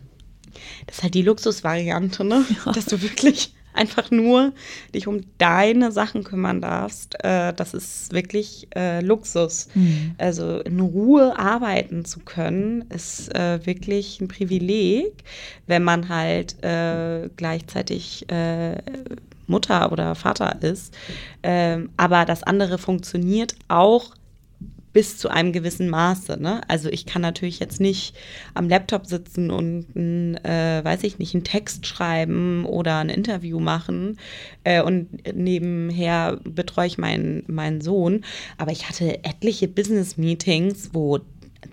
Das 0.87 0.99
ist 0.99 1.03
halt 1.03 1.15
die 1.15 1.23
Luxusvariante, 1.23 2.25
ne? 2.25 2.45
Ja. 2.65 2.73
Dass 2.73 2.87
du 2.87 3.01
wirklich 3.03 3.55
einfach 3.73 4.11
nur 4.11 4.53
dich 4.95 5.07
um 5.07 5.23
deine 5.39 5.93
Sachen 5.93 6.25
kümmern 6.25 6.61
darfst, 6.61 7.16
äh, 7.25 7.53
das 7.53 7.75
ist 7.75 8.12
wirklich 8.12 8.68
äh, 8.75 9.01
Luxus. 9.01 9.68
Mhm. 9.75 10.14
Also 10.18 10.61
in 10.61 10.81
Ruhe 10.81 11.39
arbeiten 11.39 12.05
zu 12.05 12.21
können, 12.21 12.85
ist 12.91 13.35
äh, 13.35 13.64
wirklich 13.64 14.21
ein 14.21 14.29
Privileg, 14.29 15.12
wenn 15.66 15.85
man 15.85 16.09
halt 16.09 16.62
äh, 16.62 17.29
gleichzeitig 17.37 18.31
äh, 18.31 18.77
Mutter 19.47 19.93
oder 19.93 20.14
Vater 20.14 20.62
ist. 20.62 20.95
Ähm, 21.43 21.91
aber 21.97 22.25
das 22.25 22.43
andere 22.43 22.79
funktioniert 22.79 23.55
auch 23.68 24.14
bis 24.93 25.18
zu 25.18 25.28
einem 25.28 25.53
gewissen 25.53 25.88
Maße. 25.88 26.36
Ne? 26.41 26.61
Also 26.68 26.88
ich 26.88 27.07
kann 27.07 27.22
natürlich 27.22 27.61
jetzt 27.61 27.80
nicht 27.80 28.16
am 28.55 28.68
Laptop 28.68 29.07
sitzen 29.07 29.51
und, 29.51 29.95
ein, 29.95 30.36
äh, 30.45 30.80
weiß 30.82 31.05
ich 31.05 31.18
nicht, 31.18 31.34
einen 31.34 31.45
Text 31.45 31.86
schreiben 31.86 32.64
oder 32.64 32.99
ein 32.99 33.09
Interview 33.09 33.61
machen 33.61 34.18
äh, 34.64 34.82
und 34.82 35.09
nebenher 35.34 36.41
betreue 36.45 36.86
ich 36.86 36.99
meinen, 36.99 37.45
meinen 37.47 37.80
Sohn. 37.80 38.24
Aber 38.59 38.72
ich 38.72 38.88
hatte 38.88 39.24
etliche 39.24 39.68
Business-Meetings, 39.68 40.91
wo 40.93 41.20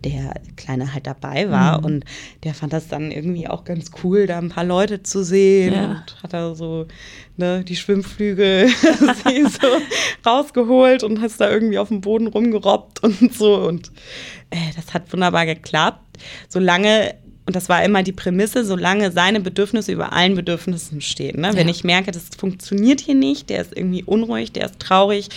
der 0.03 0.33
Kleine 0.55 0.93
halt 0.93 1.07
dabei 1.07 1.49
war 1.49 1.79
mhm. 1.79 1.85
und 1.85 2.05
der 2.43 2.53
fand 2.53 2.73
das 2.73 2.87
dann 2.87 3.11
irgendwie 3.11 3.47
auch 3.47 3.63
ganz 3.63 3.91
cool, 4.03 4.27
da 4.27 4.37
ein 4.37 4.49
paar 4.49 4.63
Leute 4.63 5.03
zu 5.03 5.23
sehen 5.23 5.73
ja. 5.73 5.85
und 5.85 6.23
hat 6.23 6.33
da 6.33 6.55
so 6.55 6.87
ne, 7.37 7.63
die 7.63 7.75
Schwimmflügel 7.75 8.69
so 8.69 9.67
rausgeholt 10.25 11.03
und 11.03 11.21
hast 11.21 11.41
da 11.41 11.49
irgendwie 11.49 11.79
auf 11.79 11.89
dem 11.89 12.01
Boden 12.01 12.27
rumgerobbt 12.27 13.03
und 13.03 13.33
so 13.33 13.55
und 13.55 13.91
äh, 14.49 14.73
das 14.75 14.93
hat 14.93 15.11
wunderbar 15.11 15.45
geklappt, 15.45 16.17
solange 16.47 17.15
und 17.47 17.55
das 17.55 17.69
war 17.69 17.81
immer 17.85 18.03
die 18.03 18.11
Prämisse, 18.11 18.65
solange 18.65 19.09
seine 19.13 19.39
Bedürfnisse 19.39 19.93
über 19.93 20.11
allen 20.11 20.35
Bedürfnissen 20.35 20.99
stehen. 20.99 21.39
Ne? 21.39 21.47
Ja. 21.47 21.55
Wenn 21.55 21.69
ich 21.69 21.85
merke, 21.85 22.11
das 22.11 22.25
funktioniert 22.37 22.99
hier 22.99 23.15
nicht, 23.15 23.49
der 23.49 23.61
ist 23.61 23.75
irgendwie 23.75 24.03
unruhig, 24.03 24.51
der 24.51 24.65
ist 24.65 24.79
traurig, 24.79 25.29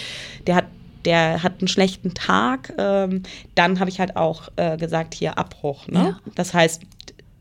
der 0.49 0.57
hat 0.57 0.65
der 1.05 1.43
hat 1.43 1.61
einen 1.61 1.69
schlechten 1.69 2.15
Tag, 2.15 2.73
ähm, 2.79 3.23
dann 3.55 3.81
habe 3.81 3.91
ich 3.91 4.01
halt 4.01 4.17
auch 4.17 4.49
äh, 4.57 4.77
gesagt, 4.77 5.15
hier 5.15 5.39
Abbruch. 5.39 5.89
Ne? 5.89 5.99
Ja. 5.99 6.33
Das 6.35 6.55
heißt, 6.55 6.83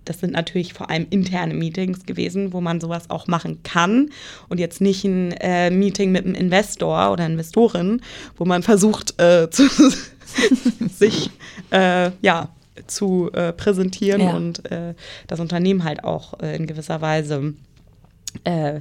das 0.05 0.19
sind 0.19 0.33
natürlich 0.33 0.73
vor 0.73 0.89
allem 0.89 1.05
interne 1.11 1.53
Meetings 1.53 2.05
gewesen, 2.05 2.51
wo 2.51 2.61
man 2.61 2.81
sowas 2.81 3.09
auch 3.09 3.27
machen 3.27 3.61
kann 3.63 4.09
und 4.47 4.59
jetzt 4.59 4.81
nicht 4.81 5.03
ein 5.03 5.33
äh, 5.33 5.69
Meeting 5.69 6.11
mit 6.11 6.25
einem 6.25 6.33
Investor 6.33 7.11
oder 7.11 7.25
Investorin, 7.25 8.01
wo 8.35 8.45
man 8.45 8.63
versucht, 8.63 9.21
äh, 9.21 9.49
zu, 9.51 9.69
sich 10.89 11.29
äh, 11.71 12.11
ja, 12.21 12.49
zu 12.87 13.29
äh, 13.33 13.53
präsentieren 13.53 14.21
ja. 14.21 14.35
und 14.35 14.71
äh, 14.71 14.95
das 15.27 15.39
Unternehmen 15.39 15.83
halt 15.83 16.03
auch 16.03 16.39
in 16.39 16.65
gewisser 16.65 17.01
Weise 17.01 17.53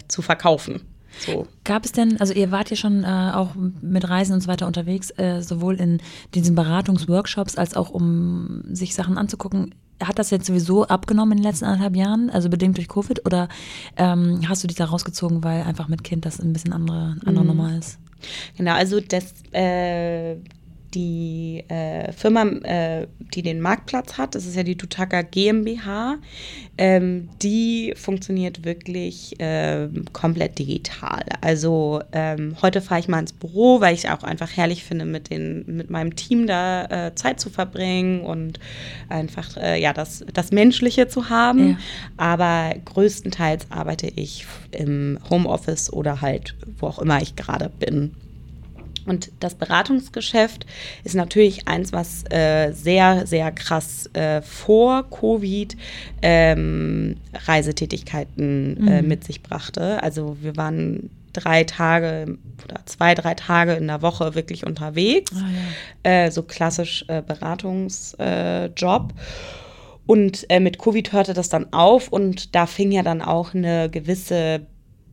zu 0.09 0.21
verkaufen. 0.21 0.83
So. 1.19 1.47
Gab 1.65 1.85
es 1.85 1.93
denn, 1.93 2.21
also 2.21 2.33
ihr 2.33 2.51
wart 2.51 2.71
ja 2.71 2.77
schon 2.77 3.05
äh, 3.05 3.33
auch 3.35 3.51
mit 3.55 4.09
Reisen 4.09 4.33
und 4.33 4.41
so 4.41 4.49
weiter 4.49 4.67
unterwegs, 4.67 5.11
äh, 5.19 5.41
sowohl 5.43 5.77
in 5.77 6.01
diesen 6.35 6.55
Beratungsworkshops 6.55 7.57
als 7.57 7.75
auch 7.75 7.91
um 7.91 8.63
sich 8.71 8.95
Sachen 8.95 9.19
anzugucken. 9.19 9.75
Hat 10.03 10.19
das 10.19 10.31
jetzt 10.31 10.47
sowieso 10.47 10.87
abgenommen 10.87 11.33
in 11.33 11.39
den 11.39 11.51
letzten 11.51 11.65
anderthalb 11.65 11.97
Jahren, 11.97 12.31
also 12.31 12.49
bedingt 12.49 12.77
durch 12.77 12.89
Covid, 12.89 13.27
oder 13.27 13.49
ähm, 13.97 14.41
hast 14.49 14.63
du 14.63 14.69
dich 14.69 14.77
da 14.77 14.85
rausgezogen, 14.85 15.43
weil 15.43 15.63
einfach 15.63 15.89
mit 15.89 16.05
Kind 16.05 16.25
das 16.25 16.39
ein 16.39 16.53
bisschen 16.53 16.73
andere, 16.73 17.17
andere 17.25 17.45
mhm. 17.45 17.49
Nummer 17.49 17.77
ist? 17.77 17.99
Genau, 18.57 18.75
also 18.75 19.01
das, 19.01 19.35
äh, 19.53 20.37
die 20.95 21.65
äh, 21.69 22.13
Firma, 22.13 22.45
äh, 22.45 23.07
die 23.35 23.43
den 23.43 23.61
Marktplatz 23.61 24.17
hat, 24.17 24.35
das 24.35 24.47
ist 24.47 24.57
ja 24.57 24.63
die 24.63 24.77
Tutaka 24.77 25.23
GmbH, 25.23 26.17
ähm, 26.79 27.29
die 27.43 27.93
funktioniert 27.97 28.65
wirklich 28.65 29.37
ähm, 29.39 30.05
komplett 30.13 30.59
digital. 30.59 31.25
Also 31.41 32.01
ähm, 32.13 32.57
heute 32.63 32.81
fahre 32.81 33.01
ich 33.01 33.09
mal 33.09 33.21
ins 33.21 33.33
Büro, 33.33 33.81
weil 33.81 33.95
ich 33.95 34.05
es 34.05 34.11
auch 34.11 34.23
einfach 34.23 34.57
herrlich 34.57 34.85
finde, 34.85 35.05
mit, 35.05 35.31
den, 35.31 35.65
mit 35.67 35.91
meinem 35.91 36.17
Team 36.17 36.47
da 36.47 36.85
äh, 37.09 37.15
Zeit 37.15 37.41
zu 37.41 37.51
verbringen 37.51 38.21
und 38.21 38.59
einfach 39.09 39.57
äh, 39.57 39.81
ja, 39.81 39.93
das, 39.93 40.25
das 40.33 40.53
Menschliche 40.53 41.09
zu 41.09 41.29
haben. 41.29 41.71
Ja. 41.71 41.79
Aber 42.17 42.75
größtenteils 42.85 43.67
arbeite 43.71 44.07
ich 44.07 44.47
im 44.71 45.19
Homeoffice 45.29 45.93
oder 45.93 46.21
halt, 46.21 46.55
wo 46.79 46.87
auch 46.87 46.99
immer 46.99 47.21
ich 47.21 47.37
gerade 47.37 47.69
bin. 47.69 48.15
Und 49.09 49.33
das 49.41 49.55
Beratungsgeschäft 49.55 50.67
ist 51.05 51.15
natürlich 51.15 51.67
eins, 51.67 51.93
was 51.93 52.25
äh, 52.31 52.73
sehr, 52.73 53.27
sehr 53.27 53.51
krass 53.53 54.09
äh, 54.13 54.43
vor 54.43 55.09
Covid 55.11 55.77
ähm, 56.23 57.17
Reisetätigkeiten 57.47 58.87
äh, 58.87 59.03
mhm. 59.03 59.09
mit 59.09 59.25
sich 59.25 59.43
brachte. 59.43 60.03
Also 60.03 60.37
wir 60.41 60.57
waren 60.57 61.11
drei 61.33 61.65
Tage 61.65 62.39
oder 62.65 62.81
zwei, 62.87 63.15
drei 63.15 63.35
Tage 63.35 63.75
in 63.75 63.87
der 63.87 64.03
Woche 64.03 64.35
wirklich 64.35 64.67
unterwegs. 64.67 65.33
Oh, 65.35 65.39
ja. 66.05 66.25
Äh, 66.25 66.31
so 66.31 66.43
klassisch 66.43 67.05
äh, 67.09 67.23
Beratungsjob. 67.23 68.19
Äh, 68.19 69.15
und 70.07 70.47
mit 70.61 70.79
Covid 70.79 71.13
hörte 71.13 71.35
das 71.35 71.51
dann 71.51 71.71
auf 71.75 72.09
und 72.09 72.55
da 72.55 72.65
fing 72.65 72.91
ja 72.93 73.03
dann 73.03 73.21
auch 73.21 73.53
eine 73.53 73.91
gewisse 73.91 74.63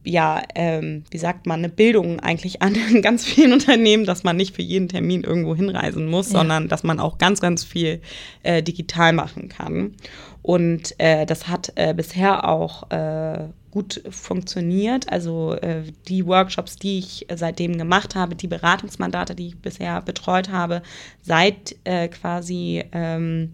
ja, 0.05 0.41
ähm, 0.53 1.03
wie 1.09 1.17
sagt 1.17 1.47
man, 1.47 1.59
eine 1.59 1.69
Bildung 1.69 2.19
eigentlich 2.19 2.61
an 2.61 2.75
in 2.75 3.01
ganz 3.01 3.25
vielen 3.25 3.53
Unternehmen, 3.53 4.05
dass 4.05 4.23
man 4.23 4.37
nicht 4.37 4.55
für 4.55 4.61
jeden 4.61 4.87
Termin 4.87 5.23
irgendwo 5.23 5.55
hinreisen 5.55 6.07
muss, 6.07 6.31
ja. 6.31 6.39
sondern 6.39 6.67
dass 6.67 6.83
man 6.83 6.99
auch 6.99 7.17
ganz, 7.17 7.41
ganz 7.41 7.63
viel 7.63 8.01
äh, 8.43 8.63
digital 8.63 9.13
machen 9.13 9.49
kann. 9.49 9.95
Und 10.41 10.93
äh, 10.99 11.25
das 11.25 11.47
hat 11.47 11.73
äh, 11.75 11.93
bisher 11.95 12.47
auch 12.47 12.91
äh, 12.91 13.47
gut 13.71 14.01
funktioniert. 14.09 15.11
Also 15.11 15.53
äh, 15.55 15.83
die 16.07 16.25
Workshops, 16.27 16.75
die 16.75 16.99
ich 16.99 17.25
seitdem 17.33 17.77
gemacht 17.77 18.15
habe, 18.15 18.35
die 18.35 18.47
Beratungsmandate, 18.47 19.33
die 19.33 19.47
ich 19.47 19.57
bisher 19.57 20.01
betreut 20.01 20.49
habe, 20.49 20.83
seit 21.23 21.75
äh, 21.83 22.07
quasi 22.09 22.83
ähm, 22.91 23.53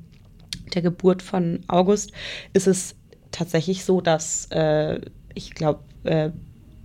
der 0.76 0.82
Geburt 0.82 1.22
von 1.22 1.62
August, 1.68 2.12
ist 2.54 2.68
es 2.68 2.96
tatsächlich 3.32 3.86
so, 3.86 4.02
dass 4.02 4.50
ich 5.34 5.52
glaube, 5.54 5.82
äh, 6.04 6.32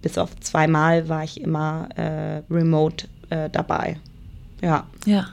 bis 0.02 0.18
auf 0.18 0.38
zweimal 0.40 1.08
war 1.08 1.24
ich 1.24 1.40
immer 1.40 1.88
äh, 1.96 2.42
remote 2.50 3.08
äh, 3.30 3.50
dabei. 3.50 3.98
Ja. 4.62 4.86
Ja. 5.04 5.28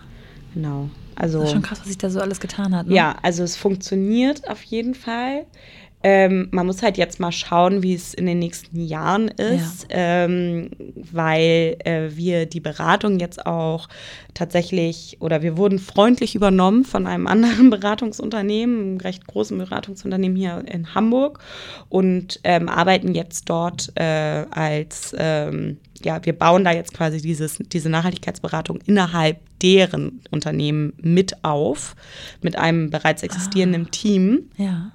Genau. 0.54 0.90
Also, 1.16 1.40
das 1.40 1.50
ist 1.50 1.54
schon 1.54 1.62
krass, 1.62 1.80
was 1.80 1.88
sich 1.88 1.98
da 1.98 2.10
so 2.10 2.20
alles 2.20 2.40
getan 2.40 2.76
hat. 2.76 2.88
Ne? 2.88 2.96
Ja, 2.96 3.16
also 3.22 3.44
es 3.44 3.56
funktioniert 3.56 4.50
auf 4.50 4.64
jeden 4.64 4.96
Fall. 4.96 5.46
Ähm, 6.04 6.50
man 6.52 6.66
muss 6.66 6.84
halt 6.84 6.98
jetzt 6.98 7.20
mal 7.20 7.32
schauen, 7.32 7.82
wie 7.82 7.94
es 7.94 8.14
in 8.14 8.26
den 8.26 8.40
nächsten 8.40 8.82
Jahren 8.82 9.30
ist, 9.30 9.88
ja. 9.90 10.26
ähm, 10.26 10.70
weil 11.12 11.78
äh, 11.86 12.10
wir 12.14 12.46
die 12.46 12.60
Beratung 12.60 13.20
jetzt 13.20 13.46
auch 13.46 13.88
tatsächlich 14.34 15.18
oder 15.22 15.42
wir 15.42 15.56
wurden 15.56 15.80
freundlich 15.80 16.36
übernommen 16.36 16.84
von 16.84 17.08
einem 17.08 17.26
anderen 17.34 17.70
Beratungsunternehmen, 17.70 18.80
einem 18.80 18.98
recht 18.98 19.26
großen 19.28 19.58
Beratungsunternehmen 19.58 20.36
hier 20.38 20.64
in 20.68 20.94
Hamburg 20.94 21.40
und 21.88 22.40
ähm, 22.44 22.68
arbeiten 22.68 23.16
jetzt 23.16 23.50
dort 23.50 23.94
äh, 23.96 24.46
als 24.52 25.16
ähm, 25.18 25.78
ja, 26.04 26.24
wir 26.26 26.34
bauen 26.34 26.64
da 26.64 26.72
jetzt 26.72 26.94
quasi 26.94 27.22
dieses, 27.22 27.60
diese 27.60 27.90
Nachhaltigkeitsberatung 27.90 28.80
innerhalb 28.86 29.40
deren 29.62 30.22
Unternehmen 30.32 30.94
mit 31.02 31.44
auf, 31.46 31.96
mit 32.42 32.58
einem 32.58 32.90
bereits 32.90 33.24
existierenden 33.24 33.86
ah, 33.86 33.92
Team. 33.92 34.50
Ja. 34.58 34.92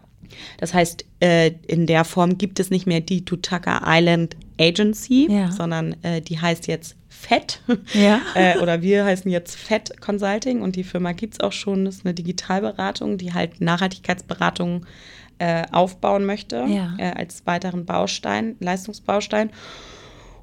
Das 0.59 0.75
heißt, 0.75 1.05
äh, 1.21 1.53
in 1.67 1.87
der 1.87 2.05
Form 2.05 2.39
gibt 2.39 2.61
es 2.61 2.71
nicht 2.71 2.87
mehr 2.87 3.01
die 3.01 3.25
Tutaka 3.25 3.83
Island 3.87 4.37
Agency, 4.61 5.29
ja. 5.31 5.51
sondern 5.51 5.97
äh, 6.03 6.21
die 6.21 6.41
heißt 6.41 6.67
jetzt 6.67 6.97
FED. 7.09 7.61
Ja. 7.95 8.21
äh, 8.35 8.59
oder 8.59 8.83
wir 8.83 9.05
heißen 9.05 9.31
jetzt 9.31 9.57
FED 9.57 10.01
Consulting 10.01 10.63
und 10.63 10.77
die 10.77 10.85
Firma 10.85 11.13
gibt 11.13 11.35
es 11.35 11.41
auch 11.41 11.53
schon. 11.53 11.85
Das 11.85 11.97
ist 11.97 12.07
eine 12.07 12.15
Digitalberatung, 12.15 13.19
die 13.19 13.33
halt 13.33 13.61
Nachhaltigkeitsberatung 13.61 14.87
äh, 15.39 15.65
aufbauen 15.71 16.27
möchte 16.27 16.65
ja. 16.69 16.95
Äh, 16.99 17.13
als 17.13 17.47
weiteren 17.47 17.87
Baustein, 17.87 18.57
Leistungsbaustein. 18.61 19.51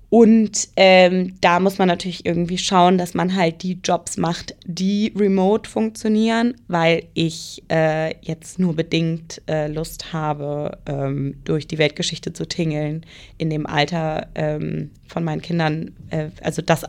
Und 0.09 0.69
ähm, 0.75 1.35
da 1.41 1.59
muss 1.59 1.77
man 1.77 1.87
natürlich 1.87 2.25
irgendwie 2.25 2.57
schauen, 2.57 2.97
dass 2.97 3.13
man 3.13 3.35
halt 3.35 3.63
die 3.63 3.79
Jobs 3.83 4.17
macht, 4.17 4.55
die 4.65 5.11
remote 5.15 5.69
funktionieren, 5.69 6.55
weil 6.67 7.07
ich 7.13 7.63
äh, 7.69 8.15
jetzt 8.21 8.59
nur 8.59 8.75
bedingt 8.75 9.41
äh, 9.47 9.67
Lust 9.67 10.13
habe, 10.13 10.77
ähm, 10.85 11.35
durch 11.43 11.67
die 11.67 11.77
Weltgeschichte 11.77 12.33
zu 12.33 12.47
tingeln 12.47 13.05
in 13.37 13.49
dem 13.49 13.65
Alter 13.65 14.27
ähm, 14.35 14.91
von 15.07 15.23
meinen 15.23 15.41
Kindern, 15.41 15.91
äh, 16.11 16.29
also 16.41 16.61
das 16.61 16.85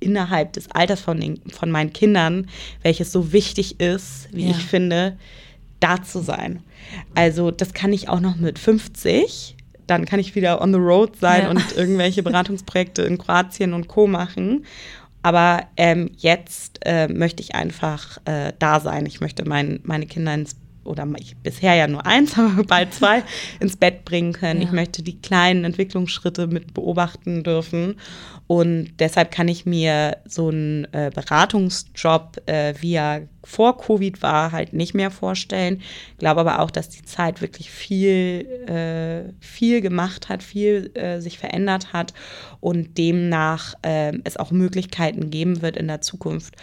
innerhalb 0.00 0.52
des 0.52 0.70
Alters 0.70 1.00
von, 1.00 1.20
den, 1.20 1.40
von 1.48 1.70
meinen 1.70 1.92
Kindern, 1.92 2.48
welches 2.82 3.12
so 3.12 3.32
wichtig 3.32 3.80
ist, 3.80 4.28
wie 4.32 4.46
ja. 4.46 4.50
ich 4.50 4.64
finde, 4.64 5.16
da 5.80 6.02
zu 6.02 6.20
sein. 6.20 6.60
Also 7.14 7.50
das 7.50 7.72
kann 7.72 7.92
ich 7.92 8.08
auch 8.08 8.20
noch 8.20 8.36
mit 8.36 8.58
50 8.58 9.56
dann 9.86 10.04
kann 10.04 10.20
ich 10.20 10.34
wieder 10.34 10.60
on 10.60 10.72
the 10.72 10.78
road 10.78 11.16
sein 11.16 11.44
ja. 11.44 11.50
und 11.50 11.72
irgendwelche 11.76 12.22
Beratungsprojekte 12.22 13.02
in 13.02 13.18
Kroatien 13.18 13.74
und 13.74 13.88
Co. 13.88 14.06
machen. 14.06 14.64
Aber 15.22 15.64
ähm, 15.76 16.10
jetzt 16.16 16.80
äh, 16.84 17.08
möchte 17.08 17.42
ich 17.42 17.54
einfach 17.54 18.18
äh, 18.24 18.52
da 18.58 18.80
sein. 18.80 19.06
Ich 19.06 19.20
möchte 19.20 19.48
mein, 19.48 19.80
meine 19.84 20.06
Kinder 20.06 20.34
ins 20.34 20.56
oder 20.84 21.06
ich 21.18 21.36
bisher 21.36 21.74
ja 21.74 21.86
nur 21.86 22.06
eins, 22.06 22.38
aber 22.38 22.64
bald 22.64 22.94
zwei 22.94 23.22
ins 23.60 23.76
Bett 23.76 24.04
bringen 24.04 24.32
können. 24.32 24.60
Ja. 24.60 24.68
Ich 24.68 24.72
möchte 24.72 25.02
die 25.02 25.20
kleinen 25.20 25.64
Entwicklungsschritte 25.64 26.46
mit 26.46 26.74
beobachten 26.74 27.42
dürfen. 27.42 27.96
Und 28.46 28.92
deshalb 28.98 29.30
kann 29.30 29.48
ich 29.48 29.64
mir 29.64 30.18
so 30.26 30.48
einen 30.48 30.84
äh, 30.92 31.10
Beratungsjob, 31.14 32.42
äh, 32.46 32.74
wie 32.80 32.94
er 32.94 33.22
vor 33.44 33.78
Covid 33.78 34.22
war, 34.22 34.52
halt 34.52 34.72
nicht 34.72 34.94
mehr 34.94 35.10
vorstellen. 35.10 35.80
Glaube 36.18 36.42
aber 36.42 36.60
auch, 36.60 36.70
dass 36.70 36.88
die 36.90 37.02
Zeit 37.02 37.40
wirklich 37.40 37.70
viel, 37.70 38.46
äh, 38.68 39.32
viel 39.40 39.80
gemacht 39.80 40.28
hat, 40.28 40.42
viel 40.42 40.90
äh, 40.94 41.20
sich 41.20 41.38
verändert 41.38 41.92
hat 41.92 42.12
und 42.60 42.98
demnach 42.98 43.74
äh, 43.82 44.12
es 44.24 44.36
auch 44.36 44.50
Möglichkeiten 44.50 45.30
geben 45.30 45.62
wird 45.62 45.76
in 45.76 45.88
der 45.88 46.00
Zukunft 46.00 46.54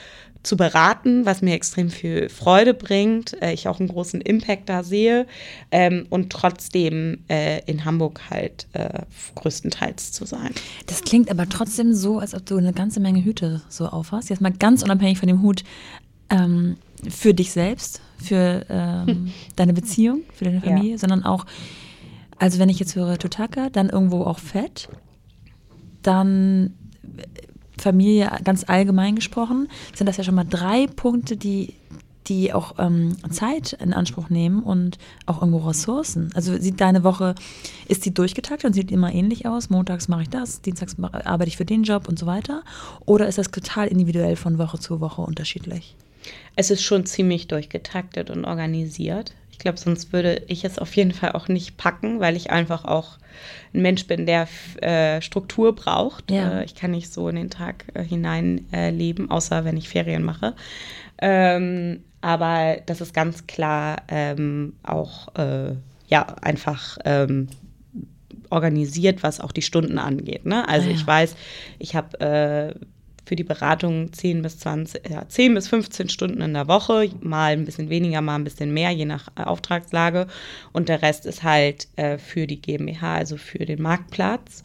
zu 0.43 0.55
beraten, 0.55 1.25
was 1.25 1.41
mir 1.41 1.53
extrem 1.53 1.89
viel 1.89 2.29
Freude 2.29 2.73
bringt, 2.73 3.41
äh, 3.41 3.53
ich 3.53 3.67
auch 3.67 3.79
einen 3.79 3.89
großen 3.89 4.21
Impact 4.21 4.69
da 4.69 4.83
sehe 4.83 5.27
ähm, 5.71 6.05
und 6.09 6.31
trotzdem 6.31 7.19
äh, 7.29 7.61
in 7.65 7.83
Hamburg 7.83 8.21
halt 8.29 8.67
äh, 8.73 9.01
größtenteils 9.35 10.13
zu 10.13 10.25
sein. 10.25 10.51
Das 10.87 11.01
klingt 11.03 11.29
aber 11.29 11.47
trotzdem 11.49 11.93
so, 11.93 12.19
als 12.19 12.33
ob 12.33 12.45
du 12.45 12.57
eine 12.57 12.71
ganze 12.71 12.99
Menge 12.99 13.23
Hüte 13.23 13.61
so 13.67 13.87
aufhast. 13.87 14.29
Jetzt 14.29 14.41
mal 14.41 14.53
ganz 14.53 14.81
unabhängig 14.81 15.19
von 15.19 15.27
dem 15.27 15.41
Hut 15.41 15.63
ähm, 16.29 16.77
für 17.07 17.33
dich 17.33 17.51
selbst, 17.51 18.01
für 18.17 18.65
ähm, 18.69 19.07
hm. 19.07 19.31
deine 19.57 19.73
Beziehung, 19.73 20.21
für 20.33 20.45
deine 20.45 20.61
Familie, 20.61 20.91
ja. 20.91 20.97
sondern 20.97 21.23
auch, 21.23 21.45
also 22.37 22.59
wenn 22.59 22.69
ich 22.69 22.79
jetzt 22.79 22.95
höre 22.95 23.17
Tutaka, 23.17 23.69
dann 23.69 23.89
irgendwo 23.89 24.23
auch 24.23 24.39
Fett, 24.39 24.87
dann 26.01 26.75
Familie 27.79 28.31
ganz 28.43 28.65
allgemein 28.67 29.15
gesprochen, 29.15 29.67
sind 29.93 30.07
das 30.07 30.17
ja 30.17 30.23
schon 30.23 30.35
mal 30.35 30.45
drei 30.45 30.87
Punkte, 30.87 31.37
die, 31.37 31.73
die 32.27 32.53
auch 32.53 32.75
ähm, 32.77 33.17
Zeit 33.31 33.73
in 33.73 33.93
Anspruch 33.93 34.29
nehmen 34.29 34.61
und 34.63 34.97
auch 35.25 35.41
irgendwo 35.41 35.67
Ressourcen. 35.67 36.31
Also 36.35 36.57
sieht 36.57 36.79
deine 36.81 37.03
Woche, 37.03 37.35
ist 37.87 38.05
die 38.05 38.13
durchgetaktet 38.13 38.65
und 38.65 38.73
sieht 38.73 38.91
immer 38.91 39.13
ähnlich 39.13 39.47
aus? 39.47 39.69
Montags 39.69 40.07
mache 40.07 40.23
ich 40.23 40.29
das, 40.29 40.61
dienstags 40.61 40.95
arbeite 41.01 41.49
ich 41.49 41.57
für 41.57 41.65
den 41.65 41.83
Job 41.83 42.07
und 42.07 42.19
so 42.19 42.25
weiter? 42.25 42.63
Oder 43.05 43.27
ist 43.27 43.37
das 43.37 43.51
total 43.51 43.87
individuell 43.87 44.35
von 44.35 44.57
Woche 44.57 44.79
zu 44.79 44.99
Woche 44.99 45.21
unterschiedlich? 45.21 45.95
Es 46.55 46.69
ist 46.69 46.83
schon 46.83 47.05
ziemlich 47.05 47.47
durchgetaktet 47.47 48.29
und 48.29 48.45
organisiert. 48.45 49.33
Ich 49.59 49.63
glaube, 49.63 49.77
sonst 49.77 50.13
würde 50.13 50.41
ich 50.47 50.63
es 50.63 50.79
auf 50.79 50.95
jeden 50.95 51.11
Fall 51.11 51.33
auch 51.33 51.49
nicht 51.49 51.75
packen, 51.75 52.21
weil 52.21 52.37
ich 52.37 52.49
einfach 52.49 52.85
auch 52.85 53.17
ein 53.73 53.81
Mensch 53.81 54.07
bin, 54.07 54.25
der 54.25 54.47
äh, 54.81 55.21
Struktur 55.21 55.75
braucht. 55.75 56.31
Ja. 56.31 56.61
Äh, 56.61 56.63
ich 56.63 56.75
kann 56.75 56.91
nicht 56.91 57.11
so 57.11 57.27
in 57.27 57.35
den 57.35 57.49
Tag 57.49 57.83
äh, 57.93 58.01
hinein 58.01 58.67
äh, 58.71 58.89
leben, 58.89 59.29
außer 59.29 59.65
wenn 59.65 59.75
ich 59.75 59.89
Ferien 59.89 60.23
mache. 60.23 60.55
Ähm, 61.21 62.05
aber 62.21 62.77
das 62.85 63.01
ist 63.01 63.13
ganz 63.13 63.47
klar 63.47 64.03
ähm, 64.07 64.77
auch 64.81 65.35
äh, 65.35 65.73
ja 66.07 66.25
einfach 66.41 66.97
ähm, 67.03 67.49
organisiert, 68.49 69.23
was 69.23 69.41
auch 69.41 69.51
die 69.51 69.61
Stunden 69.61 69.97
angeht. 69.97 70.45
Ne? 70.45 70.65
Also 70.69 70.87
ah, 70.87 70.91
ja. 70.91 70.95
ich 70.95 71.05
weiß, 71.05 71.35
ich 71.79 71.95
habe 71.97 72.21
äh, 72.21 72.85
für 73.29 73.35
die 73.35 73.43
Beratung 73.43 74.11
10 74.11 74.41
bis 74.41 74.57
20, 74.57 75.07
ja, 75.07 75.23
10 75.29 75.53
bis 75.53 75.67
15 75.67 76.09
Stunden 76.09 76.41
in 76.41 76.55
der 76.55 76.67
Woche, 76.67 77.11
mal 77.21 77.53
ein 77.53 77.63
bisschen 77.63 77.91
weniger, 77.91 78.21
mal 78.21 78.33
ein 78.33 78.43
bisschen 78.43 78.73
mehr, 78.73 78.89
je 78.89 79.05
nach 79.05 79.27
äh, 79.37 79.43
Auftragslage. 79.43 80.25
Und 80.73 80.89
der 80.89 81.03
Rest 81.03 81.27
ist 81.27 81.43
halt 81.43 81.87
äh, 81.95 82.17
für 82.17 82.47
die 82.47 82.59
GmbH, 82.59 83.17
also 83.17 83.37
für 83.37 83.59
den 83.59 83.83
Marktplatz. 83.83 84.63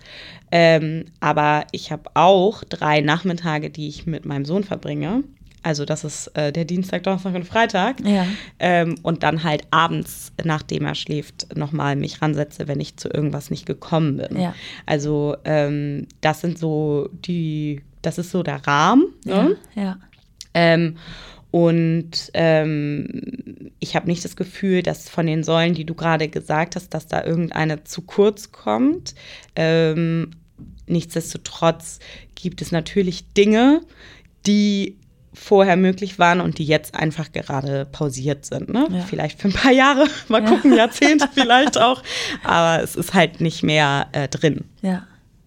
Ähm, 0.51 1.05
aber 1.21 1.67
ich 1.73 1.93
habe 1.93 2.11
auch 2.15 2.65
drei 2.65 3.03
Nachmittage, 3.03 3.69
die 3.69 3.87
ich 3.87 4.07
mit 4.07 4.25
meinem 4.25 4.47
Sohn 4.47 4.65
verbringe. 4.65 5.25
Also 5.63 5.85
das 5.85 6.03
ist 6.03 6.29
äh, 6.29 6.51
der 6.51 6.65
Dienstag, 6.65 7.03
Donnerstag 7.03 7.35
und 7.35 7.45
Freitag. 7.45 8.01
Ja. 8.01 8.27
Ähm, 8.61 8.95
und 9.03 9.23
dann 9.23 9.45
halt 9.45 9.65
abends, 9.73 10.33
nachdem 10.43 10.87
er 10.87 10.95
schläft, 10.95 11.55
nochmal 11.55 11.97
mich 11.97 12.23
ransetze, 12.23 12.67
wenn 12.67 12.81
ich 12.81 12.97
zu 12.97 13.11
irgendwas 13.11 13.51
nicht 13.51 13.67
gekommen 13.67 14.17
bin. 14.17 14.41
Ja. 14.41 14.55
Also 14.87 15.37
ähm, 15.45 16.07
das 16.23 16.41
sind 16.41 16.59
so 16.59 17.11
die 17.13 17.83
das 18.07 18.19
ist 18.19 18.31
so 18.31 18.43
der 18.43 18.67
Rahmen. 18.67 19.07
Ne? 19.25 19.57
Ja. 19.75 19.83
ja. 19.83 19.99
Ähm, 20.55 20.97
und 21.51 22.31
ähm, 22.35 23.71
ich 23.79 23.95
habe 23.95 24.09
nicht 24.09 24.25
das 24.25 24.35
Gefühl, 24.35 24.83
dass 24.83 25.09
von 25.09 25.27
den 25.27 25.45
Säulen, 25.45 25.75
die 25.75 25.85
du 25.85 25.95
gerade 25.95 26.29
gesagt 26.29 26.75
hast, 26.75 26.93
dass 26.95 27.07
da 27.07 27.23
irgendeine 27.23 27.85
zu 27.85 28.03
kurz 28.03 28.51
kommt. 28.51 29.15
Ähm, 29.55 30.33
nichtsdestotrotz 30.87 32.01
gibt 32.35 32.61
es 32.61 32.73
natürlich 32.73 33.33
Dinge, 33.35 33.83
die 34.47 34.99
vorher 35.33 35.77
möglich 35.77 36.19
waren 36.19 36.41
und 36.41 36.59
die 36.59 36.65
jetzt 36.65 36.95
einfach 36.95 37.31
gerade 37.31 37.87
pausiert 37.87 38.45
sind. 38.47 38.69
Ne? 38.69 38.89
Ja. 38.91 39.01
Vielleicht 39.03 39.41
für 39.41 39.49
ein 39.49 39.55
paar 39.55 39.73
Jahre, 39.73 40.09
mal 40.29 40.43
ja. 40.43 40.49
gucken, 40.49 40.75
Jahrzehnte 40.75 41.29
vielleicht 41.33 41.79
auch. 41.79 42.03
Aber 42.43 42.83
es 42.83 42.97
ist 42.97 43.15
halt 43.15 43.41
nicht 43.41 43.63
mehr 43.63 44.09
äh, 44.11 44.27
drin. 44.27 44.65
Ja. 44.83 45.07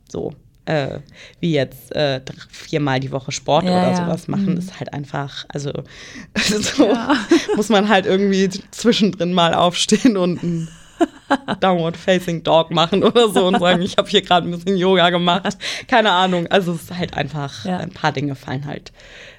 So 0.09 0.33
äh, 0.67 0.99
wie 1.39 1.53
jetzt 1.53 1.95
äh, 1.95 2.21
viermal 2.49 2.99
die 2.99 3.11
Woche 3.11 3.31
Sport 3.31 3.65
ja, 3.65 3.71
oder 3.71 3.95
sowas 3.95 4.27
machen, 4.27 4.51
mhm. 4.51 4.57
ist 4.57 4.79
halt 4.79 4.93
einfach, 4.93 5.45
also 5.49 5.71
so 6.35 6.87
ja. 6.87 7.15
muss 7.55 7.69
man 7.69 7.89
halt 7.89 8.05
irgendwie 8.05 8.49
zwischendrin 8.71 9.33
mal 9.33 9.53
aufstehen 9.53 10.17
und 10.17 10.43
ein 10.43 10.67
Downward 11.61 11.95
Facing 11.95 12.43
Dog 12.43 12.71
machen 12.71 13.03
oder 13.03 13.29
so 13.29 13.47
und 13.47 13.59
sagen, 13.59 13.81
ich 13.81 13.97
habe 13.97 14.09
hier 14.09 14.21
gerade 14.21 14.47
ein 14.47 14.51
bisschen 14.51 14.77
Yoga 14.77 15.09
gemacht. 15.09 15.57
Keine 15.87 16.11
Ahnung. 16.11 16.47
Also 16.47 16.73
es 16.73 16.83
ist 16.83 16.97
halt 16.97 17.13
einfach, 17.13 17.65
ja. 17.65 17.77
ein 17.77 17.91
paar 17.91 18.11
Dinge 18.11 18.35
fallen 18.35 18.65
halt 18.65 18.91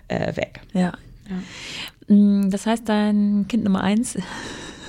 äh, 0.07 0.37
weg. 0.37 0.61
Ja. 0.73 0.93
Mm, 2.07 2.51
das 2.51 2.67
heißt, 2.67 2.89
dein 2.89 3.47
Kind 3.49 3.65
Nummer 3.65 3.83
eins 3.83 4.17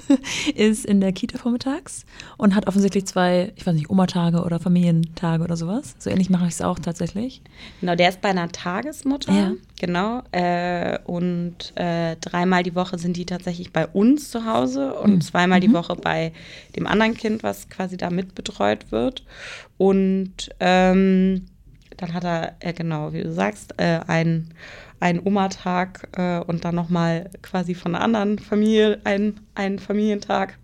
ist 0.56 0.86
in 0.86 1.02
der 1.02 1.12
Kita 1.14 1.38
vormittags 1.38 2.06
und 2.38 2.56
hat 2.56 2.68
offensichtlich 2.68 3.06
zwei, 3.06 3.54
ich 3.56 3.66
weiß 3.66 3.74
nicht, 3.76 3.90
Oma-Tage 3.90 4.44
oder 4.44 4.60
Familientage 4.60 5.44
oder 5.44 5.56
sowas. 5.58 5.96
So 6.00 6.10
ähnlich 6.10 6.30
mache 6.30 6.46
ich 6.48 6.54
es 6.54 6.62
auch 6.62 6.80
tatsächlich. 6.80 7.42
Genau, 7.82 7.96
der 7.96 8.10
ist 8.10 8.22
bei 8.22 8.30
einer 8.30 8.50
Tagesmutter. 8.50 9.32
Ja. 9.34 9.52
Genau. 9.80 10.22
Äh, 10.32 11.00
und 11.06 11.72
äh, 11.76 12.16
dreimal 12.18 12.64
die 12.64 12.76
Woche 12.76 12.98
sind 12.98 13.16
die 13.16 13.26
tatsächlich 13.26 13.72
bei 13.72 13.88
uns 13.88 14.30
zu 14.32 14.46
Hause 14.46 14.94
und 14.96 15.16
Mhm. 15.16 15.22
zweimal 15.22 15.60
die 15.62 15.70
Mhm. 15.70 15.74
Woche 15.74 15.96
bei 15.96 16.34
dem 16.76 16.86
anderen 16.88 17.14
Kind, 17.14 17.44
was 17.44 17.70
quasi 17.70 17.96
da 17.96 18.10
mitbetreut 18.10 18.92
wird. 18.92 19.24
Und 19.78 20.50
ähm, 20.60 21.46
dann 21.98 22.14
hat 22.14 22.24
er, 22.24 22.56
äh, 22.60 22.74
genau, 22.74 23.14
wie 23.14 23.24
du 23.24 23.32
sagst, 23.32 23.74
äh, 23.78 24.00
einen, 24.08 24.54
einen 25.00 25.20
Oma-Tag 25.20 26.10
äh, 26.18 26.40
und 26.40 26.66
dann 26.66 26.76
nochmal 26.76 27.30
quasi 27.42 27.76
von 27.76 27.96
einer 27.96 28.04
anderen 28.04 28.40
Familie 28.40 29.00
einen, 29.04 29.40
einen 29.56 29.80
Familientag. 29.80 30.58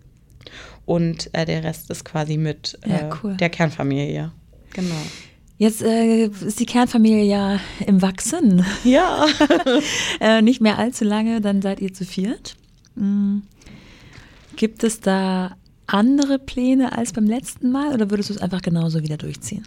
Und 0.84 1.30
äh, 1.34 1.44
der 1.44 1.64
Rest 1.64 1.90
ist 1.90 2.04
quasi 2.04 2.36
mit 2.36 2.78
äh, 2.82 2.90
Ja, 2.90 3.18
cool. 3.22 3.36
der 3.36 3.50
Kernfamilie. 3.50 4.32
Genau. 4.72 4.94
Jetzt 5.58 5.82
äh, 5.82 6.26
ist 6.26 6.60
die 6.60 6.66
Kernfamilie 6.66 7.24
ja 7.24 7.60
im 7.86 8.02
Wachsen. 8.02 8.64
Ja. 8.84 9.26
äh, 10.20 10.42
nicht 10.42 10.60
mehr 10.60 10.78
allzu 10.78 11.04
lange, 11.04 11.40
dann 11.40 11.62
seid 11.62 11.80
ihr 11.80 11.94
zu 11.94 12.04
viert. 12.04 12.56
Mm. 12.94 13.38
Gibt 14.56 14.84
es 14.84 15.00
da 15.00 15.56
andere 15.86 16.38
Pläne 16.38 16.96
als 16.96 17.12
beim 17.12 17.26
letzten 17.26 17.70
Mal 17.70 17.94
oder 17.94 18.10
würdest 18.10 18.30
du 18.30 18.34
es 18.34 18.40
einfach 18.40 18.62
genauso 18.62 19.02
wieder 19.02 19.16
durchziehen? 19.16 19.66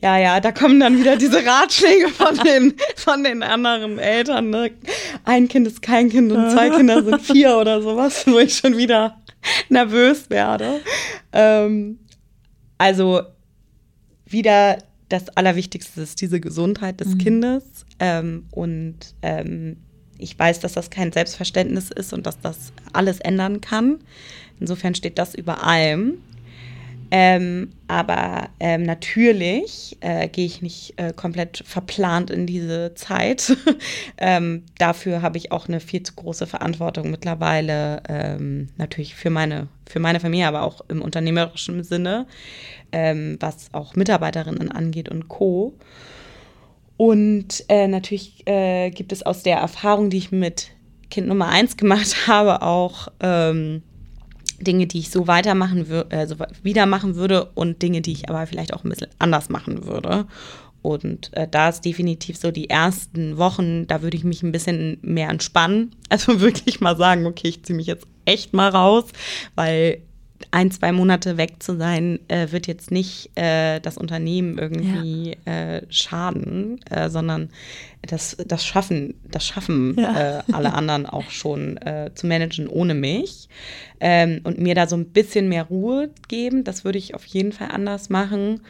Ja, 0.00 0.16
ja, 0.16 0.38
da 0.40 0.52
kommen 0.52 0.78
dann 0.78 0.96
wieder 0.98 1.16
diese 1.16 1.44
Ratschläge 1.44 2.08
von 2.08 2.36
den, 2.36 2.74
von 2.96 3.24
den 3.24 3.42
anderen 3.42 3.98
Eltern. 3.98 4.50
Ne? 4.50 4.70
Ein 5.24 5.48
Kind 5.48 5.66
ist 5.66 5.82
kein 5.82 6.08
Kind 6.08 6.30
und 6.30 6.50
zwei 6.52 6.70
Kinder 6.70 7.02
sind 7.02 7.20
vier 7.20 7.56
oder 7.56 7.82
sowas, 7.82 8.24
wo 8.28 8.38
ich 8.38 8.54
schon 8.56 8.76
wieder 8.76 9.20
nervös 9.68 10.30
werde. 10.30 10.80
Ähm, 11.32 11.98
also 12.78 13.22
wieder 14.26 14.78
das 15.08 15.28
Allerwichtigste 15.30 16.02
ist 16.02 16.20
diese 16.20 16.38
Gesundheit 16.38 17.00
des 17.00 17.08
Mhm. 17.14 17.18
Kindes. 17.18 17.64
Ähm, 17.98 18.46
und 18.52 18.96
ähm, 19.22 19.78
ich 20.18 20.38
weiß, 20.38 20.60
dass 20.60 20.72
das 20.74 20.90
kein 20.90 21.12
Selbstverständnis 21.12 21.90
ist 21.90 22.12
und 22.12 22.26
dass 22.26 22.38
das 22.40 22.72
alles 22.92 23.18
ändern 23.20 23.60
kann. 23.60 23.98
Insofern 24.60 24.94
steht 24.94 25.18
das 25.18 25.34
über 25.34 25.64
allem. 25.66 26.20
Ähm, 27.10 27.70
aber 27.86 28.50
ähm, 28.60 28.82
natürlich 28.82 29.96
äh, 30.00 30.28
gehe 30.28 30.44
ich 30.44 30.60
nicht 30.60 30.94
äh, 30.98 31.12
komplett 31.14 31.62
verplant 31.64 32.30
in 32.30 32.46
diese 32.46 32.94
Zeit. 32.94 33.56
ähm, 34.18 34.64
dafür 34.78 35.22
habe 35.22 35.38
ich 35.38 35.50
auch 35.50 35.68
eine 35.68 35.80
viel 35.80 36.02
zu 36.02 36.14
große 36.14 36.46
Verantwortung 36.46 37.10
mittlerweile, 37.10 38.02
ähm, 38.08 38.68
natürlich 38.76 39.14
für 39.14 39.30
meine, 39.30 39.68
für 39.88 40.00
meine 40.00 40.20
Familie, 40.20 40.48
aber 40.48 40.62
auch 40.62 40.82
im 40.88 41.00
unternehmerischen 41.00 41.82
Sinne, 41.82 42.26
ähm, 42.92 43.38
was 43.40 43.72
auch 43.72 43.96
Mitarbeiterinnen 43.96 44.70
angeht 44.70 45.08
und 45.08 45.28
Co. 45.28 45.74
Und 46.98 47.64
äh, 47.68 47.88
natürlich 47.88 48.46
äh, 48.46 48.90
gibt 48.90 49.12
es 49.12 49.22
aus 49.22 49.42
der 49.42 49.58
Erfahrung, 49.58 50.10
die 50.10 50.18
ich 50.18 50.32
mit 50.32 50.72
Kind 51.10 51.28
Nummer 51.28 51.48
eins 51.48 51.76
gemacht 51.78 52.16
habe, 52.26 52.60
auch 52.60 53.08
ähm, 53.20 53.82
Dinge, 54.60 54.86
die 54.86 54.98
ich 54.98 55.10
so 55.10 55.26
weitermachen 55.26 55.88
würde, 55.88 56.10
äh, 56.10 56.26
so 56.26 56.36
wieder 56.62 56.86
machen 56.86 57.16
würde 57.16 57.50
und 57.54 57.82
Dinge, 57.82 58.00
die 58.00 58.12
ich 58.12 58.28
aber 58.28 58.46
vielleicht 58.46 58.74
auch 58.74 58.84
ein 58.84 58.90
bisschen 58.90 59.10
anders 59.18 59.48
machen 59.48 59.84
würde. 59.84 60.26
Und 60.82 61.36
äh, 61.36 61.48
da 61.48 61.68
ist 61.68 61.84
definitiv 61.84 62.36
so 62.36 62.50
die 62.50 62.70
ersten 62.70 63.36
Wochen, 63.36 63.86
da 63.86 64.02
würde 64.02 64.16
ich 64.16 64.24
mich 64.24 64.42
ein 64.42 64.52
bisschen 64.52 64.98
mehr 65.02 65.28
entspannen. 65.28 65.94
Also 66.10 66.40
wirklich 66.40 66.80
mal 66.80 66.96
sagen, 66.96 67.26
okay, 67.26 67.48
ich 67.48 67.64
ziehe 67.64 67.76
mich 67.76 67.86
jetzt 67.86 68.06
echt 68.24 68.54
mal 68.54 68.70
raus, 68.70 69.04
weil 69.56 70.00
ein, 70.50 70.70
zwei 70.70 70.92
Monate 70.92 71.36
weg 71.36 71.62
zu 71.62 71.76
sein, 71.76 72.20
äh, 72.28 72.52
wird 72.52 72.66
jetzt 72.66 72.90
nicht 72.90 73.30
äh, 73.36 73.80
das 73.80 73.98
Unternehmen 73.98 74.56
irgendwie 74.58 75.36
äh, 75.44 75.82
schaden, 75.90 76.80
äh, 76.90 77.10
sondern 77.10 77.50
das, 78.02 78.36
das 78.46 78.64
schaffen, 78.64 79.14
das 79.30 79.46
schaffen 79.46 79.96
Ja. 79.98 80.38
äh, 80.38 80.42
alle 80.52 80.72
anderen 80.72 81.06
auch 81.06 81.30
schon 81.30 81.76
äh, 81.78 82.12
zu 82.14 82.26
managen 82.26 82.68
ohne 82.68 82.94
mich. 82.94 83.48
Ähm, 84.00 84.40
und 84.44 84.58
mir 84.58 84.74
da 84.76 84.86
so 84.86 84.96
ein 84.96 85.06
bisschen 85.06 85.48
mehr 85.48 85.64
Ruhe 85.64 86.10
geben, 86.28 86.62
das 86.62 86.84
würde 86.84 86.98
ich 86.98 87.14
auf 87.14 87.24
jeden 87.26 87.52
Fall 87.52 87.70
anders 87.72 88.08
machen. 88.08 88.60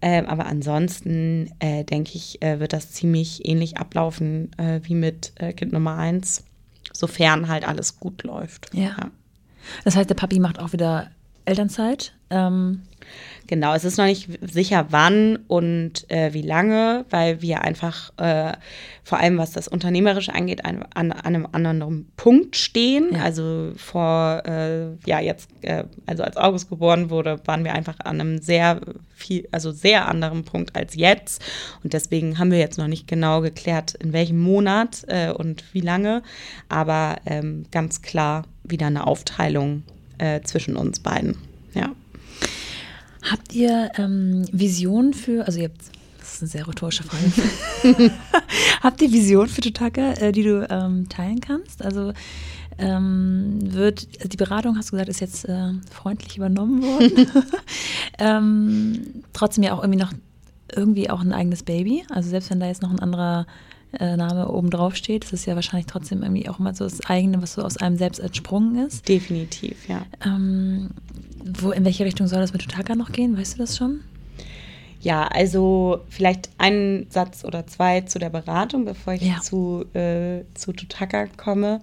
Ähm, 0.00 0.26
aber 0.26 0.46
ansonsten 0.46 1.50
denke 1.60 2.12
ich, 2.14 2.38
wird 2.40 2.72
das 2.72 2.92
ziemlich 2.92 3.46
ähnlich 3.46 3.76
ablaufen 3.76 4.50
wie 4.82 4.94
mit 4.94 5.32
Kind 5.56 5.72
Nummer 5.72 5.96
eins, 5.96 6.44
sofern 6.92 7.48
halt 7.48 7.68
alles 7.68 8.00
gut 8.00 8.22
läuft. 8.22 8.72
Ja. 8.72 9.10
Das 9.84 9.96
heißt, 9.96 10.08
der 10.08 10.14
Papi 10.14 10.38
macht 10.40 10.58
auch 10.58 10.72
wieder 10.72 11.10
Elternzeit. 11.48 12.12
Ähm, 12.30 12.82
Genau, 13.48 13.72
es 13.72 13.86
ist 13.86 13.96
noch 13.96 14.04
nicht 14.04 14.28
sicher, 14.42 14.88
wann 14.90 15.38
und 15.48 16.08
äh, 16.10 16.34
wie 16.34 16.42
lange, 16.42 17.06
weil 17.08 17.40
wir 17.40 17.62
einfach 17.62 18.12
äh, 18.18 18.52
vor 19.02 19.18
allem, 19.18 19.38
was 19.38 19.52
das 19.52 19.68
Unternehmerische 19.68 20.34
angeht, 20.34 20.66
an, 20.66 20.84
an, 20.94 21.12
einem 21.12 21.48
anderen 21.52 22.12
Punkt 22.18 22.56
stehen. 22.56 23.08
Ja. 23.14 23.22
Also 23.22 23.72
vor, 23.76 24.42
äh, 24.44 24.88
ja, 25.06 25.20
jetzt, 25.20 25.48
äh, 25.62 25.84
also 26.04 26.24
als 26.24 26.36
August 26.36 26.68
geboren 26.68 27.08
wurde, 27.08 27.40
waren 27.46 27.64
wir 27.64 27.72
einfach 27.72 27.98
an 28.00 28.20
einem 28.20 28.38
sehr 28.38 28.82
viel, 29.14 29.48
also 29.50 29.72
sehr 29.72 30.08
anderen 30.08 30.44
Punkt 30.44 30.76
als 30.76 30.94
jetzt. 30.94 31.42
Und 31.82 31.94
deswegen 31.94 32.38
haben 32.38 32.50
wir 32.50 32.58
jetzt 32.58 32.76
noch 32.76 32.86
nicht 32.86 33.08
genau 33.08 33.40
geklärt, 33.40 33.94
in 33.94 34.12
welchem 34.12 34.40
Monat 34.40 35.04
äh, 35.06 35.32
und 35.32 35.64
wie 35.72 35.80
lange. 35.80 36.22
Aber 36.68 37.16
ähm, 37.24 37.64
ganz 37.70 38.02
klar 38.02 38.44
wieder 38.62 38.88
eine 38.88 39.06
Aufteilung 39.06 39.84
äh, 40.18 40.40
zwischen 40.42 40.76
uns 40.76 41.00
beiden. 41.00 41.36
Ja. 41.74 41.90
habt 43.22 43.54
ihr 43.54 43.90
ähm, 43.96 44.46
Visionen 44.52 45.14
für, 45.14 45.46
also 45.46 45.58
ihr 45.58 45.68
habt, 45.68 45.82
das 46.18 46.34
ist 46.34 46.42
eine 46.42 46.50
sehr 46.50 46.68
rhetorische 46.68 47.04
Frage. 47.04 47.32
habt 48.82 49.02
ihr 49.02 49.12
Visionen 49.12 49.48
für 49.48 49.60
Tutaka, 49.60 50.12
äh, 50.14 50.32
die 50.32 50.42
du 50.42 50.66
ähm, 50.70 51.08
teilen 51.08 51.40
kannst? 51.40 51.84
Also 51.84 52.12
ähm, 52.78 53.58
wird, 53.62 54.32
die 54.32 54.36
Beratung, 54.36 54.76
hast 54.76 54.88
du 54.88 54.92
gesagt, 54.92 55.08
ist 55.08 55.20
jetzt 55.20 55.44
äh, 55.46 55.72
freundlich 55.90 56.36
übernommen 56.36 56.82
worden. 56.82 57.26
ähm, 58.18 59.24
trotzdem 59.32 59.64
ja 59.64 59.74
auch 59.74 59.82
irgendwie 59.82 59.98
noch 59.98 60.12
irgendwie 60.74 61.10
auch 61.10 61.20
ein 61.20 61.32
eigenes 61.32 61.62
Baby. 61.62 62.04
Also 62.10 62.30
selbst 62.30 62.50
wenn 62.50 62.60
da 62.60 62.66
jetzt 62.66 62.82
noch 62.82 62.90
ein 62.90 63.00
anderer 63.00 63.46
äh, 63.92 64.16
Name 64.16 64.48
oben 64.48 64.70
drauf 64.70 64.96
steht, 64.96 65.24
ist 65.24 65.32
es 65.32 65.46
ja 65.46 65.54
wahrscheinlich 65.54 65.86
trotzdem 65.86 66.22
irgendwie 66.22 66.48
auch 66.48 66.58
mal 66.58 66.74
so 66.74 66.84
das 66.84 67.04
eigene, 67.06 67.40
was 67.40 67.54
so 67.54 67.62
aus 67.62 67.76
einem 67.76 67.96
selbst 67.96 68.18
entsprungen 68.18 68.86
ist. 68.86 69.08
Definitiv, 69.08 69.88
ja. 69.88 70.02
Ähm, 70.24 70.90
wo, 71.44 71.70
in 71.70 71.84
welche 71.84 72.04
Richtung 72.04 72.26
soll 72.26 72.40
das 72.40 72.52
mit 72.52 72.62
Tutaka 72.62 72.94
noch 72.94 73.12
gehen? 73.12 73.36
Weißt 73.36 73.54
du 73.54 73.58
das 73.58 73.76
schon? 73.76 74.00
Ja, 75.00 75.28
also 75.28 76.00
vielleicht 76.08 76.50
einen 76.58 77.08
Satz 77.10 77.44
oder 77.44 77.66
zwei 77.68 78.00
zu 78.00 78.18
der 78.18 78.30
Beratung, 78.30 78.84
bevor 78.84 79.12
ich 79.14 79.22
Ja. 79.22 79.40
zu, 79.40 79.84
äh, 79.94 80.42
zu 80.54 80.72
Tutaka 80.72 81.26
komme. 81.36 81.80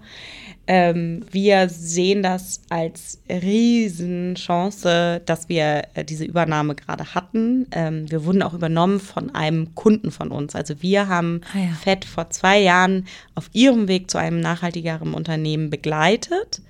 Ähm, 0.66 1.24
wir 1.30 1.68
sehen 1.68 2.22
das 2.22 2.60
als 2.68 3.18
Riesenchance, 3.30 5.22
dass 5.24 5.48
wir 5.48 5.84
äh, 5.94 6.04
diese 6.04 6.24
Übernahme 6.24 6.74
gerade 6.74 7.14
hatten. 7.14 7.66
Ähm, 7.70 8.10
wir 8.10 8.24
wurden 8.24 8.42
auch 8.42 8.52
übernommen 8.52 9.00
von 9.00 9.34
einem 9.34 9.74
Kunden 9.74 10.10
von 10.10 10.30
uns. 10.30 10.54
Also 10.54 10.82
wir 10.82 11.08
haben 11.08 11.40
Ah 11.54 11.58
ja. 11.58 11.72
FED 11.82 12.04
vor 12.04 12.30
zwei 12.30 12.58
Jahren 12.60 13.06
auf 13.34 13.48
ihrem 13.52 13.88
Weg 13.88 14.10
zu 14.10 14.18
einem 14.18 14.40
nachhaltigeren 14.40 15.14
Unternehmen 15.14 15.70
begleitet. 15.70 16.60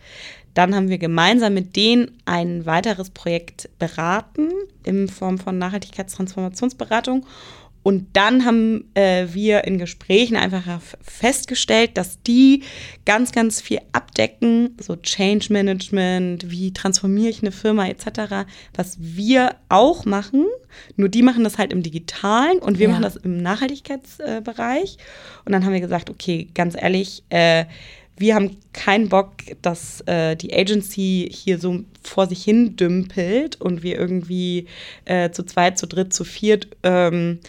Dann 0.57 0.75
haben 0.75 0.89
wir 0.89 0.97
gemeinsam 0.97 1.53
mit 1.53 1.77
denen 1.77 2.13
ein 2.25 2.65
weiteres 2.65 3.11
Projekt 3.11 3.69
beraten 3.79 4.49
in 4.85 5.07
Form 5.07 5.37
von 5.37 5.59
Nachhaltigkeitstransformationsberatung. 5.59 7.27
Und 7.83 8.09
dann 8.15 8.45
haben 8.47 8.91
äh, 8.95 9.27
wir 9.33 9.65
in 9.65 9.77
Gesprächen 9.79 10.35
einfach 10.35 10.63
festgestellt, 11.03 11.91
dass 11.99 12.21
die 12.23 12.63
ganz, 13.05 13.33
ganz 13.33 13.61
viel 13.61 13.81
abdecken, 13.93 14.77
so 14.81 14.97
Change 14.97 15.53
Management, 15.53 16.51
wie 16.51 16.73
transformiere 16.73 17.29
ich 17.29 17.43
eine 17.43 17.53
Firma 17.53 17.87
etc., 17.87 18.47
was 18.75 18.97
wir 18.99 19.57
auch 19.69 20.07
machen. 20.07 20.47
Nur 20.97 21.11
die 21.11 21.23
machen 21.23 21.45
das 21.45 21.59
halt 21.59 21.71
im 21.73 21.83
Digitalen 21.83 22.59
und 22.61 22.79
wir 22.79 22.87
Ja. 22.87 22.93
machen 22.93 23.03
das 23.03 23.17
im 23.17 23.37
Nachhaltigkeitsbereich. 23.37 24.97
Und 25.45 25.53
dann 25.53 25.65
haben 25.67 25.73
wir 25.75 25.81
gesagt, 25.81 26.09
okay, 26.09 26.49
ganz 26.55 26.75
ehrlich, 26.81 27.23
äh, 27.29 27.67
wir 28.19 28.35
haben 28.35 28.57
keinen 28.73 29.09
Bock, 29.09 29.33
dass 29.63 30.01
äh, 30.03 30.37
die 30.37 30.55
Agency 30.55 31.29
hier 31.33 31.59
so 31.59 31.81
vor 32.03 32.27
sich 32.27 32.43
hin 32.43 32.77
dümpelt 32.77 33.61
und 33.61 33.83
wir 33.83 33.99
irgendwie 33.99 34.67
äh, 35.05 35.31
zu 35.31 35.45
zweit, 35.45 35.79
zu 35.79 35.87
dritt, 35.87 36.15
zu 36.15 36.25
viert 36.25 36.69
ähm, 36.83 37.41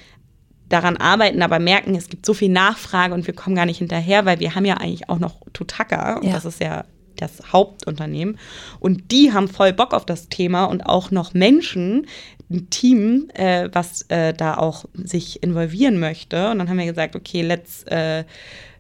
daran 0.69 0.97
arbeiten, 0.97 1.41
aber 1.41 1.59
merken, 1.59 1.95
es 1.95 2.09
gibt 2.09 2.25
so 2.25 2.33
viel 2.33 2.49
Nachfrage 2.49 3.13
und 3.13 3.25
wir 3.27 3.33
kommen 3.33 3.55
gar 3.55 3.65
nicht 3.65 3.77
hinterher, 3.77 4.25
weil 4.25 4.39
wir 4.39 4.55
haben 4.55 4.65
ja 4.65 4.75
eigentlich 4.75 5.09
auch 5.09 5.19
noch 5.19 5.37
Tutaka 5.53 6.17
und 6.17 6.25
Ja. 6.25 6.33
das 6.33 6.45
ist 6.45 6.59
ja 6.59 6.83
das 7.15 7.51
Hauptunternehmen 7.53 8.37
und 8.79 9.11
die 9.11 9.33
haben 9.33 9.47
voll 9.47 9.73
Bock 9.73 9.93
auf 9.93 10.05
das 10.05 10.27
Thema 10.29 10.65
und 10.65 10.81
auch 10.85 11.09
noch 11.11 11.33
Menschen, 11.33 12.05
ein 12.49 12.69
Team, 12.69 13.29
äh, 13.33 13.69
was 13.73 14.03
äh, 14.09 14.33
da 14.33 14.57
auch 14.57 14.85
sich 14.93 15.41
involvieren 15.43 15.99
möchte 15.99 16.49
und 16.51 16.59
dann 16.59 16.69
haben 16.69 16.77
wir 16.77 16.85
gesagt, 16.85 17.15
okay, 17.15 17.41
let's 17.41 17.83
äh, 17.83 18.23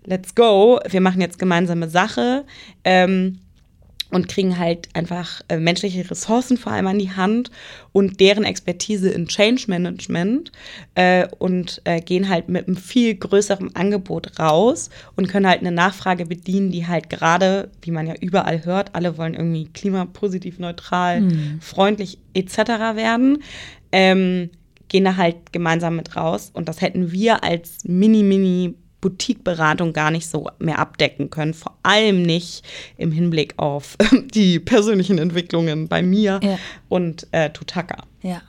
let's 0.07 0.33
go, 0.33 0.79
wir 0.89 1.01
machen 1.01 1.21
jetzt 1.21 1.37
gemeinsame 1.37 1.89
Sache. 1.89 2.45
Ähm, 2.83 3.39
und 4.09 4.29
kriegen 4.29 4.57
halt 4.57 4.87
einfach 4.93 5.41
äh, 5.49 5.57
menschliche 5.57 6.09
Ressourcen 6.09 6.57
vor 6.57 6.71
allem 6.71 6.87
an 6.87 6.99
die 6.99 7.11
Hand 7.11 7.51
und 7.91 8.19
deren 8.19 8.45
Expertise 8.45 9.09
in 9.09 9.27
Change 9.27 9.65
Management 9.67 10.51
äh, 10.95 11.27
und 11.39 11.81
äh, 11.83 11.99
gehen 11.99 12.29
halt 12.29 12.47
mit 12.47 12.67
einem 12.67 12.77
viel 12.77 13.15
größeren 13.15 13.75
Angebot 13.75 14.39
raus 14.39 14.89
und 15.15 15.27
können 15.27 15.47
halt 15.47 15.59
eine 15.59 15.73
Nachfrage 15.73 16.25
bedienen, 16.25 16.71
die 16.71 16.87
halt 16.87 17.09
gerade, 17.09 17.69
wie 17.81 17.91
man 17.91 18.07
ja 18.07 18.15
überall 18.21 18.63
hört, 18.63 18.95
alle 18.95 19.17
wollen 19.17 19.33
irgendwie 19.33 19.65
klimapositiv, 19.65 20.57
neutral, 20.57 21.21
mhm. 21.21 21.59
freundlich 21.61 22.17
etc. 22.33 22.57
werden. 22.95 23.43
Ähm, 23.91 24.51
gehen 24.87 25.03
da 25.03 25.17
halt 25.17 25.51
gemeinsam 25.51 25.97
mit 25.97 26.15
raus 26.15 26.49
und 26.53 26.69
das 26.69 26.79
hätten 26.79 27.11
wir 27.11 27.43
als 27.43 27.79
mini-mini 27.83 28.75
Boutique-Beratung 29.01 29.93
gar 29.93 30.11
nicht 30.11 30.27
so 30.27 30.49
mehr 30.59 30.79
abdecken 30.79 31.29
können. 31.29 31.53
Vor 31.53 31.77
allem 31.83 32.23
nicht 32.23 32.63
im 32.97 33.11
Hinblick 33.11 33.53
auf 33.57 33.95
die 34.33 34.59
persönlichen 34.59 35.17
Entwicklungen 35.17 35.87
bei 35.87 36.01
mir 36.01 36.39
ja. 36.43 36.57
und 36.89 37.27
äh, 37.31 37.49
Tutaka. 37.51 38.03
Ja. 38.21 38.41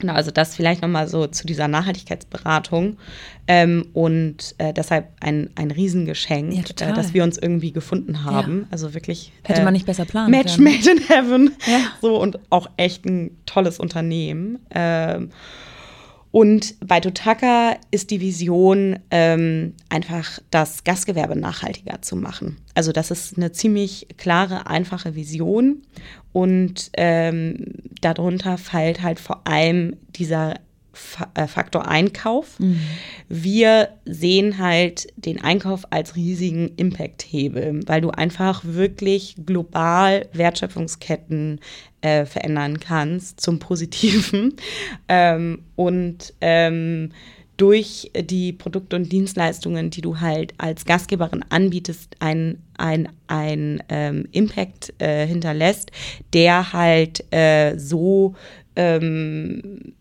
Genau, 0.00 0.14
also 0.14 0.30
das 0.30 0.56
vielleicht 0.56 0.82
nochmal 0.82 1.08
so 1.08 1.28
zu 1.28 1.46
dieser 1.46 1.68
Nachhaltigkeitsberatung 1.68 2.98
ähm, 3.46 3.86
und 3.92 4.54
äh, 4.58 4.72
deshalb 4.74 5.08
ein, 5.20 5.50
ein 5.54 5.70
Riesengeschenk, 5.70 6.52
ja, 6.52 6.88
äh, 6.88 6.92
dass 6.92 7.14
wir 7.14 7.22
uns 7.22 7.38
irgendwie 7.38 7.70
gefunden 7.72 8.24
haben. 8.24 8.62
Ja. 8.62 8.66
Also 8.70 8.92
wirklich. 8.92 9.32
Hätte 9.44 9.62
man 9.62 9.72
äh, 9.72 9.78
nicht 9.78 9.86
besser 9.86 10.04
planen 10.04 10.30
Match 10.30 10.56
können. 10.56 10.64
made 10.64 10.90
in 10.90 10.98
heaven. 11.08 11.52
Ja. 11.66 11.78
So 12.02 12.20
und 12.20 12.38
auch 12.50 12.68
echt 12.76 13.06
ein 13.06 13.30
tolles 13.46 13.78
Unternehmen. 13.78 14.58
Ähm, 14.70 15.30
und 16.34 16.74
bei 16.84 16.98
Totaka 16.98 17.76
ist 17.92 18.10
die 18.10 18.20
Vision 18.20 18.98
ähm, 19.12 19.74
einfach, 19.88 20.40
das 20.50 20.82
Gastgewerbe 20.82 21.38
nachhaltiger 21.38 22.02
zu 22.02 22.16
machen. 22.16 22.56
Also 22.74 22.90
das 22.90 23.12
ist 23.12 23.36
eine 23.36 23.52
ziemlich 23.52 24.08
klare, 24.16 24.66
einfache 24.66 25.14
Vision. 25.14 25.82
Und 26.32 26.90
ähm, 26.94 27.74
darunter 28.00 28.58
fällt 28.58 29.00
halt 29.00 29.20
vor 29.20 29.46
allem 29.46 29.94
dieser 30.08 30.56
Faktor 30.94 31.86
Einkauf. 31.86 32.58
Mhm. 32.58 32.80
Wir 33.28 33.88
sehen 34.04 34.58
halt 34.58 35.06
den 35.16 35.42
Einkauf 35.42 35.84
als 35.90 36.16
riesigen 36.16 36.72
Impact-Hebel, 36.76 37.80
weil 37.86 38.00
du 38.00 38.10
einfach 38.10 38.62
wirklich 38.64 39.36
global 39.44 40.28
Wertschöpfungsketten 40.32 41.60
äh, 42.00 42.26
verändern 42.26 42.80
kannst 42.80 43.40
zum 43.40 43.58
Positiven. 43.58 44.54
Ähm, 45.08 45.64
und 45.76 46.32
ähm, 46.40 47.10
durch 47.56 48.10
die 48.16 48.52
Produkte 48.52 48.96
und 48.96 49.12
Dienstleistungen, 49.12 49.90
die 49.90 50.00
du 50.00 50.20
halt 50.20 50.54
als 50.58 50.84
Gastgeberin 50.84 51.44
anbietest, 51.50 52.16
ein, 52.20 52.58
ein, 52.76 53.08
ein 53.26 53.82
ähm, 53.88 54.26
Impact 54.32 54.94
äh, 54.98 55.26
hinterlässt, 55.26 55.90
der 56.32 56.72
halt 56.72 57.24
äh, 57.32 57.78
so 57.78 58.34
ähm, 58.76 59.94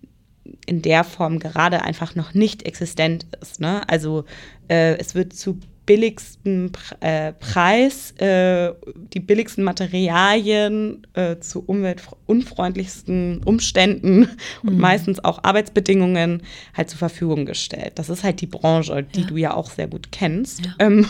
in 0.65 0.81
der 0.81 1.03
Form 1.03 1.39
gerade 1.39 1.81
einfach 1.81 2.15
noch 2.15 2.33
nicht 2.33 2.63
existent 2.63 3.25
ist. 3.41 3.59
Ne? 3.59 3.87
Also 3.89 4.25
äh, 4.69 4.97
es 4.97 5.15
wird 5.15 5.33
zu 5.33 5.59
billigsten 5.85 6.71
äh, 7.01 7.33
Preis, 7.33 8.11
äh, 8.11 8.71
die 9.13 9.19
billigsten 9.19 9.63
Materialien 9.63 11.05
äh, 11.13 11.37
zu 11.39 11.63
umweltunfreundlichsten 11.65 13.43
Umständen 13.43 14.19
mhm. 14.19 14.29
und 14.69 14.77
meistens 14.77 15.23
auch 15.23 15.43
Arbeitsbedingungen 15.43 16.43
halt 16.73 16.89
zur 16.89 16.99
Verfügung 16.99 17.45
gestellt. 17.45 17.93
Das 17.95 18.09
ist 18.09 18.23
halt 18.23 18.39
die 18.41 18.47
Branche, 18.47 19.03
die 19.03 19.21
ja. 19.21 19.27
du 19.27 19.37
ja 19.37 19.53
auch 19.53 19.69
sehr 19.69 19.87
gut 19.87 20.11
kennst. 20.11 20.65
Ja. 20.65 20.73
Ähm, 20.79 21.05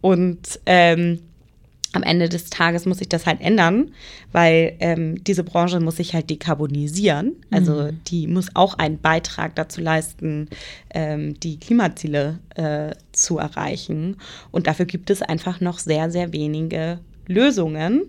und 0.00 0.58
ähm, 0.66 1.20
am 1.92 2.02
Ende 2.02 2.28
des 2.28 2.50
Tages 2.50 2.86
muss 2.86 2.98
sich 2.98 3.08
das 3.08 3.26
halt 3.26 3.40
ändern, 3.40 3.92
weil 4.32 4.76
ähm, 4.80 5.22
diese 5.24 5.42
Branche 5.42 5.80
muss 5.80 5.96
sich 5.96 6.14
halt 6.14 6.30
dekarbonisieren. 6.30 7.36
Also 7.50 7.74
mhm. 7.74 8.00
die 8.06 8.26
muss 8.26 8.48
auch 8.54 8.74
einen 8.74 8.98
Beitrag 8.98 9.56
dazu 9.56 9.80
leisten, 9.80 10.48
ähm, 10.94 11.38
die 11.40 11.58
Klimaziele 11.58 12.38
äh, 12.54 12.92
zu 13.12 13.38
erreichen. 13.38 14.16
Und 14.52 14.66
dafür 14.66 14.86
gibt 14.86 15.10
es 15.10 15.20
einfach 15.22 15.60
noch 15.60 15.78
sehr, 15.78 16.10
sehr 16.10 16.32
wenige 16.32 17.00
Lösungen, 17.26 18.04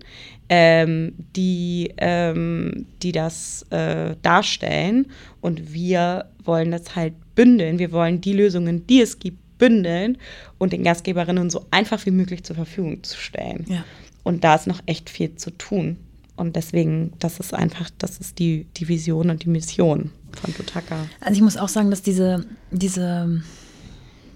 ähm, 0.50 1.14
die, 1.36 1.94
ähm, 1.98 2.86
die 3.02 3.12
das 3.12 3.66
äh, 3.72 4.16
darstellen. 4.22 5.08
Und 5.42 5.74
wir 5.74 6.26
wollen 6.44 6.72
das 6.72 6.96
halt 6.96 7.14
bündeln. 7.36 7.80
Wir 7.80 7.92
wollen 7.92 8.22
die 8.22 8.34
Lösungen, 8.34 8.86
die 8.86 9.02
es 9.02 9.18
gibt, 9.18 9.40
bündeln 9.62 10.18
und 10.58 10.74
den 10.74 10.84
Gastgeberinnen 10.84 11.52
so 11.52 11.68
einfach 11.70 12.04
wie 12.08 12.12
möglich 12.12 12.44
zur 12.44 12.56
Verfügung 12.56 13.04
zu 13.04 13.16
stellen. 13.16 13.66
Ja. 13.70 13.86
Und 14.24 14.44
da 14.44 14.56
ist 14.56 14.66
noch 14.66 14.82
echt 14.88 15.10
viel 15.12 15.36
zu 15.36 15.52
tun. 15.52 15.98
Und 16.36 16.56
deswegen, 16.56 17.14
das 17.20 17.40
ist 17.40 17.54
einfach, 17.54 17.92
das 18.00 18.18
ist 18.18 18.40
die, 18.40 18.66
die 18.78 18.88
Vision 18.88 19.30
und 19.30 19.44
die 19.44 19.50
Mission 19.50 20.10
von 20.32 20.54
Tutaka. 20.56 21.06
Also 21.20 21.36
ich 21.36 21.44
muss 21.44 21.58
auch 21.58 21.70
sagen, 21.70 21.92
dass 21.92 22.02
diese, 22.02 22.44
diese 22.72 23.44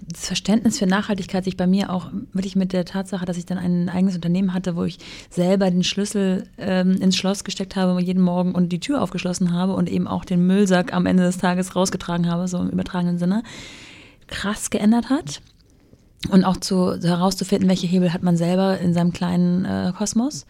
das 0.08 0.26
Verständnis 0.26 0.78
für 0.78 0.86
Nachhaltigkeit 0.86 1.42
sich 1.42 1.56
bei 1.56 1.66
mir 1.66 1.90
auch 1.90 2.12
wirklich 2.32 2.54
mit 2.54 2.72
der 2.72 2.84
Tatsache, 2.84 3.24
dass 3.24 3.36
ich 3.36 3.46
dann 3.46 3.58
ein 3.58 3.88
eigenes 3.88 4.14
Unternehmen 4.14 4.54
hatte, 4.54 4.76
wo 4.76 4.84
ich 4.84 4.98
selber 5.30 5.68
den 5.68 5.82
Schlüssel 5.82 6.44
ähm, 6.58 6.92
ins 7.00 7.16
Schloss 7.16 7.42
gesteckt 7.42 7.74
habe 7.74 8.00
jeden 8.00 8.22
Morgen 8.22 8.54
und 8.54 8.68
die 8.68 8.78
Tür 8.78 9.02
aufgeschlossen 9.02 9.52
habe 9.52 9.74
und 9.74 9.90
eben 9.90 10.06
auch 10.06 10.24
den 10.24 10.46
Müllsack 10.46 10.92
am 10.92 11.06
Ende 11.06 11.24
des 11.24 11.38
Tages 11.38 11.74
rausgetragen 11.74 12.30
habe, 12.30 12.46
so 12.46 12.58
im 12.58 12.70
übertragenen 12.70 13.18
Sinne 13.18 13.42
krass 14.26 14.70
geändert 14.70 15.10
hat. 15.10 15.40
Und 16.30 16.44
auch 16.44 16.56
zu, 16.56 16.98
herauszufinden, 17.00 17.68
welche 17.68 17.86
Hebel 17.86 18.12
hat 18.12 18.22
man 18.22 18.36
selber 18.36 18.78
in 18.78 18.94
seinem 18.94 19.12
kleinen 19.12 19.64
äh, 19.64 19.92
Kosmos 19.96 20.46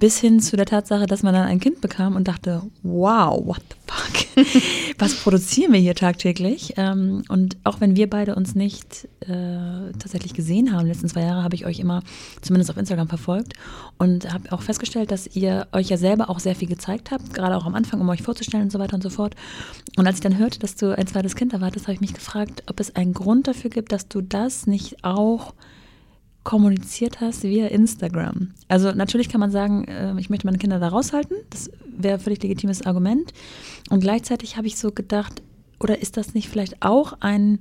bis 0.00 0.18
hin 0.18 0.40
zu 0.40 0.56
der 0.56 0.66
Tatsache, 0.66 1.06
dass 1.06 1.22
man 1.22 1.34
dann 1.34 1.46
ein 1.46 1.60
Kind 1.60 1.80
bekam 1.80 2.16
und 2.16 2.28
dachte, 2.28 2.62
wow, 2.82 3.44
what 3.44 3.62
the 3.68 3.76
fuck? 3.86 4.44
Was 4.98 5.14
produzieren 5.14 5.72
wir 5.72 5.80
hier 5.80 5.94
tagtäglich? 5.94 6.74
Ähm, 6.76 7.24
und 7.28 7.56
auch 7.64 7.80
wenn 7.80 7.96
wir 7.96 8.08
beide 8.08 8.36
uns 8.36 8.54
nicht 8.54 9.08
äh, 9.20 9.92
tatsächlich 9.98 10.34
gesehen 10.34 10.72
haben, 10.72 10.86
letzten 10.86 11.08
zwei 11.08 11.22
Jahre 11.22 11.42
habe 11.42 11.54
ich 11.54 11.66
euch 11.66 11.80
immer 11.80 12.02
zumindest 12.40 12.70
auf 12.70 12.76
Instagram 12.76 13.08
verfolgt 13.08 13.54
und 13.98 14.32
habe 14.32 14.52
auch 14.52 14.62
festgestellt, 14.62 15.10
dass 15.10 15.26
ihr 15.34 15.66
euch 15.72 15.88
ja 15.88 15.96
selber 15.96 16.30
auch 16.30 16.38
sehr 16.38 16.54
viel 16.54 16.68
gezeigt 16.68 17.10
habt, 17.10 17.34
gerade 17.34 17.56
auch 17.56 17.66
am 17.66 17.74
Anfang, 17.74 18.00
um 18.00 18.08
euch 18.08 18.22
vorzustellen 18.22 18.64
und 18.64 18.72
so 18.72 18.78
weiter 18.78 18.94
und 18.94 19.02
so 19.02 19.10
fort. 19.10 19.34
Und 19.96 20.06
als 20.06 20.16
ich 20.16 20.22
dann 20.22 20.38
hörte, 20.38 20.58
dass 20.58 20.76
du 20.76 20.96
ein 20.96 21.06
zweites 21.06 21.34
Kind 21.34 21.52
erwartest, 21.52 21.86
habe 21.86 21.94
ich 21.94 22.00
mich 22.00 22.14
gefragt, 22.14 22.62
ob 22.68 22.78
es 22.80 22.94
einen 22.94 23.14
Grund 23.14 23.48
dafür 23.48 23.70
gibt, 23.70 23.92
dass 23.92 24.08
du 24.08 24.20
das 24.20 24.66
nicht 24.66 25.04
auch 25.04 25.54
kommuniziert 26.48 27.20
hast 27.20 27.42
via 27.42 27.66
Instagram. 27.66 28.52
Also 28.68 28.92
natürlich 28.92 29.28
kann 29.28 29.38
man 29.38 29.50
sagen, 29.50 29.84
äh, 29.84 30.18
ich 30.18 30.30
möchte 30.30 30.46
meine 30.46 30.56
Kinder 30.56 30.78
da 30.78 30.88
raushalten. 30.88 31.36
Das 31.50 31.70
wäre 31.94 32.14
ein 32.14 32.20
völlig 32.20 32.42
legitimes 32.42 32.86
Argument. 32.86 33.34
Und 33.90 34.00
gleichzeitig 34.00 34.56
habe 34.56 34.66
ich 34.66 34.78
so 34.78 34.90
gedacht, 34.90 35.42
oder 35.78 36.00
ist 36.00 36.16
das 36.16 36.32
nicht 36.32 36.48
vielleicht 36.48 36.80
auch 36.80 37.12
ein, 37.20 37.58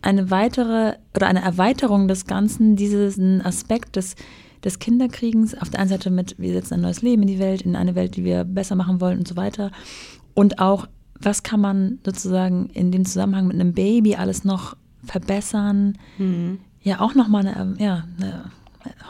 eine 0.00 0.30
weitere 0.30 0.94
oder 1.12 1.26
eine 1.26 1.42
Erweiterung 1.42 2.06
des 2.06 2.24
Ganzen, 2.24 2.76
diesen 2.76 3.44
Aspekt 3.44 3.96
des, 3.96 4.14
des 4.62 4.78
Kinderkriegens, 4.78 5.60
auf 5.60 5.68
der 5.70 5.80
einen 5.80 5.90
Seite 5.90 6.10
mit, 6.10 6.38
wir 6.38 6.52
setzen 6.52 6.74
ein 6.74 6.82
neues 6.82 7.02
Leben 7.02 7.22
in 7.22 7.28
die 7.28 7.40
Welt, 7.40 7.62
in 7.62 7.74
eine 7.74 7.96
Welt, 7.96 8.14
die 8.14 8.22
wir 8.22 8.44
besser 8.44 8.76
machen 8.76 9.00
wollen 9.00 9.18
und 9.18 9.26
so 9.26 9.34
weiter. 9.34 9.72
Und 10.34 10.60
auch, 10.60 10.86
was 11.18 11.42
kann 11.42 11.60
man 11.60 11.98
sozusagen 12.04 12.70
in 12.74 12.92
dem 12.92 13.04
Zusammenhang 13.06 13.48
mit 13.48 13.56
einem 13.56 13.72
Baby 13.72 14.14
alles 14.14 14.44
noch 14.44 14.76
verbessern? 15.04 15.98
Mhm 16.16 16.60
ja 16.82 17.00
auch 17.00 17.14
nochmal 17.14 17.46
eine, 17.46 17.58
ähm, 17.58 17.76
ja, 17.78 18.04
eine 18.18 18.50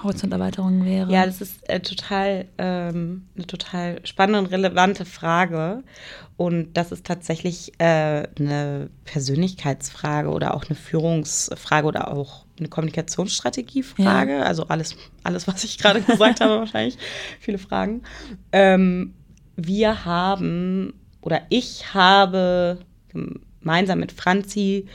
Horizonterweiterung 0.02 0.84
wäre. 0.84 1.12
Ja, 1.12 1.26
das 1.26 1.40
ist 1.40 1.68
äh, 1.68 1.80
total 1.80 2.46
ähm, 2.58 3.26
eine 3.36 3.46
total 3.46 4.00
spannende 4.04 4.40
und 4.40 4.46
relevante 4.46 5.04
Frage. 5.04 5.82
Und 6.36 6.72
das 6.74 6.90
ist 6.90 7.06
tatsächlich 7.06 7.72
äh, 7.78 8.26
eine 8.38 8.90
Persönlichkeitsfrage 9.04 10.30
oder 10.30 10.54
auch 10.54 10.64
eine 10.66 10.74
Führungsfrage 10.74 11.86
oder 11.86 12.12
auch 12.12 12.46
eine 12.58 12.68
Kommunikationsstrategiefrage. 12.68 14.38
Ja. 14.38 14.42
Also 14.42 14.66
alles, 14.68 14.96
alles, 15.22 15.46
was 15.46 15.64
ich 15.64 15.78
gerade 15.78 16.00
gesagt 16.00 16.40
habe, 16.40 16.58
wahrscheinlich. 16.58 16.98
Viele 17.38 17.58
Fragen. 17.58 18.02
Ähm, 18.52 19.14
wir 19.56 20.04
haben 20.04 20.94
oder 21.20 21.42
ich 21.50 21.92
habe 21.94 22.78
gemeinsam 23.12 24.00
mit 24.00 24.12
Franzi 24.12 24.86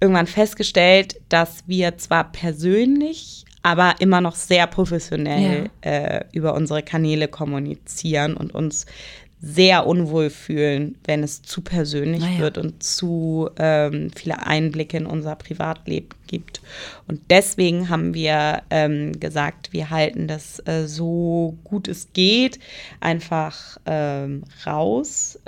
irgendwann 0.00 0.26
festgestellt, 0.26 1.20
dass 1.28 1.64
wir 1.66 1.98
zwar 1.98 2.30
persönlich, 2.32 3.44
aber 3.62 3.96
immer 3.98 4.20
noch 4.20 4.36
sehr 4.36 4.66
professionell 4.66 5.70
ja. 5.84 5.90
äh, 5.90 6.24
über 6.32 6.54
unsere 6.54 6.82
Kanäle 6.82 7.28
kommunizieren 7.28 8.36
und 8.36 8.54
uns 8.54 8.86
sehr 9.40 9.86
unwohl 9.86 10.30
fühlen, 10.30 10.96
wenn 11.04 11.22
es 11.22 11.42
zu 11.42 11.60
persönlich 11.60 12.22
naja. 12.22 12.40
wird 12.40 12.58
und 12.58 12.82
zu 12.82 13.48
ähm, 13.58 14.10
viele 14.14 14.44
Einblicke 14.44 14.96
in 14.96 15.06
unser 15.06 15.36
Privatleben 15.36 16.08
gibt. 16.26 16.60
Und 17.06 17.20
deswegen 17.30 17.88
haben 17.88 18.14
wir 18.14 18.62
ähm, 18.70 19.18
gesagt, 19.20 19.72
wir 19.72 19.90
halten 19.90 20.26
das 20.26 20.60
äh, 20.66 20.86
so 20.86 21.56
gut 21.62 21.86
es 21.86 22.12
geht 22.12 22.58
einfach 23.00 23.78
ähm, 23.86 24.42
raus. 24.66 25.38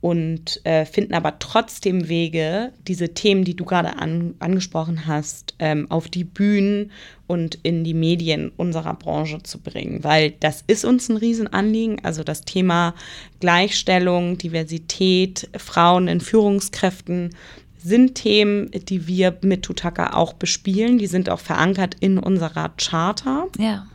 Und 0.00 0.64
äh, 0.64 0.84
finden 0.84 1.14
aber 1.14 1.40
trotzdem 1.40 2.08
Wege, 2.08 2.72
diese 2.86 3.14
Themen, 3.14 3.42
die 3.44 3.56
du 3.56 3.64
gerade 3.64 3.96
an, 3.96 4.34
angesprochen 4.38 5.06
hast, 5.06 5.54
ähm, 5.58 5.90
auf 5.90 6.08
die 6.08 6.22
Bühnen 6.22 6.92
und 7.26 7.56
in 7.64 7.82
die 7.82 7.94
Medien 7.94 8.52
unserer 8.56 8.94
Branche 8.94 9.42
zu 9.42 9.58
bringen, 9.58 10.04
weil 10.04 10.30
das 10.30 10.62
ist 10.68 10.84
uns 10.84 11.08
ein 11.08 11.16
Riesenanliegen. 11.16 12.04
Also 12.04 12.22
das 12.22 12.42
Thema 12.42 12.94
Gleichstellung, 13.40 14.38
Diversität, 14.38 15.48
Frauen 15.56 16.06
in 16.06 16.20
Führungskräften 16.20 17.30
sind 17.76 18.14
Themen, 18.14 18.70
die 18.70 19.06
wir 19.06 19.36
mit 19.42 19.62
Tutaka 19.62 20.14
auch 20.14 20.32
bespielen. 20.32 20.98
Die 20.98 21.06
sind 21.06 21.28
auch 21.30 21.40
verankert 21.40 21.96
in 22.00 22.18
unserer 22.18 22.70
Charter. 22.76 23.48
Ja. 23.58 23.86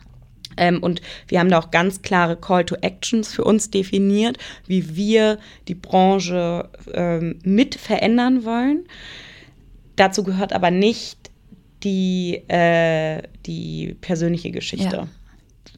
Ähm, 0.56 0.82
und 0.82 1.00
wir 1.28 1.40
haben 1.40 1.50
da 1.50 1.58
auch 1.58 1.70
ganz 1.70 2.02
klare 2.02 2.36
Call 2.36 2.64
to 2.64 2.76
Actions 2.76 3.32
für 3.32 3.44
uns 3.44 3.70
definiert, 3.70 4.38
wie 4.66 4.96
wir 4.96 5.38
die 5.68 5.74
Branche 5.74 6.68
ähm, 6.92 7.38
mit 7.42 7.74
verändern 7.74 8.44
wollen. 8.44 8.84
Dazu 9.96 10.24
gehört 10.24 10.52
aber 10.52 10.70
nicht 10.70 11.30
die, 11.82 12.42
äh, 12.48 13.22
die 13.46 13.96
persönliche 14.00 14.50
Geschichte. 14.50 14.96
Ja. 14.96 15.08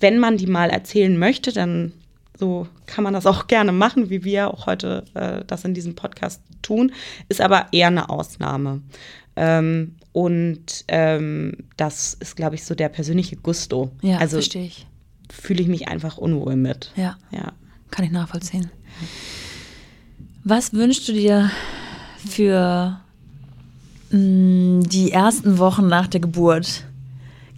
Wenn 0.00 0.18
man 0.18 0.36
die 0.36 0.46
mal 0.46 0.70
erzählen 0.70 1.18
möchte, 1.18 1.52
dann 1.52 1.92
so 2.38 2.66
kann 2.86 3.04
man 3.04 3.14
das 3.14 3.26
auch 3.26 3.46
gerne 3.46 3.72
machen, 3.72 4.10
wie 4.10 4.24
wir 4.24 4.52
auch 4.52 4.66
heute 4.66 5.04
äh, 5.14 5.42
das 5.46 5.64
in 5.64 5.74
diesem 5.74 5.94
Podcast 5.94 6.42
tun, 6.62 6.92
ist 7.28 7.40
aber 7.40 7.66
eher 7.72 7.86
eine 7.88 8.10
Ausnahme. 8.10 8.82
Ähm, 9.36 9.96
und 10.16 10.86
ähm, 10.88 11.52
das 11.76 12.14
ist, 12.14 12.36
glaube 12.36 12.54
ich, 12.54 12.64
so 12.64 12.74
der 12.74 12.88
persönliche 12.88 13.36
Gusto. 13.36 13.90
Ja, 14.00 14.16
also 14.16 14.36
verstehe 14.38 14.64
ich. 14.64 14.86
fühle 15.30 15.60
ich 15.60 15.68
mich 15.68 15.88
einfach 15.88 16.16
unwohl 16.16 16.56
mit. 16.56 16.90
Ja, 16.96 17.18
Ja. 17.30 17.52
kann 17.90 18.06
ich 18.06 18.10
nachvollziehen. 18.12 18.70
Was 20.42 20.72
wünschst 20.72 21.06
du 21.08 21.12
dir 21.12 21.50
für 22.26 22.98
mh, 24.10 24.84
die 24.88 25.12
ersten 25.12 25.58
Wochen 25.58 25.86
nach 25.86 26.06
der 26.06 26.20
Geburt? 26.20 26.84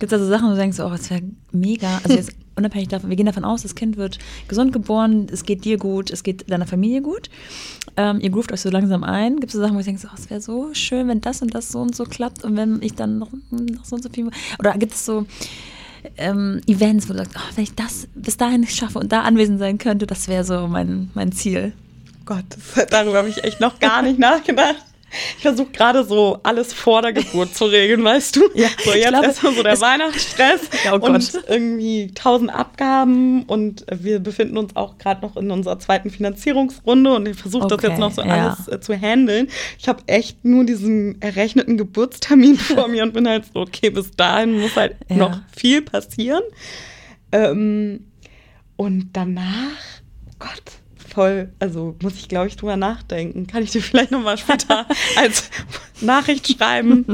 Gibt 0.00 0.12
es 0.12 0.18
also 0.18 0.28
Sachen, 0.28 0.46
wo 0.48 0.50
du 0.50 0.56
denkst, 0.56 0.80
oh, 0.80 0.88
das 0.88 1.10
wäre 1.10 1.22
mega. 1.52 2.00
Also 2.02 2.16
jetzt 2.16 2.32
unabhängig 2.56 2.88
davon, 2.88 3.08
wir 3.08 3.16
gehen 3.16 3.26
davon 3.26 3.44
aus, 3.44 3.62
das 3.62 3.76
Kind 3.76 3.96
wird 3.96 4.18
gesund 4.48 4.72
geboren, 4.72 5.28
es 5.30 5.44
geht 5.44 5.64
dir 5.64 5.76
gut, 5.76 6.10
es 6.10 6.24
geht 6.24 6.50
deiner 6.50 6.66
Familie 6.66 7.02
gut. 7.02 7.30
Ähm, 7.98 8.20
ihr 8.20 8.30
groovt 8.30 8.52
euch 8.52 8.60
so 8.60 8.70
langsam 8.70 9.02
ein. 9.02 9.40
Gibt 9.40 9.48
es 9.48 9.54
so 9.54 9.60
Sachen, 9.60 9.74
wo 9.74 9.78
du 9.80 9.84
denkst, 9.84 10.04
oh, 10.06 10.14
es 10.16 10.30
wäre 10.30 10.40
so 10.40 10.72
schön, 10.72 11.08
wenn 11.08 11.20
das 11.20 11.42
und 11.42 11.52
das 11.52 11.72
so 11.72 11.80
und 11.80 11.96
so 11.96 12.04
klappt 12.04 12.44
und 12.44 12.56
wenn 12.56 12.80
ich 12.80 12.94
dann 12.94 13.18
noch, 13.18 13.30
noch 13.50 13.84
so 13.84 13.96
und 13.96 14.04
so 14.04 14.08
viel. 14.08 14.30
Oder 14.60 14.78
gibt 14.78 14.94
es 14.94 15.04
so 15.04 15.26
ähm, 16.16 16.60
Events, 16.68 17.08
wo 17.08 17.12
du 17.12 17.18
sagst, 17.18 17.34
oh, 17.36 17.56
wenn 17.56 17.64
ich 17.64 17.74
das 17.74 18.06
bis 18.14 18.36
dahin 18.36 18.64
schaffe 18.68 19.00
und 19.00 19.10
da 19.10 19.22
anwesend 19.22 19.58
sein 19.58 19.78
könnte, 19.78 20.06
das 20.06 20.28
wäre 20.28 20.44
so 20.44 20.68
mein, 20.68 21.10
mein 21.14 21.32
Ziel. 21.32 21.72
Gott, 22.24 22.44
darüber 22.90 23.18
habe 23.18 23.30
ich 23.30 23.42
echt 23.42 23.58
noch 23.58 23.80
gar 23.80 24.02
nicht 24.02 24.20
nachgedacht. 24.20 24.84
Ich 25.36 25.42
versuche 25.42 25.70
gerade 25.72 26.04
so 26.04 26.38
alles 26.42 26.74
vor 26.74 27.00
der 27.00 27.12
Geburt 27.14 27.54
zu 27.54 27.64
regeln, 27.64 28.04
weißt 28.04 28.36
du? 28.36 28.42
Ja, 28.54 28.68
so 28.84 28.92
jetzt 28.92 29.08
glaube, 29.08 29.26
erstmal 29.26 29.54
so 29.54 29.62
der 29.62 29.72
es- 29.72 29.80
Weihnachtsstress 29.80 30.60
Ja, 30.84 30.94
oh 30.94 31.04
und 31.06 31.32
irgendwie 31.48 32.12
tausend 32.14 32.50
Abgaben 32.54 33.44
und 33.44 33.86
wir 33.90 34.18
befinden 34.20 34.58
uns 34.58 34.76
auch 34.76 34.98
gerade 34.98 35.22
noch 35.22 35.36
in 35.38 35.50
unserer 35.50 35.78
zweiten 35.78 36.10
Finanzierungsrunde 36.10 37.14
und 37.14 37.26
ich 37.26 37.36
versuche 37.38 37.68
das 37.68 37.78
Okay, 37.78 37.88
jetzt 37.88 37.98
noch 37.98 38.12
so 38.12 38.22
ja. 38.22 38.48
alles 38.54 38.68
äh, 38.68 38.80
zu 38.80 38.94
handeln. 38.94 39.48
Ich 39.78 39.88
habe 39.88 40.02
echt 40.06 40.44
nur 40.44 40.64
diesen 40.64 41.20
errechneten 41.22 41.76
Geburtstermin 41.78 42.56
vor 42.58 42.88
mir 42.88 43.02
und 43.02 43.14
bin 43.14 43.26
halt 43.26 43.44
so, 43.52 43.60
okay, 43.60 43.88
bis 43.90 44.10
dahin 44.10 44.60
muss 44.60 44.76
halt 44.76 44.96
Ja. 45.08 45.16
noch 45.16 45.40
viel 45.56 45.80
passieren. 45.82 46.42
Ähm, 47.32 48.04
und 48.76 49.10
danach, 49.14 49.72
Gott, 50.38 50.62
voll, 51.18 51.48
also 51.58 51.96
muss 52.00 52.14
ich, 52.14 52.28
glaube 52.28 52.46
ich, 52.46 52.54
drüber 52.54 52.76
nachdenken. 52.76 53.48
Kann 53.48 53.64
ich 53.64 53.72
dir 53.72 53.82
vielleicht 53.82 54.12
nochmal 54.12 54.38
später 54.38 54.86
als 55.16 55.50
Nachricht 56.00 56.46
schreiben? 56.46 57.04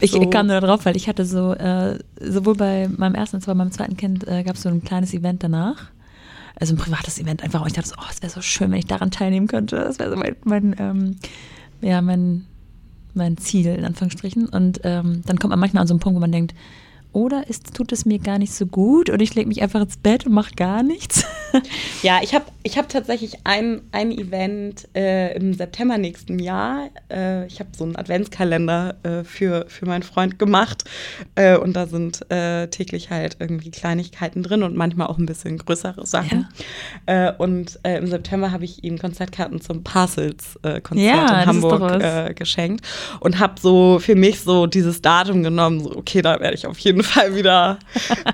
Ich 0.00 0.10
So. 0.10 0.28
kam 0.28 0.48
nur 0.48 0.60
drauf, 0.60 0.84
weil 0.84 0.98
ich 0.98 1.08
hatte 1.08 1.24
so, 1.24 1.54
äh, 1.54 1.98
sowohl 2.20 2.56
bei 2.56 2.90
meinem 2.94 3.14
ersten 3.14 3.36
als 3.36 3.44
auch 3.44 3.52
bei 3.52 3.54
meinem 3.54 3.72
zweiten 3.72 3.96
Kind 3.96 4.28
äh, 4.28 4.42
gab 4.42 4.56
es 4.56 4.62
so 4.64 4.68
ein 4.68 4.84
kleines 4.84 5.14
Event 5.14 5.42
danach. 5.42 5.88
Also 6.60 6.74
ein 6.74 6.76
privates 6.76 7.18
Event 7.18 7.42
einfach. 7.42 7.62
Und 7.62 7.68
ich 7.68 7.72
dachte 7.72 7.88
so, 7.88 7.94
oh, 7.98 8.04
es 8.10 8.20
wäre 8.20 8.30
so 8.30 8.42
schön, 8.42 8.70
wenn 8.70 8.80
ich 8.80 8.86
daran 8.86 9.10
teilnehmen 9.10 9.46
könnte. 9.46 9.76
Das 9.76 9.98
wäre 9.98 10.10
so 10.10 10.16
mein, 10.16 10.36
mein 10.44 10.76
ähm, 10.78 11.16
ja, 11.80 12.02
mein, 12.02 12.44
mein 13.14 13.38
Ziel, 13.38 13.68
in 13.68 13.86
Anführungsstrichen. 13.86 14.46
Und 14.46 14.80
ähm, 14.84 15.22
dann 15.24 15.38
kommt 15.38 15.52
man 15.52 15.58
manchmal 15.58 15.80
an 15.80 15.86
so 15.86 15.94
einen 15.94 16.00
Punkt, 16.00 16.16
wo 16.16 16.20
man 16.20 16.32
denkt, 16.32 16.54
oder 17.16 17.48
ist, 17.48 17.72
tut 17.72 17.92
es 17.92 18.04
mir 18.04 18.18
gar 18.18 18.38
nicht 18.38 18.52
so 18.52 18.66
gut 18.66 19.08
oder 19.08 19.22
ich 19.22 19.34
lege 19.34 19.48
mich 19.48 19.62
einfach 19.62 19.80
ins 19.80 19.96
Bett 19.96 20.26
und 20.26 20.34
mache 20.34 20.54
gar 20.54 20.82
nichts. 20.82 21.24
Ja, 22.02 22.20
ich 22.22 22.34
habe 22.34 22.44
ich 22.64 22.76
hab 22.76 22.88
tatsächlich 22.90 23.38
ein, 23.44 23.80
ein 23.90 24.12
Event 24.12 24.88
äh, 24.94 25.34
im 25.34 25.54
September 25.54 25.96
nächsten 25.96 26.38
Jahr. 26.38 26.90
Äh, 27.10 27.46
ich 27.46 27.60
habe 27.60 27.70
so 27.74 27.84
einen 27.84 27.96
Adventskalender 27.96 28.96
äh, 29.02 29.24
für, 29.24 29.64
für 29.68 29.86
meinen 29.86 30.02
Freund 30.02 30.38
gemacht 30.38 30.84
äh, 31.34 31.56
und 31.56 31.74
da 31.74 31.86
sind 31.86 32.30
äh, 32.30 32.66
täglich 32.66 33.08
halt 33.08 33.38
irgendwie 33.38 33.70
Kleinigkeiten 33.70 34.42
drin 34.42 34.62
und 34.62 34.76
manchmal 34.76 35.06
auch 35.06 35.16
ein 35.16 35.24
bisschen 35.24 35.56
größere 35.56 36.04
Sachen. 36.06 36.48
Äh, 37.06 37.32
und 37.38 37.78
im 37.84 38.06
September 38.06 38.52
habe 38.52 38.64
ich 38.64 38.84
ihm 38.84 38.98
Konzertkarten 38.98 39.60
zum 39.60 39.82
Parcels-Konzert 39.82 40.98
Ja, 40.98 41.42
in 41.42 41.46
Hamburg 41.46 42.36
geschenkt 42.36 42.86
und 43.20 43.38
habe 43.38 43.54
so 43.60 43.98
für 43.98 44.14
mich 44.14 44.40
so 44.40 44.66
dieses 44.66 45.00
Datum 45.00 45.42
genommen, 45.42 45.80
so 45.80 45.96
okay, 45.96 46.20
da 46.20 46.38
werde 46.40 46.54
ich 46.54 46.66
auf 46.66 46.78
jeden 46.80 47.05
Fall 47.06 47.34
wieder, 47.34 47.78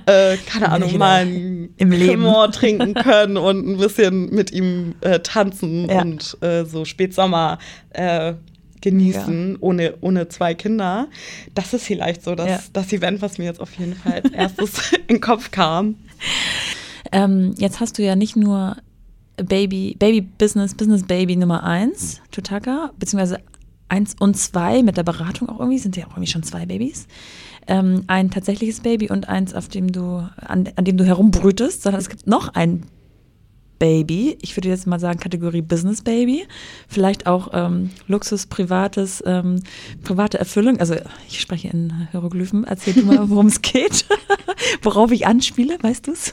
äh, 0.06 0.36
keine 0.38 0.70
Ahnung, 0.70 0.88
wieder 0.90 0.98
mal 0.98 1.22
ein 1.26 1.74
im 1.76 1.90
Leben. 1.92 2.26
Trinken 2.52 2.94
können 2.94 3.36
und 3.36 3.66
ein 3.68 3.76
bisschen 3.78 4.30
mit 4.30 4.50
ihm 4.52 4.94
äh, 5.00 5.20
tanzen 5.20 5.88
Ja. 5.88 6.00
und 6.02 6.36
äh, 6.42 6.64
so 6.64 6.84
Spätsommer 6.84 7.58
äh, 7.90 8.34
genießen, 8.80 9.56
ohne, 9.60 9.94
ohne 10.00 10.28
zwei 10.28 10.54
Kinder. 10.54 11.06
Das 11.54 11.72
ist 11.72 11.84
vielleicht 11.84 12.22
so 12.24 12.34
das, 12.34 12.48
Ja. 12.48 12.60
das 12.72 12.92
Event, 12.92 13.22
was 13.22 13.38
mir 13.38 13.44
jetzt 13.44 13.60
auf 13.60 13.72
jeden 13.74 13.94
Fall 13.94 14.14
als 14.24 14.32
erstes 14.32 14.92
in 15.06 15.16
den 15.16 15.20
Kopf 15.20 15.50
kam. 15.52 15.94
Ähm, 17.12 17.54
jetzt 17.58 17.80
hast 17.80 17.98
du 17.98 18.02
ja 18.02 18.16
nicht 18.16 18.36
nur 18.36 18.76
Baby, 19.36 19.96
Baby 19.98 20.20
Business, 20.20 20.74
Business 20.74 21.04
Baby 21.04 21.36
Nummer 21.36 21.62
eins, 21.64 22.20
Tutaka, 22.30 22.90
beziehungsweise 22.98 23.38
eins 23.88 24.16
und 24.18 24.36
zwei 24.36 24.82
mit 24.82 24.96
der 24.96 25.02
Beratung 25.02 25.48
auch 25.48 25.58
irgendwie, 25.60 25.78
sind 25.78 25.96
ja 25.96 26.06
auch 26.06 26.12
irgendwie 26.12 26.30
schon 26.30 26.42
zwei 26.42 26.66
Babys. 26.66 27.06
Ähm, 27.66 28.04
ein 28.06 28.30
tatsächliches 28.30 28.80
Baby 28.80 29.08
und 29.10 29.28
eins, 29.28 29.54
auf 29.54 29.68
dem 29.68 29.92
du, 29.92 30.28
an, 30.36 30.68
an 30.76 30.84
dem 30.84 30.96
du 30.96 31.04
herumbrütest, 31.04 31.82
sondern 31.82 32.00
es 32.00 32.08
gibt 32.08 32.26
noch 32.26 32.48
ein 32.54 32.84
Baby. 33.82 34.38
Ich 34.40 34.56
würde 34.56 34.68
jetzt 34.68 34.86
mal 34.86 35.00
sagen, 35.00 35.18
Kategorie 35.18 35.60
Business 35.60 36.02
Baby. 36.02 36.46
Vielleicht 36.86 37.26
auch 37.26 37.48
ähm, 37.52 37.90
Luxus, 38.06 38.46
privates, 38.46 39.20
ähm, 39.26 39.60
private 40.04 40.38
Erfüllung. 40.38 40.78
Also 40.78 40.94
ich 41.26 41.40
spreche 41.40 41.66
in 41.66 42.08
Hieroglyphen. 42.12 42.62
Erzähl 42.62 42.94
du 42.94 43.02
mal, 43.02 43.18
worum 43.28 43.46
es 43.46 43.60
geht. 43.60 44.06
Worauf 44.82 45.10
ich 45.10 45.26
anspiele, 45.26 45.78
weißt 45.82 46.06
du 46.06 46.12
es? 46.12 46.32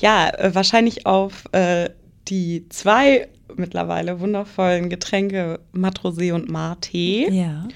Ja, 0.00 0.28
äh, 0.28 0.54
wahrscheinlich 0.54 1.06
auf 1.06 1.44
äh, 1.52 1.88
die 2.28 2.68
zwei 2.68 3.28
mittlerweile 3.56 4.20
wundervollen 4.20 4.90
Getränke 4.90 5.58
Matrosé 5.74 6.34
und 6.34 6.50
Mate. 6.50 6.98
Ja. 7.30 7.66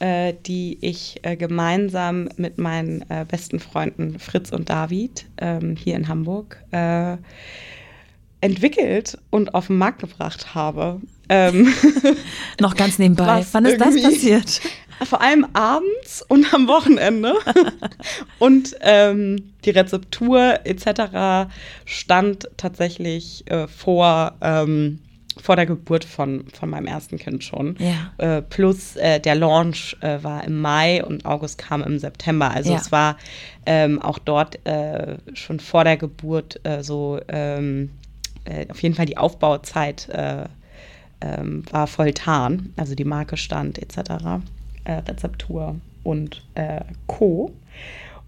Äh, 0.00 0.34
die 0.46 0.78
ich 0.80 1.20
äh, 1.22 1.36
gemeinsam 1.36 2.28
mit 2.36 2.58
meinen 2.58 3.02
äh, 3.08 3.24
besten 3.26 3.60
Freunden 3.60 4.18
Fritz 4.18 4.50
und 4.50 4.68
David 4.68 5.26
ähm, 5.38 5.76
hier 5.76 5.96
in 5.96 6.08
Hamburg 6.08 6.62
äh, 6.72 7.16
entwickelt 8.40 9.18
und 9.30 9.54
auf 9.54 9.68
den 9.68 9.78
Markt 9.78 10.00
gebracht 10.00 10.54
habe. 10.54 11.00
Ähm, 11.28 11.72
Noch 12.60 12.74
ganz 12.74 12.98
nebenbei. 12.98 13.44
Wann 13.52 13.64
ist 13.66 13.80
das 13.80 14.02
passiert? 14.02 14.60
vor 15.04 15.20
allem 15.20 15.46
abends 15.52 16.24
und 16.28 16.52
am 16.52 16.68
Wochenende. 16.68 17.34
und 18.38 18.76
ähm, 18.80 19.52
die 19.64 19.70
Rezeptur 19.70 20.60
etc. 20.64 21.50
stand 21.84 22.48
tatsächlich 22.56 23.50
äh, 23.50 23.68
vor, 23.68 24.36
ähm, 24.40 25.00
vor 25.40 25.56
der 25.56 25.66
Geburt 25.66 26.04
von, 26.04 26.44
von 26.52 26.70
meinem 26.70 26.86
ersten 26.86 27.18
Kind 27.18 27.44
schon. 27.44 27.76
Ja. 27.78 28.12
Äh, 28.38 28.42
plus 28.42 28.96
äh, 28.96 29.20
der 29.20 29.34
Launch 29.34 29.96
äh, 30.00 30.22
war 30.22 30.44
im 30.44 30.60
Mai 30.60 31.04
und 31.04 31.24
August 31.26 31.58
kam 31.58 31.82
im 31.82 31.98
September. 31.98 32.50
Also 32.50 32.72
Ja. 32.72 32.78
es 32.78 32.92
war 32.92 33.16
ähm, 33.66 34.00
auch 34.00 34.18
dort 34.18 34.64
äh, 34.66 35.16
schon 35.34 35.60
vor 35.60 35.84
der 35.84 35.96
Geburt 35.96 36.60
äh, 36.64 36.82
so 36.82 37.20
ähm, 37.28 37.90
äh, 38.44 38.66
auf 38.70 38.82
jeden 38.82 38.94
Fall 38.94 39.06
die 39.06 39.16
Aufbauzeit 39.18 40.08
äh, 40.10 40.44
ähm, 41.20 41.64
war 41.70 41.86
voll 41.86 42.12
tarn. 42.12 42.72
Also 42.76 42.94
die 42.94 43.04
Marke 43.04 43.36
stand 43.36 43.78
etc. 43.78 44.40
Rezeptur 44.86 45.76
und 46.02 46.42
Co. 47.06 47.52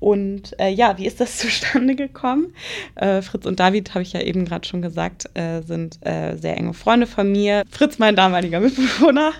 Und 0.02 0.58
äh, 0.58 0.68
ja, 0.68 0.98
wie 0.98 1.06
ist 1.06 1.20
das 1.20 1.38
zustande 1.38 1.94
gekommen? 1.94 2.54
Äh, 2.96 3.22
Fritz 3.22 3.46
und 3.46 3.60
David, 3.60 3.94
habe 3.94 4.02
ich 4.02 4.12
ja 4.12 4.20
eben 4.20 4.44
gerade 4.44 4.66
schon 4.66 4.82
gesagt, 4.82 5.30
äh, 5.34 5.62
sind 5.62 6.04
äh, 6.04 6.36
sehr 6.36 6.56
enge 6.56 6.74
Freunde 6.74 7.06
von 7.06 7.30
mir. 7.30 7.62
Fritz, 7.70 8.00
mein 8.00 8.16
damaliger 8.16 8.58
Mitbewohner. 8.58 9.30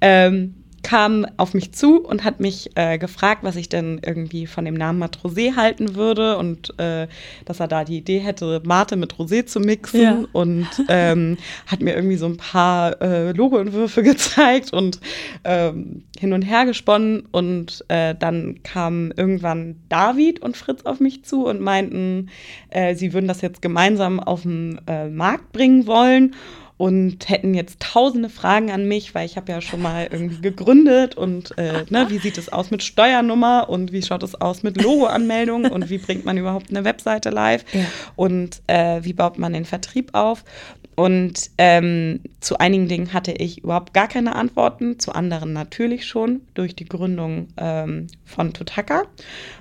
Ähm, 0.00 0.63
kam 0.84 1.26
auf 1.38 1.54
mich 1.54 1.72
zu 1.72 2.00
und 2.04 2.22
hat 2.22 2.38
mich 2.38 2.70
äh, 2.76 2.98
gefragt, 2.98 3.42
was 3.42 3.56
ich 3.56 3.68
denn 3.68 4.00
irgendwie 4.04 4.46
von 4.46 4.64
dem 4.64 4.74
Namen 4.74 5.02
Matrosé 5.02 5.56
halten 5.56 5.96
würde 5.96 6.36
und 6.36 6.78
äh, 6.78 7.08
dass 7.46 7.58
er 7.58 7.66
da 7.66 7.82
die 7.84 7.96
Idee 7.96 8.20
hätte, 8.20 8.62
Mate 8.64 8.96
mit 8.96 9.14
Rosé 9.14 9.46
zu 9.46 9.58
mixen 9.58 10.00
ja. 10.00 10.24
und 10.32 10.68
ähm, 10.88 11.38
hat 11.66 11.80
mir 11.80 11.96
irgendwie 11.96 12.16
so 12.16 12.26
ein 12.26 12.36
paar 12.36 13.00
äh, 13.00 13.32
Logoentwürfe 13.32 14.02
gezeigt 14.04 14.72
und 14.72 15.00
ähm, 15.42 16.04
hin 16.18 16.32
und 16.32 16.42
her 16.42 16.66
gesponnen 16.66 17.24
und 17.32 17.84
äh, 17.88 18.14
dann 18.14 18.62
kamen 18.62 19.12
irgendwann 19.16 19.76
David 19.88 20.42
und 20.42 20.56
Fritz 20.56 20.82
auf 20.84 21.00
mich 21.00 21.24
zu 21.24 21.46
und 21.46 21.60
meinten, 21.60 22.28
äh, 22.68 22.94
sie 22.94 23.12
würden 23.12 23.26
das 23.26 23.40
jetzt 23.40 23.62
gemeinsam 23.62 24.20
auf 24.20 24.42
den 24.42 24.80
äh, 24.86 25.08
Markt 25.08 25.52
bringen 25.52 25.86
wollen 25.86 26.34
und 26.76 27.28
hätten 27.28 27.54
jetzt 27.54 27.80
tausende 27.80 28.28
Fragen 28.28 28.72
an 28.72 28.88
mich, 28.88 29.14
weil 29.14 29.26
ich 29.26 29.36
habe 29.36 29.52
ja 29.52 29.60
schon 29.60 29.80
mal 29.80 30.08
irgendwie 30.10 30.40
gegründet 30.40 31.14
und 31.14 31.56
äh, 31.56 31.84
ne, 31.88 32.06
wie 32.08 32.18
sieht 32.18 32.36
es 32.36 32.52
aus 32.52 32.72
mit 32.72 32.82
Steuernummer 32.82 33.68
und 33.68 33.92
wie 33.92 34.02
schaut 34.02 34.24
es 34.24 34.34
aus 34.34 34.64
mit 34.64 34.82
Logoanmeldung 34.82 35.66
und 35.70 35.88
wie 35.88 35.98
bringt 35.98 36.24
man 36.24 36.36
überhaupt 36.36 36.70
eine 36.70 36.84
Webseite 36.84 37.30
live 37.30 37.64
ja. 37.72 37.84
und 38.16 38.60
äh, 38.66 39.04
wie 39.04 39.12
baut 39.12 39.38
man 39.38 39.52
den 39.52 39.64
Vertrieb 39.64 40.10
auf. 40.14 40.44
Und 40.96 41.50
ähm, 41.58 42.20
zu 42.40 42.58
einigen 42.58 42.86
Dingen 42.86 43.12
hatte 43.12 43.32
ich 43.32 43.64
überhaupt 43.64 43.94
gar 43.94 44.06
keine 44.06 44.36
Antworten, 44.36 45.00
zu 45.00 45.12
anderen 45.12 45.52
natürlich 45.52 46.06
schon 46.06 46.42
durch 46.54 46.76
die 46.76 46.84
Gründung 46.84 47.48
ähm, 47.56 48.06
von 48.24 48.52
Tutaka 48.52 49.02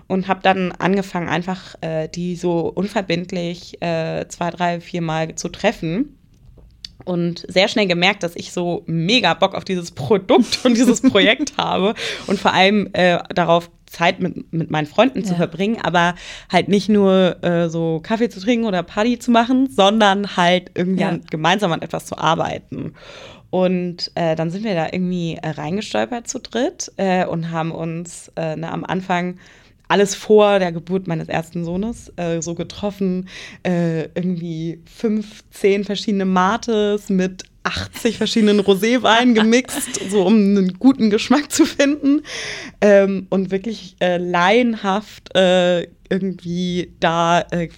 und 0.08 0.28
habe 0.28 0.42
dann 0.44 0.72
angefangen, 0.74 1.30
einfach 1.30 1.76
äh, 1.82 2.08
die 2.08 2.36
so 2.36 2.72
unverbindlich 2.74 3.82
äh, 3.82 4.28
zwei, 4.28 4.52
drei, 4.52 4.80
vier 4.80 5.02
Mal 5.02 5.34
zu 5.34 5.50
treffen 5.50 6.18
und 7.06 7.46
sehr 7.48 7.68
schnell 7.68 7.88
gemerkt, 7.88 8.24
dass 8.24 8.36
ich 8.36 8.52
so 8.52 8.84
mega 8.86 9.34
Bock 9.34 9.56
auf 9.56 9.66
dieses 9.66 9.92
Produkt 9.92 10.60
und 10.64 10.76
dieses 10.76 11.02
Projekt 11.10 11.58
habe 11.58 11.94
und 12.28 12.40
vor 12.40 12.54
allem 12.54 12.90
äh, 12.94 13.20
darauf 13.34 13.70
Zeit 13.86 14.20
mit, 14.20 14.52
mit 14.52 14.72
meinen 14.72 14.88
Freunden 14.88 15.20
ja. 15.20 15.26
zu 15.26 15.36
verbringen, 15.36 15.78
aber 15.82 16.16
halt 16.52 16.68
nicht 16.68 16.90
nur 16.90 17.44
äh, 17.44 17.70
so 17.70 18.00
Kaffee 18.02 18.30
zu 18.30 18.40
trinken 18.40 18.66
oder 18.66 18.84
Party 18.84 19.20
zu 19.20 19.32
machen, 19.32 19.70
sondern 19.70 20.36
halt 20.36 20.72
irgendwie 20.76 21.02
ja. 21.02 21.10
an, 21.10 21.22
gemeinsam 21.30 21.72
an 21.72 21.82
etwas 21.82 22.06
zu 22.06 22.18
arbeiten. 22.18 22.94
Und 23.52 24.12
äh, 24.16 24.36
dann 24.36 24.50
sind 24.50 24.64
wir 24.64 24.74
da 24.74 24.88
irgendwie 24.92 25.38
äh, 25.40 25.50
reingestolpert 25.50 26.28
zu 26.28 26.40
dritt 26.40 26.92
äh, 26.98 27.26
und 27.26 27.52
haben 27.52 27.72
uns 27.72 28.32
äh, 28.36 28.56
ne, 28.56 28.72
am 28.72 28.84
Anfang 28.84 29.38
alles 29.94 30.16
vor 30.16 30.58
der 30.58 30.72
Geburt 30.72 31.06
meines 31.08 31.28
ersten 31.28 31.64
Sohnes 31.64 32.12
äh, 32.16 32.42
so 32.42 32.56
getroffen. 32.56 33.30
Äh, 33.62 34.06
irgendwie 34.16 34.82
fünf, 34.86 35.44
zehn 35.52 35.84
verschiedene 35.84 36.26
Mates 36.26 37.10
mit 37.10 37.44
80 37.62 38.18
verschiedenen 38.18 38.60
Roséweinen 38.60 39.36
gemixt, 39.36 40.10
so 40.10 40.26
um 40.26 40.34
einen 40.34 40.80
guten 40.80 41.12
Geschmack 41.12 41.52
zu 41.52 41.66
finden. 41.66 42.24
Ähm, 42.82 43.28
und 43.30 43.52
wirklich 43.52 43.96
äh, 44.00 44.18
laienhaft 44.18 45.36
äh, 45.36 45.84
irgendwie 46.10 46.92
da 47.00 47.42
äh, 47.52 47.70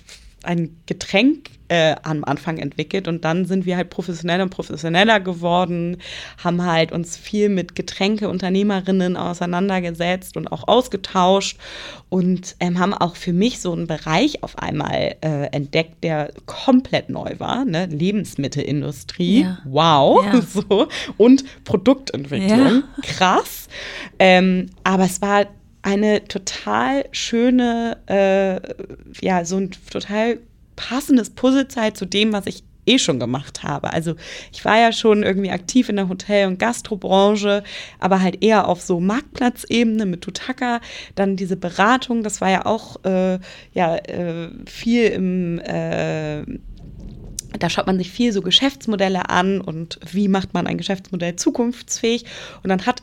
ein 0.43 0.77
Getränk 0.85 1.49
äh, 1.67 1.95
am 2.03 2.23
Anfang 2.23 2.57
entwickelt 2.57 3.07
und 3.07 3.25
dann 3.25 3.45
sind 3.45 3.65
wir 3.65 3.77
halt 3.77 3.89
professioneller 3.89 4.43
und 4.43 4.49
professioneller 4.49 5.19
geworden, 5.19 5.97
haben 6.43 6.63
halt 6.63 6.91
uns 6.91 7.17
viel 7.17 7.49
mit 7.49 7.75
Getränkeunternehmerinnen 7.75 9.17
auseinandergesetzt 9.17 10.37
und 10.37 10.51
auch 10.51 10.67
ausgetauscht 10.67 11.57
und 12.09 12.55
ähm, 12.59 12.79
haben 12.79 12.93
auch 12.93 13.15
für 13.15 13.33
mich 13.33 13.59
so 13.59 13.71
einen 13.73 13.87
Bereich 13.87 14.43
auf 14.43 14.59
einmal 14.59 15.15
äh, 15.21 15.47
entdeckt, 15.51 16.03
der 16.03 16.31
komplett 16.45 17.09
neu 17.09 17.35
war, 17.39 17.65
ne? 17.65 17.87
Lebensmittelindustrie, 17.87 19.41
ja. 19.41 19.59
wow, 19.65 20.23
ja. 20.25 20.41
so 20.47 20.87
und 21.17 21.43
Produktentwicklung, 21.63 22.83
ja. 22.83 22.83
krass, 23.01 23.67
ähm, 24.19 24.67
aber 24.83 25.05
es 25.05 25.21
war 25.21 25.47
eine 25.81 26.27
total 26.27 27.05
schöne, 27.11 27.97
äh, 28.07 28.59
ja, 29.23 29.45
so 29.45 29.57
ein 29.57 29.69
total 29.91 30.39
passendes 30.75 31.29
Puzzlezeit 31.29 31.97
zu 31.97 32.05
dem, 32.05 32.33
was 32.33 32.45
ich 32.47 32.63
eh 32.85 32.99
schon 32.99 33.19
gemacht 33.19 33.63
habe. 33.63 33.91
Also 33.93 34.15
ich 34.51 34.63
war 34.63 34.77
ja 34.77 34.91
schon 34.91 35.23
irgendwie 35.23 35.51
aktiv 35.51 35.89
in 35.89 35.95
der 35.95 36.09
Hotel- 36.09 36.47
und 36.47 36.59
Gastrobranche, 36.59 37.63
aber 37.99 38.21
halt 38.21 38.43
eher 38.43 38.67
auf 38.67 38.81
so 38.81 38.99
Marktplatzebene 38.99 40.05
mit 40.05 40.21
Tutaka. 40.21 40.81
Dann 41.15 41.35
diese 41.35 41.57
Beratung, 41.57 42.23
das 42.23 42.41
war 42.41 42.49
ja 42.49 42.65
auch 42.65 43.03
äh, 43.03 43.39
ja, 43.73 43.95
äh, 43.95 44.49
viel 44.67 45.07
im 45.07 45.59
äh, 45.59 46.43
da 47.57 47.69
schaut 47.69 47.87
man 47.87 47.97
sich 47.97 48.11
viel 48.11 48.33
so 48.33 48.41
Geschäftsmodelle 48.41 49.29
an 49.29 49.61
und 49.61 49.99
wie 50.11 50.27
macht 50.27 50.53
man 50.53 50.67
ein 50.67 50.77
Geschäftsmodell 50.77 51.37
zukunftsfähig. 51.37 52.25
Und 52.63 52.69
dann 52.69 52.85
hat 52.85 53.01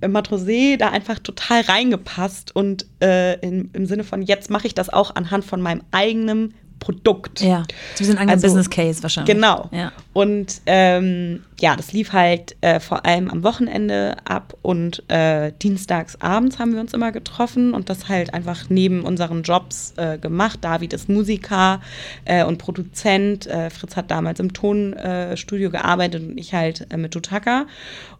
Matrosé 0.00 0.76
da 0.76 0.90
einfach 0.90 1.18
total 1.18 1.62
reingepasst 1.62 2.54
und 2.54 2.86
äh, 3.02 3.40
in, 3.40 3.70
im 3.72 3.86
Sinne 3.86 4.04
von, 4.04 4.22
jetzt 4.22 4.50
mache 4.50 4.68
ich 4.68 4.74
das 4.74 4.88
auch 4.88 5.16
anhand 5.16 5.44
von 5.44 5.60
meinem 5.60 5.82
eigenen 5.90 6.54
Produkt. 6.78 7.40
Ja, 7.40 7.64
so 7.94 8.00
wie 8.00 8.04
so 8.04 8.12
ein 8.12 8.18
eigener 8.18 8.32
also, 8.34 8.46
Business 8.46 8.70
Case 8.70 9.02
wahrscheinlich. 9.02 9.34
Genau. 9.34 9.68
Ja. 9.72 9.92
Und 10.12 10.60
ähm, 10.66 11.44
ja, 11.60 11.76
das 11.76 11.92
lief 11.92 12.12
halt 12.12 12.56
äh, 12.60 12.80
vor 12.80 13.04
allem 13.04 13.30
am 13.30 13.42
Wochenende 13.42 14.16
ab 14.24 14.54
und 14.62 15.02
äh, 15.08 15.52
dienstags 15.60 16.20
abends 16.20 16.58
haben 16.58 16.74
wir 16.74 16.80
uns 16.80 16.94
immer 16.94 17.12
getroffen 17.12 17.74
und 17.74 17.90
das 17.90 18.08
halt 18.08 18.34
einfach 18.34 18.64
neben 18.68 19.02
unseren 19.02 19.42
Jobs 19.42 19.94
äh, 19.96 20.18
gemacht. 20.18 20.60
David 20.62 20.92
ist 20.92 21.08
Musiker 21.08 21.80
äh, 22.24 22.44
und 22.44 22.58
Produzent. 22.58 23.46
Äh, 23.46 23.70
Fritz 23.70 23.96
hat 23.96 24.10
damals 24.10 24.40
im 24.40 24.52
Tonstudio 24.52 25.70
gearbeitet 25.70 26.22
und 26.22 26.38
ich 26.38 26.54
halt 26.54 26.86
äh, 26.90 26.96
mit 26.96 27.12
Tutaka. 27.12 27.66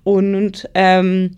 Und 0.04 0.68
ähm, 0.74 1.36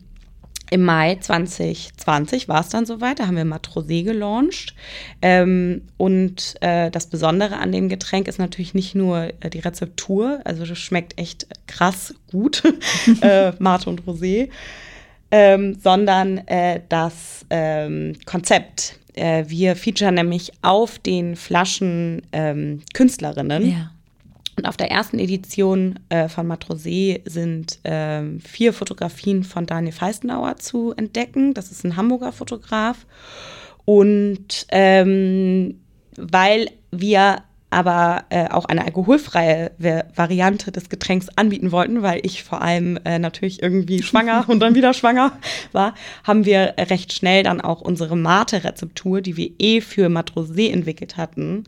im 0.70 0.84
Mai 0.84 1.16
2020 1.16 2.48
war 2.48 2.60
es 2.60 2.68
dann 2.68 2.86
soweit, 2.86 3.18
da 3.18 3.26
haben 3.26 3.36
wir 3.36 3.44
Matrosé 3.44 4.04
gelauncht. 4.04 4.74
Ähm, 5.20 5.82
und 5.96 6.54
äh, 6.60 6.90
das 6.90 7.08
Besondere 7.08 7.56
an 7.56 7.72
dem 7.72 7.88
Getränk 7.88 8.28
ist 8.28 8.38
natürlich 8.38 8.72
nicht 8.72 8.94
nur 8.94 9.32
äh, 9.40 9.50
die 9.50 9.58
Rezeptur, 9.58 10.40
also 10.44 10.64
das 10.64 10.78
schmeckt 10.78 11.18
echt 11.18 11.48
krass 11.66 12.14
gut, 12.30 12.62
äh, 13.20 13.52
Mate 13.58 13.90
und 13.90 14.02
Rosé, 14.02 14.48
ähm, 15.32 15.76
sondern 15.82 16.38
äh, 16.46 16.80
das 16.88 17.44
ähm, 17.50 18.16
Konzept. 18.24 18.98
Äh, 19.14 19.44
wir 19.48 19.74
featuren 19.74 20.14
nämlich 20.14 20.52
auf 20.62 21.00
den 21.00 21.34
Flaschen 21.34 22.22
ähm, 22.32 22.82
Künstlerinnen. 22.94 23.68
Ja 23.68 23.90
und 24.60 24.66
auf 24.66 24.76
der 24.76 24.90
ersten 24.90 25.18
Edition 25.18 25.98
äh, 26.10 26.28
von 26.28 26.46
Matrosé 26.46 27.22
sind 27.24 27.82
äh, 27.82 28.38
vier 28.40 28.74
Fotografien 28.74 29.42
von 29.42 29.64
Daniel 29.64 29.94
Feistenauer 29.94 30.56
zu 30.56 30.92
entdecken. 30.92 31.54
Das 31.54 31.70
ist 31.70 31.82
ein 31.82 31.96
Hamburger 31.96 32.30
Fotograf. 32.30 33.06
Und 33.86 34.66
ähm, 34.68 35.80
weil 36.14 36.70
wir 36.90 37.38
aber 37.70 38.24
äh, 38.30 38.48
auch 38.48 38.64
eine 38.64 38.84
alkoholfreie 38.84 39.70
Variante 40.14 40.72
des 40.72 40.88
Getränks 40.88 41.28
anbieten 41.36 41.70
wollten, 41.72 42.02
weil 42.02 42.20
ich 42.24 42.42
vor 42.42 42.60
allem 42.60 42.98
äh, 43.04 43.18
natürlich 43.18 43.62
irgendwie 43.62 44.02
schwanger 44.02 44.44
und 44.48 44.60
dann 44.60 44.74
wieder 44.74 44.92
schwanger 44.92 45.32
war, 45.72 45.94
haben 46.24 46.44
wir 46.44 46.74
recht 46.76 47.12
schnell 47.12 47.44
dann 47.44 47.60
auch 47.60 47.80
unsere 47.80 48.16
Mate-Rezeptur, 48.16 49.20
die 49.22 49.36
wir 49.36 49.52
eh 49.58 49.80
für 49.80 50.08
Matrosé 50.08 50.70
entwickelt 50.70 51.16
hatten, 51.16 51.64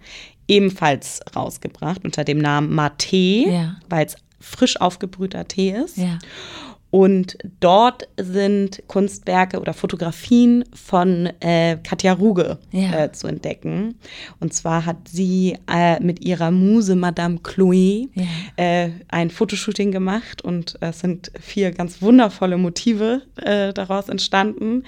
ebenfalls 0.52 1.20
rausgebracht 1.34 2.04
unter 2.04 2.24
dem 2.24 2.38
Namen 2.38 2.74
Mate, 2.74 3.16
ja. 3.16 3.76
weil 3.88 4.06
es 4.06 4.16
frisch 4.38 4.80
aufgebrühter 4.80 5.48
Tee 5.48 5.70
ist. 5.70 5.96
Ja. 5.96 6.18
Und 6.92 7.38
dort 7.60 8.06
sind 8.18 8.82
Kunstwerke 8.86 9.58
oder 9.58 9.72
Fotografien 9.72 10.62
von 10.74 11.30
äh, 11.40 11.78
Katja 11.82 12.12
Ruge 12.12 12.58
ja. 12.70 13.04
äh, 13.04 13.12
zu 13.12 13.28
entdecken. 13.28 13.94
Und 14.40 14.52
zwar 14.52 14.84
hat 14.84 15.08
sie 15.08 15.56
äh, 15.72 15.98
mit 16.00 16.22
ihrer 16.22 16.50
Muse 16.50 16.94
Madame 16.94 17.38
Chloé 17.38 18.10
ja. 18.12 18.24
Äh, 18.56 18.90
ein 19.08 19.30
Fotoshooting 19.30 19.90
gemacht 19.90 20.42
und 20.42 20.76
es 20.82 21.00
sind 21.00 21.32
vier 21.40 21.70
ganz 21.70 22.02
wundervolle 22.02 22.58
Motive 22.58 23.22
äh, 23.36 23.72
daraus 23.72 24.10
entstanden. 24.10 24.82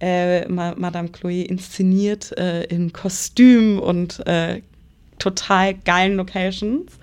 Äh, 0.00 0.48
Madame 0.48 1.10
Chloé 1.10 1.42
inszeniert 1.42 2.32
in 2.70 2.94
Kostüm 2.94 3.78
und 3.78 4.22
total 5.20 5.74
geilen 5.74 6.16
Locations. 6.16 6.98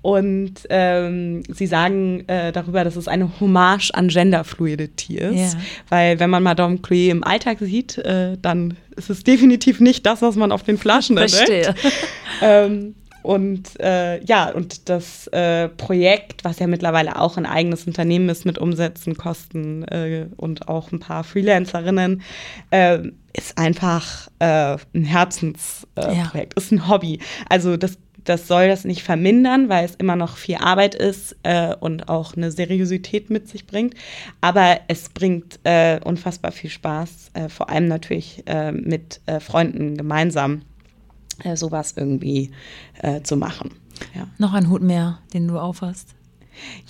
Und 0.00 0.54
ähm, 0.70 1.42
sie 1.48 1.66
sagen 1.66 2.26
äh, 2.28 2.52
darüber, 2.52 2.84
dass 2.84 2.94
es 2.94 3.08
eine 3.08 3.40
Hommage 3.40 3.90
an 3.92 4.08
Genderfluidity 4.08 5.18
ist. 5.18 5.54
Yeah. 5.54 5.62
Weil 5.88 6.20
wenn 6.20 6.30
man 6.30 6.44
Madame 6.44 6.76
Chloé 6.76 7.10
im 7.10 7.24
Alltag 7.24 7.58
sieht, 7.60 7.98
äh, 7.98 8.38
dann 8.40 8.76
ist 8.96 9.10
es 9.10 9.24
definitiv 9.24 9.80
nicht 9.80 10.06
das, 10.06 10.22
was 10.22 10.36
man 10.36 10.52
auf 10.52 10.62
den 10.62 10.78
Flaschen 10.78 11.16
Verstehe. 11.16 11.66
entdeckt. 11.66 11.92
ähm, 12.42 12.94
und 13.22 13.78
äh, 13.80 14.24
ja, 14.24 14.50
und 14.50 14.88
das 14.88 15.26
äh, 15.28 15.68
Projekt, 15.68 16.44
was 16.44 16.60
ja 16.60 16.66
mittlerweile 16.68 17.20
auch 17.20 17.36
ein 17.36 17.44
eigenes 17.44 17.84
Unternehmen 17.86 18.28
ist 18.28 18.46
mit 18.46 18.58
Umsätzen, 18.58 19.16
Kosten 19.16 19.82
äh, 19.82 20.26
und 20.36 20.68
auch 20.68 20.92
ein 20.92 21.00
paar 21.00 21.24
Freelancerinnen, 21.24 22.22
äh, 22.70 23.00
ist 23.38 23.56
einfach 23.56 24.28
äh, 24.40 24.76
ein 24.94 25.04
Herzensprojekt, 25.04 26.54
ja. 26.54 26.62
ist 26.62 26.72
ein 26.72 26.88
Hobby. 26.88 27.20
Also 27.48 27.76
das 27.76 27.98
das 28.24 28.46
soll 28.46 28.68
das 28.68 28.84
nicht 28.84 29.02
vermindern, 29.02 29.70
weil 29.70 29.86
es 29.86 29.94
immer 29.94 30.14
noch 30.14 30.36
viel 30.36 30.56
Arbeit 30.56 30.94
ist 30.94 31.34
äh, 31.44 31.74
und 31.74 32.10
auch 32.10 32.36
eine 32.36 32.50
Seriosität 32.50 33.30
mit 33.30 33.48
sich 33.48 33.66
bringt. 33.66 33.94
Aber 34.42 34.80
es 34.88 35.08
bringt 35.08 35.60
äh, 35.64 35.98
unfassbar 36.04 36.52
viel 36.52 36.68
Spaß, 36.68 37.30
äh, 37.32 37.48
vor 37.48 37.70
allem 37.70 37.88
natürlich 37.88 38.42
äh, 38.44 38.72
mit 38.72 39.22
äh, 39.24 39.40
Freunden 39.40 39.96
gemeinsam 39.96 40.60
äh, 41.42 41.56
sowas 41.56 41.94
irgendwie 41.96 42.50
zu 43.22 43.36
machen. 43.36 43.70
Ja. 44.12 44.26
Noch 44.38 44.54
ein 44.54 44.68
Hut 44.68 44.82
mehr, 44.82 45.20
den 45.32 45.46
du 45.46 45.56
aufhast. 45.56 46.16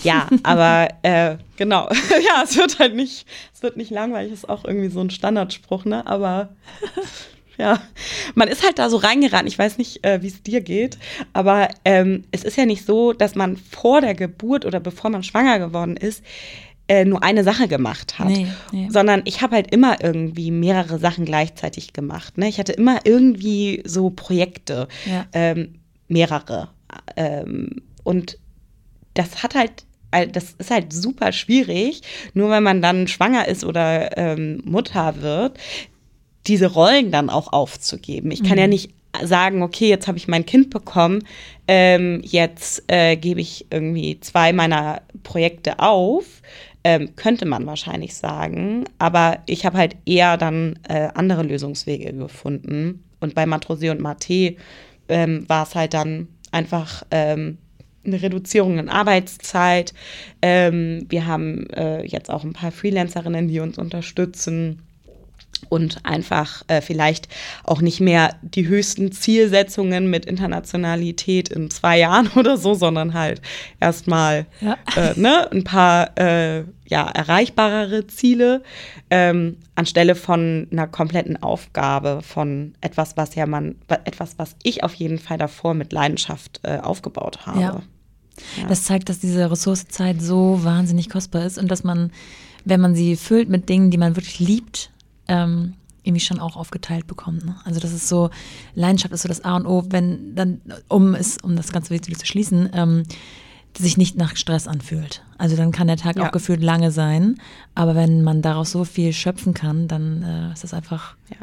Ja, 0.03 0.29
aber 0.43 0.89
äh, 1.03 1.37
genau. 1.57 1.89
ja, 2.11 2.43
es 2.45 2.57
wird 2.57 2.79
halt 2.79 2.95
nicht, 2.95 3.27
es 3.55 3.63
wird 3.63 3.77
nicht 3.77 3.91
langweilig, 3.91 4.33
ist 4.33 4.49
auch 4.49 4.65
irgendwie 4.65 4.89
so 4.89 5.01
ein 5.01 5.11
Standardspruch, 5.11 5.85
ne? 5.85 6.07
Aber 6.07 6.51
ja, 7.59 7.81
man 8.35 8.49
ist 8.49 8.65
halt 8.65 8.79
da 8.79 8.89
so 8.89 8.97
reingerannt. 8.97 9.49
Ich 9.49 9.59
weiß 9.59 9.79
nicht, 9.79 10.05
äh, 10.05 10.23
wie 10.23 10.29
es 10.29 10.43
dir 10.43 10.61
geht, 10.61 10.99
aber 11.33 11.69
ähm, 11.85 12.25
es 12.31 12.45
ist 12.45 12.57
ja 12.57 12.67
nicht 12.67 12.87
so, 12.87 13.13
dass 13.13 13.35
man 13.35 13.57
vor 13.57 14.01
der 14.01 14.15
Geburt 14.15 14.65
oder 14.65 14.81
bevor 14.81 15.11
man 15.11 15.23
schwanger 15.23 15.59
geworden 15.59 15.97
ist, 15.97 16.23
äh, 16.89 17.05
nur 17.05 17.23
eine 17.23 17.45
Sache 17.45 17.69
gemacht 17.69 18.19
hat, 18.19 18.29
nee, 18.29 18.47
nee. 18.73 18.89
sondern 18.91 19.21
ich 19.27 19.43
habe 19.43 19.57
halt 19.57 19.75
immer 19.75 20.03
irgendwie 20.03 20.51
mehrere 20.51 20.99
Sachen 20.99 21.27
gleichzeitig 21.27 21.93
gemacht. 21.93 22.39
Ne? 22.39 22.49
Ich 22.49 22.59
hatte 22.59 22.73
immer 22.73 23.01
irgendwie 23.05 23.83
so 23.85 24.09
Projekte, 24.09 24.89
ja. 25.05 25.27
ähm, 25.35 25.75
mehrere. 26.09 26.71
Ähm, 27.17 27.83
und 28.05 28.39
das 29.19 29.43
hat 29.43 29.55
halt 29.55 29.85
das 30.11 30.55
ist 30.57 30.71
halt 30.71 30.91
super 30.93 31.33
schwierig, 31.33 32.01
nur 32.33 32.49
wenn 32.49 32.63
man 32.63 32.81
dann 32.81 33.09
schwanger 33.09 33.47
ist 33.47 33.63
oder 33.63 34.17
ähm, 34.17 34.63
Mutter 34.65 35.21
wird, 35.21 35.59
diese 36.47 36.73
Rollen 36.73 37.11
dann 37.11 37.29
auch 37.29 37.53
aufzugeben. 37.53 38.31
Ich 38.31 38.43
kann 38.43 38.53
mhm. 38.53 38.59
ja 38.59 38.67
nicht 38.69 38.91
sagen, 39.23 39.63
okay, 39.63 39.89
jetzt 39.89 40.09
habe 40.09 40.19
ich 40.19 40.29
mein 40.29 40.47
Kind 40.47 40.71
bekommen, 40.71 41.25
ähm, 41.67 42.23
jetzt 42.25 42.85
äh, 42.87 43.17
gebe 43.17 43.41
ich 43.41 43.67
irgendwie 43.71 44.19
zwei 44.21 44.53
meiner 44.53 45.03
Projekte 45.23 45.79
auf. 45.79 46.25
Ähm, 46.85 47.17
könnte 47.17 47.45
man 47.45 47.67
wahrscheinlich 47.67 48.15
sagen, 48.15 48.85
aber 48.99 49.41
ich 49.47 49.67
habe 49.67 49.77
halt 49.77 49.97
eher 50.07 50.37
dann 50.37 50.79
äh, 50.89 51.09
andere 51.13 51.43
Lösungswege 51.43 52.15
gefunden. 52.15 53.05
Und 53.21 53.35
bei 53.35 53.45
Matrosé 53.45 53.91
und 53.91 54.01
Mate 54.01 54.57
ähm, 55.09 55.45
war 55.49 55.65
es 55.65 55.75
halt 55.75 55.93
dann 55.93 56.29
einfach 56.53 57.03
ähm, 57.11 57.59
eine 58.09 58.23
Reduzierung 58.23 58.79
in 58.79 58.89
Arbeitszeit. 58.89 59.95
Ähm, 60.43 61.07
wir 61.09 61.27
haben 61.27 61.69
äh, 61.71 62.05
jetzt 62.05 62.31
auch 62.31 62.45
ein 62.45 62.53
paar 62.53 62.73
Freelancerinnen, 62.73 63.49
die 63.49 63.61
uns 63.61 63.79
unterstützen 63.79 64.83
und 65.69 66.05
einfach 66.05 66.63
äh, 66.69 66.81
vielleicht 66.81 67.29
auch 67.65 67.81
nicht 67.81 68.01
mehr 68.01 68.37
die 68.43 68.69
höchsten 68.69 69.13
Zielsetzungen 69.13 70.09
mit 70.09 70.25
Internationalität 70.27 71.49
in 71.49 71.71
zwei 71.71 71.99
Jahren 71.99 72.29
oder 72.37 72.57
so, 72.57 72.75
sondern 72.75 73.15
halt 73.15 73.41
erstmal 73.81 74.47
ja. 74.61 74.77
äh, 74.97 75.19
ne, 75.19 75.51
ein 75.51 75.65
paar 75.65 76.17
äh, 76.19 76.65
ja, 76.87 77.07
erreichbarere 77.09 78.07
Ziele 78.07 78.63
ähm, 79.11 79.59
anstelle 79.75 80.15
von 80.15 80.69
einer 80.71 80.87
kompletten 80.87 81.43
Aufgabe 81.43 82.21
von 82.23 82.75
etwas, 82.81 83.17
was 83.17 83.35
ja 83.35 83.47
man, 83.47 83.77
etwas, 84.05 84.39
was 84.39 84.57
ich 84.63 84.85
auf 84.85 84.95
jeden 84.95 85.19
Fall 85.19 85.39
davor 85.39 85.75
mit 85.75 85.93
Leidenschaft 85.93 86.61
äh, 86.63 86.79
aufgebaut 86.79 87.47
habe. 87.47 87.61
Ja. 87.61 87.83
Ja. 88.57 88.67
Das 88.69 88.85
zeigt, 88.85 89.09
dass 89.09 89.19
diese 89.19 89.51
Ressourcezeit 89.51 90.21
so 90.23 90.63
wahnsinnig 90.63 91.09
kostbar 91.09 91.45
ist 91.45 91.59
und 91.59 91.71
dass 91.71 91.85
man, 91.85 92.11
wenn 92.65 92.81
man 92.81 92.95
sie 92.95 93.17
füllt 93.17 93.49
mit 93.49 93.69
Dingen, 93.69 93.91
die 93.91 93.99
man 93.99 94.17
wirklich 94.17 94.41
liebt, 94.41 94.91
ähm, 95.29 95.75
irgendwie 96.03 96.25
schon 96.25 96.41
auch 96.41 96.57
aufgeteilt 96.57 97.07
bekommt. 97.07 97.45
Ne? 97.45 97.57
Also 97.65 97.81
das 97.81 97.93
ist 97.93 98.09
so, 98.09 98.31
Leidenschaft 98.75 99.13
ist 99.13 99.23
so 99.23 99.29
das 99.29 99.45
A 99.45 99.57
und 99.57 99.67
O, 99.67 99.85
wenn 99.91 100.35
dann, 100.35 100.61
um 100.89 101.15
es, 101.15 101.37
um 101.43 101.55
das 101.55 101.71
Ganze 101.71 101.91
wieder 101.91 102.19
zu 102.19 102.27
schließen, 102.27 102.71
ähm, 102.73 103.03
sich 103.77 103.97
nicht 103.97 104.17
nach 104.17 104.37
Stress 104.37 104.67
anfühlt. 104.67 105.23
Also 105.37 105.57
dann 105.57 105.71
kann 105.71 105.87
der 105.87 105.97
Tag 105.97 106.17
ja. 106.17 106.27
auch 106.27 106.33
gefühlt 106.33 106.63
lange 106.63 106.91
sein, 106.91 107.41
aber 107.75 107.95
wenn 107.95 108.23
man 108.23 108.43
daraus 108.43 108.73
so 108.73 108.85
viel 108.85 109.13
schöpfen 109.13 109.55
kann, 109.55 109.87
dann 109.87 110.23
äh, 110.23 110.53
ist 110.53 110.65
das 110.65 110.75
einfach 110.75 111.17
ja. 111.31 111.37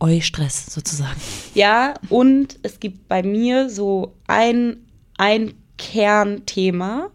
Eu-Stress 0.00 0.66
sozusagen. 0.66 1.20
Ja, 1.54 1.94
und 2.08 2.58
es 2.62 2.80
gibt 2.80 3.08
bei 3.08 3.22
mir 3.22 3.68
so 3.68 4.14
ein, 4.26 4.76
ein 5.18 5.54
Kernthema 5.78 7.10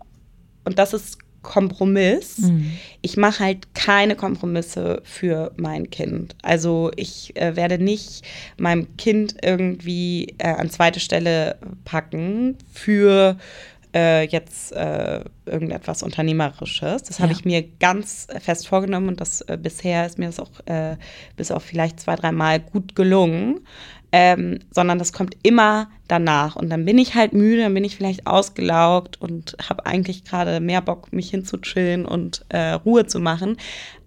und 0.63 0.79
das 0.79 0.93
ist 0.93 1.17
Kompromiss. 1.41 2.37
Mhm. 2.39 2.71
Ich 3.01 3.17
mache 3.17 3.43
halt 3.43 3.73
keine 3.73 4.15
Kompromisse 4.15 5.01
für 5.03 5.51
mein 5.57 5.89
Kind. 5.89 6.35
Also 6.43 6.91
ich 6.95 7.35
äh, 7.35 7.55
werde 7.55 7.79
nicht 7.79 8.23
meinem 8.57 8.95
Kind 8.97 9.35
irgendwie 9.43 10.35
äh, 10.37 10.49
an 10.49 10.69
zweite 10.69 10.99
Stelle 10.99 11.57
packen 11.83 12.57
für 12.71 13.37
äh, 13.93 14.25
jetzt 14.27 14.71
äh, 14.73 15.21
irgendetwas 15.45 16.03
Unternehmerisches. 16.03 17.03
Das 17.03 17.19
habe 17.19 17.33
ja. 17.33 17.37
ich 17.37 17.45
mir 17.45 17.63
ganz 17.79 18.27
fest 18.39 18.67
vorgenommen 18.67 19.09
und 19.09 19.21
das 19.21 19.41
äh, 19.41 19.57
bisher 19.61 20.05
ist 20.05 20.17
mir 20.17 20.27
das 20.27 20.39
auch 20.39 20.51
äh, 20.65 20.95
bis 21.35 21.51
auf 21.51 21.63
vielleicht 21.63 21.99
zwei, 21.99 22.15
dreimal 22.15 22.59
gut 22.59 22.95
gelungen 22.95 23.61
ähm, 24.11 24.59
sondern 24.71 24.99
das 24.99 25.13
kommt 25.13 25.37
immer 25.43 25.89
danach. 26.07 26.55
Und 26.55 26.69
dann 26.69 26.85
bin 26.85 26.97
ich 26.97 27.15
halt 27.15 27.33
müde, 27.33 27.61
dann 27.61 27.73
bin 27.73 27.83
ich 27.83 27.95
vielleicht 27.95 28.27
ausgelaugt 28.27 29.21
und 29.21 29.55
habe 29.67 29.85
eigentlich 29.85 30.25
gerade 30.25 30.59
mehr 30.59 30.81
Bock, 30.81 31.13
mich 31.13 31.29
hinzuchillen 31.29 32.05
und 32.05 32.45
äh, 32.49 32.71
Ruhe 32.71 33.05
zu 33.05 33.19
machen, 33.19 33.57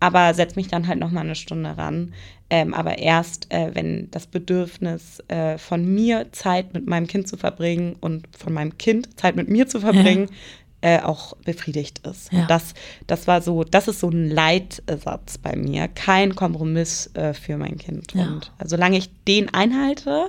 aber 0.01 0.35
setze 0.35 0.57
mich 0.57 0.69
dann 0.69 0.87
halt 0.87 0.99
noch 0.99 1.11
mal 1.11 1.23
eine 1.23 1.35
Stunde 1.35 1.77
ran. 1.77 2.13
Ähm, 2.51 2.75
aber 2.75 2.99
erst, 2.99 3.51
äh, 3.53 3.71
wenn 3.75 4.11
das 4.11 4.27
Bedürfnis 4.27 5.23
äh, 5.29 5.57
von 5.57 5.95
mir, 5.95 6.31
Zeit 6.33 6.75
mit 6.75 6.87
meinem 6.87 7.07
Kind 7.07 7.27
zu 7.27 7.39
verbringen 7.39 7.97
und 8.01 8.29
von 8.37 8.53
meinem 8.53 8.77
Kind 8.77 9.19
Zeit 9.19 9.35
mit 9.35 9.49
mir 9.49 9.67
zu 9.67 9.81
verbringen, 9.81 10.27
ja 10.29 10.37
äh, 10.85 11.01
auch 11.01 11.35
befriedigt 11.47 12.07
ist. 12.07 12.31
Ja. 12.31 12.45
Das, 12.47 12.75
das 13.07 13.27
war 13.27 13.41
so, 13.41 13.65
das 13.65 13.89
ist 13.89 14.01
so 14.01 14.11
ein 14.11 14.29
Leitsatz 14.29 15.39
bei 15.39 15.57
mir. 15.57 15.89
Kein 15.89 16.35
Kompromiss 16.35 17.11
äh, 17.15 17.33
für 17.33 17.57
mein 17.57 17.79
Kind. 17.79 18.13
Ja. 18.13 18.27
Und 18.27 18.53
solange 18.63 18.99
ich 18.99 19.09
den 19.27 19.49
einhalte, 19.55 20.29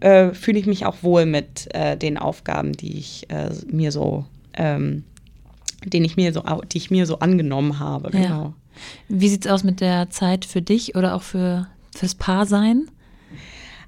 äh, 0.00 0.30
fühle 0.30 0.58
ich 0.58 0.64
mich 0.64 0.86
auch 0.86 1.02
wohl 1.02 1.26
mit 1.26 1.68
äh, 1.74 1.98
den 1.98 2.16
Aufgaben, 2.16 2.72
die 2.72 2.96
ich 2.96 3.28
äh, 3.28 3.50
mir 3.66 3.92
so, 3.92 4.24
ähm, 4.54 5.04
den 5.84 6.06
ich 6.06 6.16
mir 6.16 6.32
so, 6.32 6.42
die 6.72 6.78
ich 6.78 6.90
mir 6.90 7.04
so 7.04 7.18
angenommen 7.18 7.78
habe. 7.78 8.12
Genau. 8.12 8.24
Ja. 8.28 8.54
Wie 9.08 9.28
sieht 9.28 9.44
es 9.44 9.52
aus 9.52 9.62
mit 9.62 9.82
der 9.82 10.08
Zeit 10.08 10.46
für 10.46 10.62
dich 10.62 10.94
oder 10.96 11.14
auch 11.14 11.22
für 11.22 11.66
fürs 11.94 12.14
Paarsein? 12.14 12.86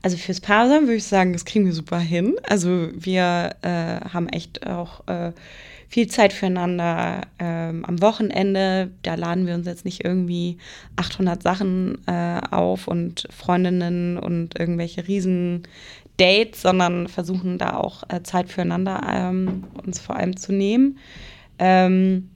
Also 0.03 0.17
fürs 0.17 0.41
Paarsein 0.41 0.83
würde 0.83 0.97
ich 0.97 1.05
sagen, 1.05 1.33
das 1.33 1.45
kriegen 1.45 1.65
wir 1.65 1.73
super 1.73 1.99
hin. 1.99 2.35
Also 2.43 2.89
wir 2.93 3.55
äh, 3.63 4.01
haben 4.13 4.29
echt 4.29 4.67
auch 4.67 5.07
äh, 5.07 5.33
viel 5.89 6.09
Zeit 6.09 6.33
füreinander 6.33 7.21
ähm, 7.39 7.85
am 7.85 8.01
Wochenende. 8.03 8.91
Da 9.03 9.15
laden 9.15 9.47
wir 9.47 9.55
uns 9.55 9.67
jetzt 9.67 9.85
nicht 9.85 10.05
irgendwie 10.05 10.59
800 10.97 11.43
Sachen 11.43 11.99
äh, 12.09 12.41
auf 12.51 12.89
und 12.89 13.29
Freundinnen 13.31 14.19
und 14.19 14.59
irgendwelche 14.59 15.07
riesen 15.07 15.63
Dates, 16.17 16.63
sondern 16.63 17.07
versuchen 17.09 17.59
da 17.59 17.77
auch 17.77 18.03
äh, 18.09 18.23
Zeit 18.23 18.49
füreinander 18.49 19.03
ähm, 19.07 19.65
uns 19.87 20.01
vor 20.01 20.17
allem 20.17 20.37
zu 20.37 20.53
nehmen. 20.53 20.99
Ähm, 21.59 22.31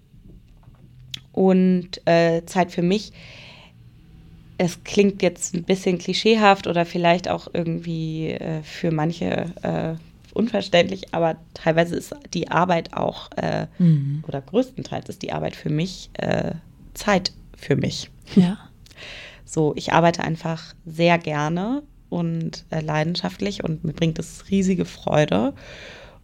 und 1.32 2.00
äh, 2.06 2.44
Zeit 2.46 2.72
für 2.72 2.82
mich 2.82 3.12
es 4.58 4.82
klingt 4.84 5.22
jetzt 5.22 5.54
ein 5.54 5.64
bisschen 5.64 5.98
klischeehaft 5.98 6.66
oder 6.66 6.86
vielleicht 6.86 7.28
auch 7.28 7.48
irgendwie 7.52 8.30
äh, 8.30 8.62
für 8.62 8.90
manche 8.90 9.52
äh, 9.62 9.94
unverständlich, 10.32 11.14
aber 11.14 11.36
teilweise 11.54 11.96
ist 11.96 12.14
die 12.34 12.50
Arbeit 12.50 12.94
auch, 12.94 13.30
äh, 13.36 13.66
mhm. 13.78 14.22
oder 14.26 14.40
größtenteils 14.40 15.08
ist 15.08 15.22
die 15.22 15.32
Arbeit 15.32 15.56
für 15.56 15.70
mich 15.70 16.10
äh, 16.14 16.52
Zeit 16.94 17.32
für 17.56 17.76
mich. 17.76 18.10
Ja. 18.34 18.58
So, 19.48 19.74
ich 19.76 19.92
arbeite 19.92 20.24
einfach 20.24 20.74
sehr 20.84 21.18
gerne 21.18 21.84
und 22.08 22.64
äh, 22.70 22.80
leidenschaftlich 22.80 23.62
und 23.62 23.84
mir 23.84 23.92
bringt 23.92 24.18
es 24.18 24.50
riesige 24.50 24.84
Freude. 24.84 25.54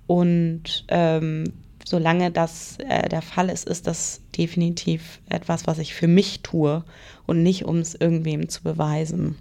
Und 0.09 0.85
ähm, 0.89 1.45
solange 1.85 2.31
das 2.31 2.77
äh, 2.79 3.09
der 3.09 3.23
Fall 3.23 3.49
ist, 3.49 3.67
ist 3.67 3.87
das 3.87 4.21
definitiv 4.37 5.21
etwas, 5.29 5.67
was 5.67 5.79
ich 5.79 5.95
für 5.95 6.09
mich 6.09 6.43
tue 6.43 6.85
und 7.27 7.43
nicht, 7.43 7.65
um 7.65 7.79
es 7.79 7.95
irgendwem 7.95 8.49
zu 8.49 8.63
beweisen. 8.63 9.37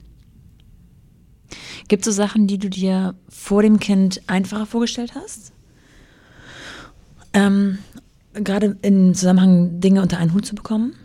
Gibt 1.88 2.08
es 2.08 2.16
so 2.16 2.22
Sachen, 2.22 2.48
die 2.48 2.58
du 2.58 2.70
dir 2.70 3.16
vor 3.30 3.62
dem 3.62 3.80
Kind 3.80 4.22
einfacher 4.28 4.66
vorgestellt 4.66 5.14
hast? 5.16 5.52
Ähm, 7.34 7.80
Gerade 8.34 8.78
im 8.82 9.14
Zusammenhang 9.14 9.82
Dinge 9.82 10.02
unter 10.02 10.18
einen 10.18 10.34
Hut 10.34 10.46
zu 10.46 10.56
bekommen? 10.56 10.96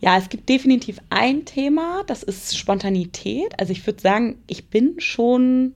Ja, 0.00 0.18
es 0.18 0.28
gibt 0.28 0.48
definitiv 0.48 0.98
ein 1.10 1.44
Thema, 1.44 2.02
das 2.06 2.22
ist 2.22 2.56
Spontanität. 2.56 3.58
Also 3.58 3.72
ich 3.72 3.86
würde 3.86 4.00
sagen, 4.00 4.38
ich 4.48 4.68
bin 4.68 4.96
schon 4.98 5.74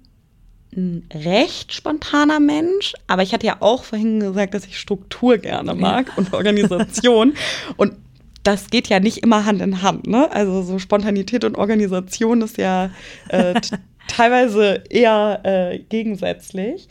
ein 0.74 1.06
recht 1.12 1.72
spontaner 1.72 2.40
Mensch, 2.40 2.94
aber 3.06 3.22
ich 3.22 3.32
hatte 3.32 3.46
ja 3.46 3.56
auch 3.60 3.84
vorhin 3.84 4.20
gesagt, 4.20 4.54
dass 4.54 4.66
ich 4.66 4.78
Struktur 4.78 5.38
gerne 5.38 5.74
mag 5.74 6.08
ja. 6.08 6.14
und 6.16 6.32
Organisation. 6.32 7.34
und 7.76 7.94
das 8.42 8.70
geht 8.70 8.88
ja 8.88 9.00
nicht 9.00 9.18
immer 9.18 9.44
Hand 9.44 9.60
in 9.60 9.82
Hand. 9.82 10.06
Ne? 10.06 10.30
Also 10.30 10.62
so 10.62 10.78
Spontanität 10.78 11.44
und 11.44 11.56
Organisation 11.56 12.42
ist 12.42 12.58
ja 12.58 12.90
äh, 13.28 13.60
teilweise 14.08 14.84
eher 14.88 15.40
äh, 15.42 15.78
gegensätzlich. 15.80 16.88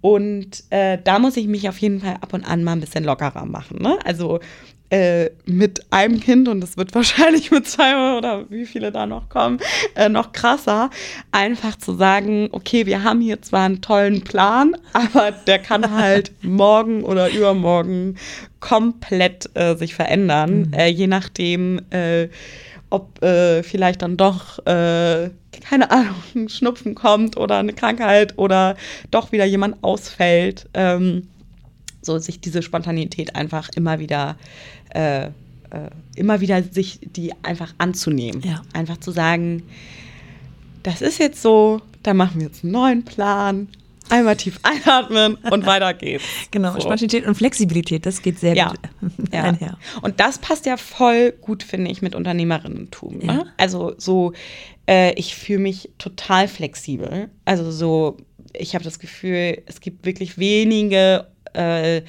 Und 0.00 0.64
äh, 0.70 0.98
da 1.02 1.18
muss 1.18 1.36
ich 1.36 1.46
mich 1.46 1.68
auf 1.68 1.78
jeden 1.78 2.00
Fall 2.00 2.16
ab 2.20 2.32
und 2.32 2.44
an 2.44 2.64
mal 2.64 2.72
ein 2.72 2.80
bisschen 2.80 3.04
lockerer 3.04 3.44
machen. 3.44 3.78
Ne? 3.80 3.98
Also 4.04 4.40
äh, 4.90 5.30
mit 5.46 5.80
einem 5.90 6.20
Kind 6.20 6.48
und 6.48 6.62
es 6.62 6.76
wird 6.76 6.94
wahrscheinlich 6.94 7.50
mit 7.50 7.66
zwei 7.66 8.16
oder 8.16 8.48
wie 8.50 8.66
viele 8.66 8.92
da 8.92 9.06
noch 9.06 9.28
kommen, 9.28 9.58
äh, 9.94 10.08
noch 10.08 10.32
krasser, 10.32 10.90
einfach 11.32 11.76
zu 11.76 11.94
sagen, 11.94 12.48
okay, 12.52 12.86
wir 12.86 13.02
haben 13.02 13.20
hier 13.20 13.42
zwar 13.42 13.64
einen 13.64 13.82
tollen 13.82 14.22
Plan, 14.22 14.76
aber 14.92 15.32
der 15.32 15.58
kann 15.58 15.90
halt 15.96 16.32
morgen 16.42 17.02
oder 17.02 17.30
übermorgen 17.30 18.16
komplett 18.60 19.50
äh, 19.54 19.76
sich 19.76 19.94
verändern, 19.94 20.68
mhm. 20.68 20.72
Äh, 20.72 20.88
je 20.88 21.06
nachdem, 21.06 21.80
äh, 21.90 22.28
ob 22.90 23.22
äh, 23.22 23.62
vielleicht 23.62 24.02
dann 24.02 24.16
doch 24.16 24.58
keine 25.68 25.90
Ahnung, 25.90 26.48
Schnupfen 26.48 26.94
kommt 26.94 27.36
oder 27.36 27.58
eine 27.58 27.72
Krankheit 27.72 28.34
oder 28.36 28.76
doch 29.10 29.32
wieder 29.32 29.44
jemand 29.44 29.82
ausfällt. 29.82 30.68
Ähm, 30.74 31.28
so 32.06 32.18
sich 32.18 32.40
diese 32.40 32.62
Spontanität 32.62 33.36
einfach 33.36 33.68
immer 33.74 33.98
wieder 33.98 34.36
äh, 34.90 35.28
äh, 35.70 35.90
immer 36.14 36.40
wieder 36.40 36.62
sich 36.62 37.00
die 37.02 37.32
einfach 37.42 37.74
anzunehmen. 37.78 38.42
Ja. 38.42 38.62
Einfach 38.72 38.98
zu 38.98 39.10
sagen, 39.10 39.62
das 40.82 41.02
ist 41.02 41.18
jetzt 41.18 41.42
so, 41.42 41.80
da 42.02 42.14
machen 42.14 42.40
wir 42.40 42.46
jetzt 42.46 42.64
einen 42.64 42.72
neuen 42.72 43.04
Plan. 43.04 43.68
Einmal 44.08 44.36
tief 44.36 44.60
einatmen 44.62 45.34
und 45.50 45.66
weiter 45.66 45.92
geht's. 45.92 46.24
Genau, 46.52 46.74
so. 46.74 46.80
Spontanität 46.80 47.26
und 47.26 47.34
Flexibilität, 47.34 48.06
das 48.06 48.22
geht 48.22 48.38
sehr 48.38 48.54
ja. 48.54 48.68
gut 48.68 48.78
ja. 49.32 49.42
einher. 49.42 49.78
Und 50.00 50.20
das 50.20 50.38
passt 50.38 50.64
ja 50.64 50.76
voll 50.76 51.32
gut, 51.32 51.64
finde 51.64 51.90
ich, 51.90 52.02
mit 52.02 52.14
Unternehmerinnentum. 52.14 53.18
Ne? 53.18 53.26
Ja. 53.26 53.44
Also 53.56 53.94
so, 53.98 54.32
äh, 54.88 55.12
ich 55.14 55.34
fühle 55.34 55.58
mich 55.58 55.90
total 55.98 56.46
flexibel. 56.46 57.30
Also 57.44 57.72
so, 57.72 58.18
ich 58.52 58.76
habe 58.76 58.84
das 58.84 59.00
Gefühl, 59.00 59.62
es 59.66 59.80
gibt 59.80 60.06
wirklich 60.06 60.38
wenige 60.38 61.26
äh, 61.56 62.02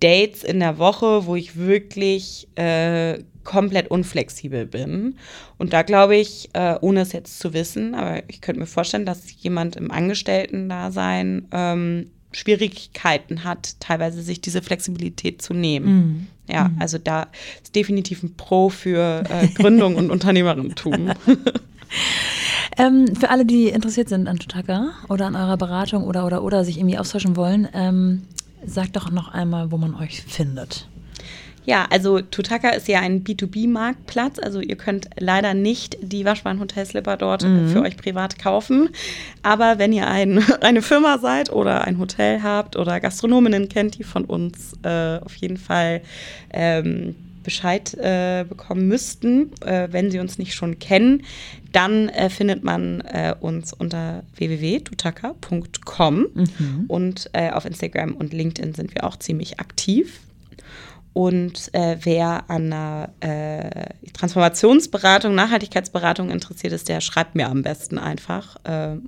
Dates 0.00 0.44
in 0.44 0.60
der 0.60 0.78
Woche, 0.78 1.26
wo 1.26 1.36
ich 1.36 1.56
wirklich 1.56 2.48
äh, 2.56 3.18
komplett 3.44 3.90
unflexibel 3.90 4.66
bin. 4.66 5.16
Und 5.58 5.72
da 5.72 5.82
glaube 5.82 6.16
ich, 6.16 6.50
äh, 6.52 6.76
ohne 6.80 7.00
es 7.00 7.12
jetzt 7.12 7.38
zu 7.38 7.52
wissen, 7.52 7.94
aber 7.94 8.22
ich 8.28 8.40
könnte 8.40 8.60
mir 8.60 8.66
vorstellen, 8.66 9.06
dass 9.06 9.22
jemand 9.42 9.76
im 9.76 9.90
Angestellten-Dasein 9.90 11.48
ähm, 11.52 12.10
Schwierigkeiten 12.32 13.44
hat, 13.44 13.80
teilweise 13.80 14.22
sich 14.22 14.40
diese 14.40 14.62
Flexibilität 14.62 15.42
zu 15.42 15.52
nehmen. 15.52 15.94
Mhm. 15.94 16.26
Ja, 16.48 16.68
mhm. 16.68 16.76
also 16.80 16.98
da 16.98 17.26
ist 17.62 17.74
definitiv 17.74 18.22
ein 18.22 18.34
Pro 18.36 18.68
für 18.68 19.24
äh, 19.28 19.48
Gründung 19.48 19.96
und 19.96 20.10
Unternehmerinnentum. 20.12 21.10
ähm, 22.78 23.16
für 23.16 23.30
alle, 23.30 23.44
die 23.44 23.68
interessiert 23.68 24.08
sind 24.08 24.28
an 24.28 24.38
Tutaka 24.38 24.90
oder 25.08 25.26
an 25.26 25.36
eurer 25.36 25.56
Beratung 25.56 26.04
oder 26.04 26.24
oder 26.24 26.42
oder 26.42 26.64
sich 26.64 26.78
irgendwie 26.78 26.98
austauschen 26.98 27.36
wollen, 27.36 27.68
ähm, 27.74 28.22
Sag 28.64 28.92
doch 28.92 29.10
noch 29.10 29.28
einmal, 29.28 29.70
wo 29.70 29.76
man 29.76 29.94
euch 29.94 30.22
findet. 30.22 30.86
Ja, 31.66 31.86
also 31.90 32.20
Tutaka 32.20 32.70
ist 32.70 32.88
ja 32.88 33.00
ein 33.00 33.22
B2B-Marktplatz. 33.22 34.38
Also 34.38 34.60
ihr 34.60 34.76
könnt 34.76 35.10
leider 35.18 35.54
nicht 35.54 35.98
die 36.00 36.24
Waschbahn-Hotelslipper 36.24 37.16
dort 37.16 37.44
mhm. 37.44 37.68
für 37.68 37.82
euch 37.82 37.96
privat 37.96 38.38
kaufen. 38.38 38.88
Aber 39.42 39.78
wenn 39.78 39.92
ihr 39.92 40.08
ein, 40.08 40.42
eine 40.62 40.82
Firma 40.82 41.18
seid 41.18 41.52
oder 41.52 41.84
ein 41.84 41.98
Hotel 41.98 42.42
habt 42.42 42.76
oder 42.76 43.00
Gastronominnen 43.00 43.68
kennt, 43.68 43.98
die 43.98 44.04
von 44.04 44.24
uns 44.24 44.72
äh, 44.82 45.18
auf 45.18 45.36
jeden 45.36 45.58
Fall 45.58 46.00
ähm, 46.52 47.14
Bescheid 47.42 47.94
äh, 47.94 48.44
bekommen 48.48 48.88
müssten, 48.88 49.52
äh, 49.62 49.88
wenn 49.90 50.10
sie 50.10 50.18
uns 50.18 50.38
nicht 50.38 50.54
schon 50.54 50.78
kennen, 50.78 51.22
dann 51.72 52.08
äh, 52.08 52.30
findet 52.30 52.64
man 52.64 53.00
äh, 53.02 53.34
uns 53.38 53.72
unter 53.72 54.22
www.tutaka.com 54.34 56.26
mhm. 56.34 56.84
und 56.88 57.30
äh, 57.32 57.50
auf 57.50 57.64
Instagram 57.64 58.14
und 58.14 58.32
LinkedIn 58.32 58.74
sind 58.74 58.94
wir 58.94 59.04
auch 59.04 59.16
ziemlich 59.16 59.60
aktiv. 59.60 60.20
Und 61.12 61.74
äh, 61.74 61.96
wer 62.02 62.48
an 62.48 62.72
einer 62.72 63.10
Transformationsberatung, 64.12 65.34
Nachhaltigkeitsberatung 65.34 66.30
interessiert 66.30 66.72
ist, 66.72 66.88
der 66.88 67.00
schreibt 67.00 67.34
mir 67.34 67.48
am 67.48 67.62
besten 67.62 67.98
einfach. 67.98 68.56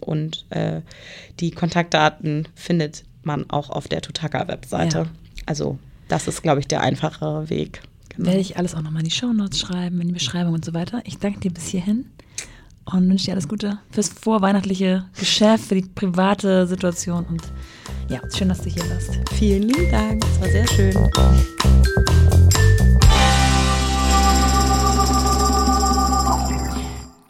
und 0.00 0.46
die 1.38 1.50
Kontaktdaten 1.52 2.48
findet 2.56 3.04
man 3.22 3.48
auch 3.50 3.70
auf 3.70 3.86
der 3.86 4.00
Tutaka-Webseite. 4.00 4.98
Ja. 4.98 5.06
Also 5.46 5.78
das 6.08 6.26
ist, 6.26 6.42
glaube 6.42 6.58
ich, 6.58 6.66
der 6.66 6.80
einfachere 6.80 7.48
Weg. 7.50 7.82
Genau. 8.08 8.26
Werde 8.26 8.40
ich 8.40 8.56
alles 8.56 8.74
auch 8.74 8.82
nochmal 8.82 9.02
in 9.02 9.08
die 9.08 9.14
Shownotes 9.14 9.60
schreiben, 9.60 10.00
in 10.00 10.08
die 10.08 10.14
Beschreibung 10.14 10.54
und 10.54 10.64
so 10.64 10.74
weiter. 10.74 11.02
Ich 11.04 11.18
danke 11.18 11.38
dir 11.38 11.52
bis 11.52 11.68
hierhin 11.68 12.06
und 12.86 13.08
wünsche 13.08 13.26
dir 13.26 13.32
alles 13.32 13.48
Gute 13.48 13.78
fürs 13.90 14.08
vorweihnachtliche 14.08 15.04
Geschäft, 15.18 15.64
für 15.64 15.74
die 15.76 15.82
private 15.82 16.66
Situation 16.66 17.24
und 17.26 17.42
ja, 18.08 18.20
schön, 18.36 18.48
dass 18.48 18.60
du 18.62 18.70
hier 18.70 18.88
warst. 18.90 19.18
Vielen 19.34 19.62
lieben 19.62 19.90
Dank, 19.90 20.24
es 20.24 20.40
war 20.40 20.48
sehr 20.48 20.68
schön. 20.68 20.96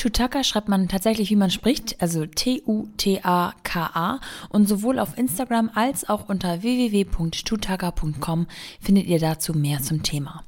Tutaka 0.03 0.43
schreibt 0.43 0.69
man 0.69 0.89
tatsächlich, 0.89 1.31
wie 1.31 1.37
man 1.37 1.51
spricht, 1.51 2.03
also 2.03 2.27
T-U-T-A-K-A. 2.27 4.19
Und 4.49 4.69
sowohl 4.69 4.99
auf 4.99 5.17
Instagram 5.17 5.71
als 5.75 6.09
auch 6.09 6.29
unter 6.29 6.63
www.tutaka.com 6.63 8.49
findet 8.81 9.07
ihr 9.07 9.21
dazu 9.21 9.53
mehr 9.55 9.81
zum 9.81 10.03
Thema. 10.03 10.43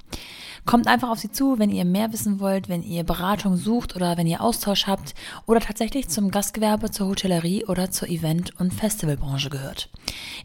Kommt 0.67 0.89
einfach 0.89 1.11
auf 1.11 1.19
sie 1.19 1.31
zu, 1.31 1.59
wenn 1.59 1.69
ihr 1.69 1.85
mehr 1.85 2.13
wissen 2.15 2.41
wollt, 2.41 2.71
wenn 2.71 2.83
ihr 2.83 3.05
Beratung 3.05 3.57
sucht 3.57 3.97
oder 3.97 4.17
wenn 4.17 4.27
ihr 4.27 4.41
Austausch 4.41 4.87
habt 4.87 5.15
oder 5.45 5.61
tatsächlich 5.61 6.09
zum 6.09 6.31
Gastgewerbe, 6.31 6.91
zur 6.91 7.09
Hotellerie 7.09 7.67
oder 7.67 7.91
zur 7.91 8.09
Event- 8.09 8.59
und 8.59 8.73
Festivalbranche 8.73 9.51
gehört. 9.51 9.91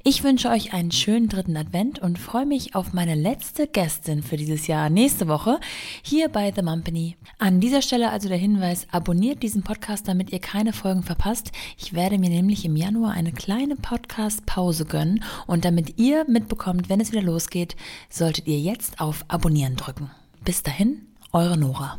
Ich 0.03 0.23
wünsche 0.23 0.49
euch 0.49 0.73
einen 0.73 0.91
schönen 0.91 1.29
dritten 1.29 1.55
Advent 1.55 1.99
und 1.99 2.19
freue 2.19 2.45
mich 2.45 2.75
auf 2.75 2.91
meine 2.91 3.15
letzte 3.15 3.65
Gästin 3.65 4.21
für 4.21 4.35
dieses 4.35 4.67
Jahr 4.67 4.89
nächste 4.89 5.29
Woche 5.29 5.59
hier 6.01 6.27
bei 6.27 6.51
The 6.53 6.63
Mumpany. 6.63 7.15
An 7.37 7.61
dieser 7.61 7.81
Stelle 7.81 8.11
also 8.11 8.27
der 8.27 8.37
Hinweis, 8.37 8.87
abonniert 8.91 9.41
diesen 9.41 9.63
Podcast, 9.63 10.07
damit 10.09 10.31
ihr 10.31 10.39
keine 10.39 10.73
Folgen 10.73 11.03
verpasst. 11.03 11.53
Ich 11.77 11.93
werde 11.93 12.17
mir 12.17 12.29
nämlich 12.29 12.65
im 12.65 12.75
Januar 12.75 13.13
eine 13.13 13.31
kleine 13.31 13.77
Podcast-Pause 13.77 14.83
gönnen 14.83 15.23
und 15.47 15.63
damit 15.63 15.97
ihr 15.97 16.25
mitbekommt, 16.27 16.89
wenn 16.89 16.99
es 16.99 17.13
wieder 17.13 17.23
losgeht, 17.23 17.77
solltet 18.09 18.47
ihr 18.47 18.59
jetzt 18.59 18.99
auf 18.99 19.23
Abonnieren 19.29 19.77
drücken. 19.77 20.08
Bis 20.45 20.63
dahin, 20.63 21.07
eure 21.31 21.57
Nora. 21.57 21.97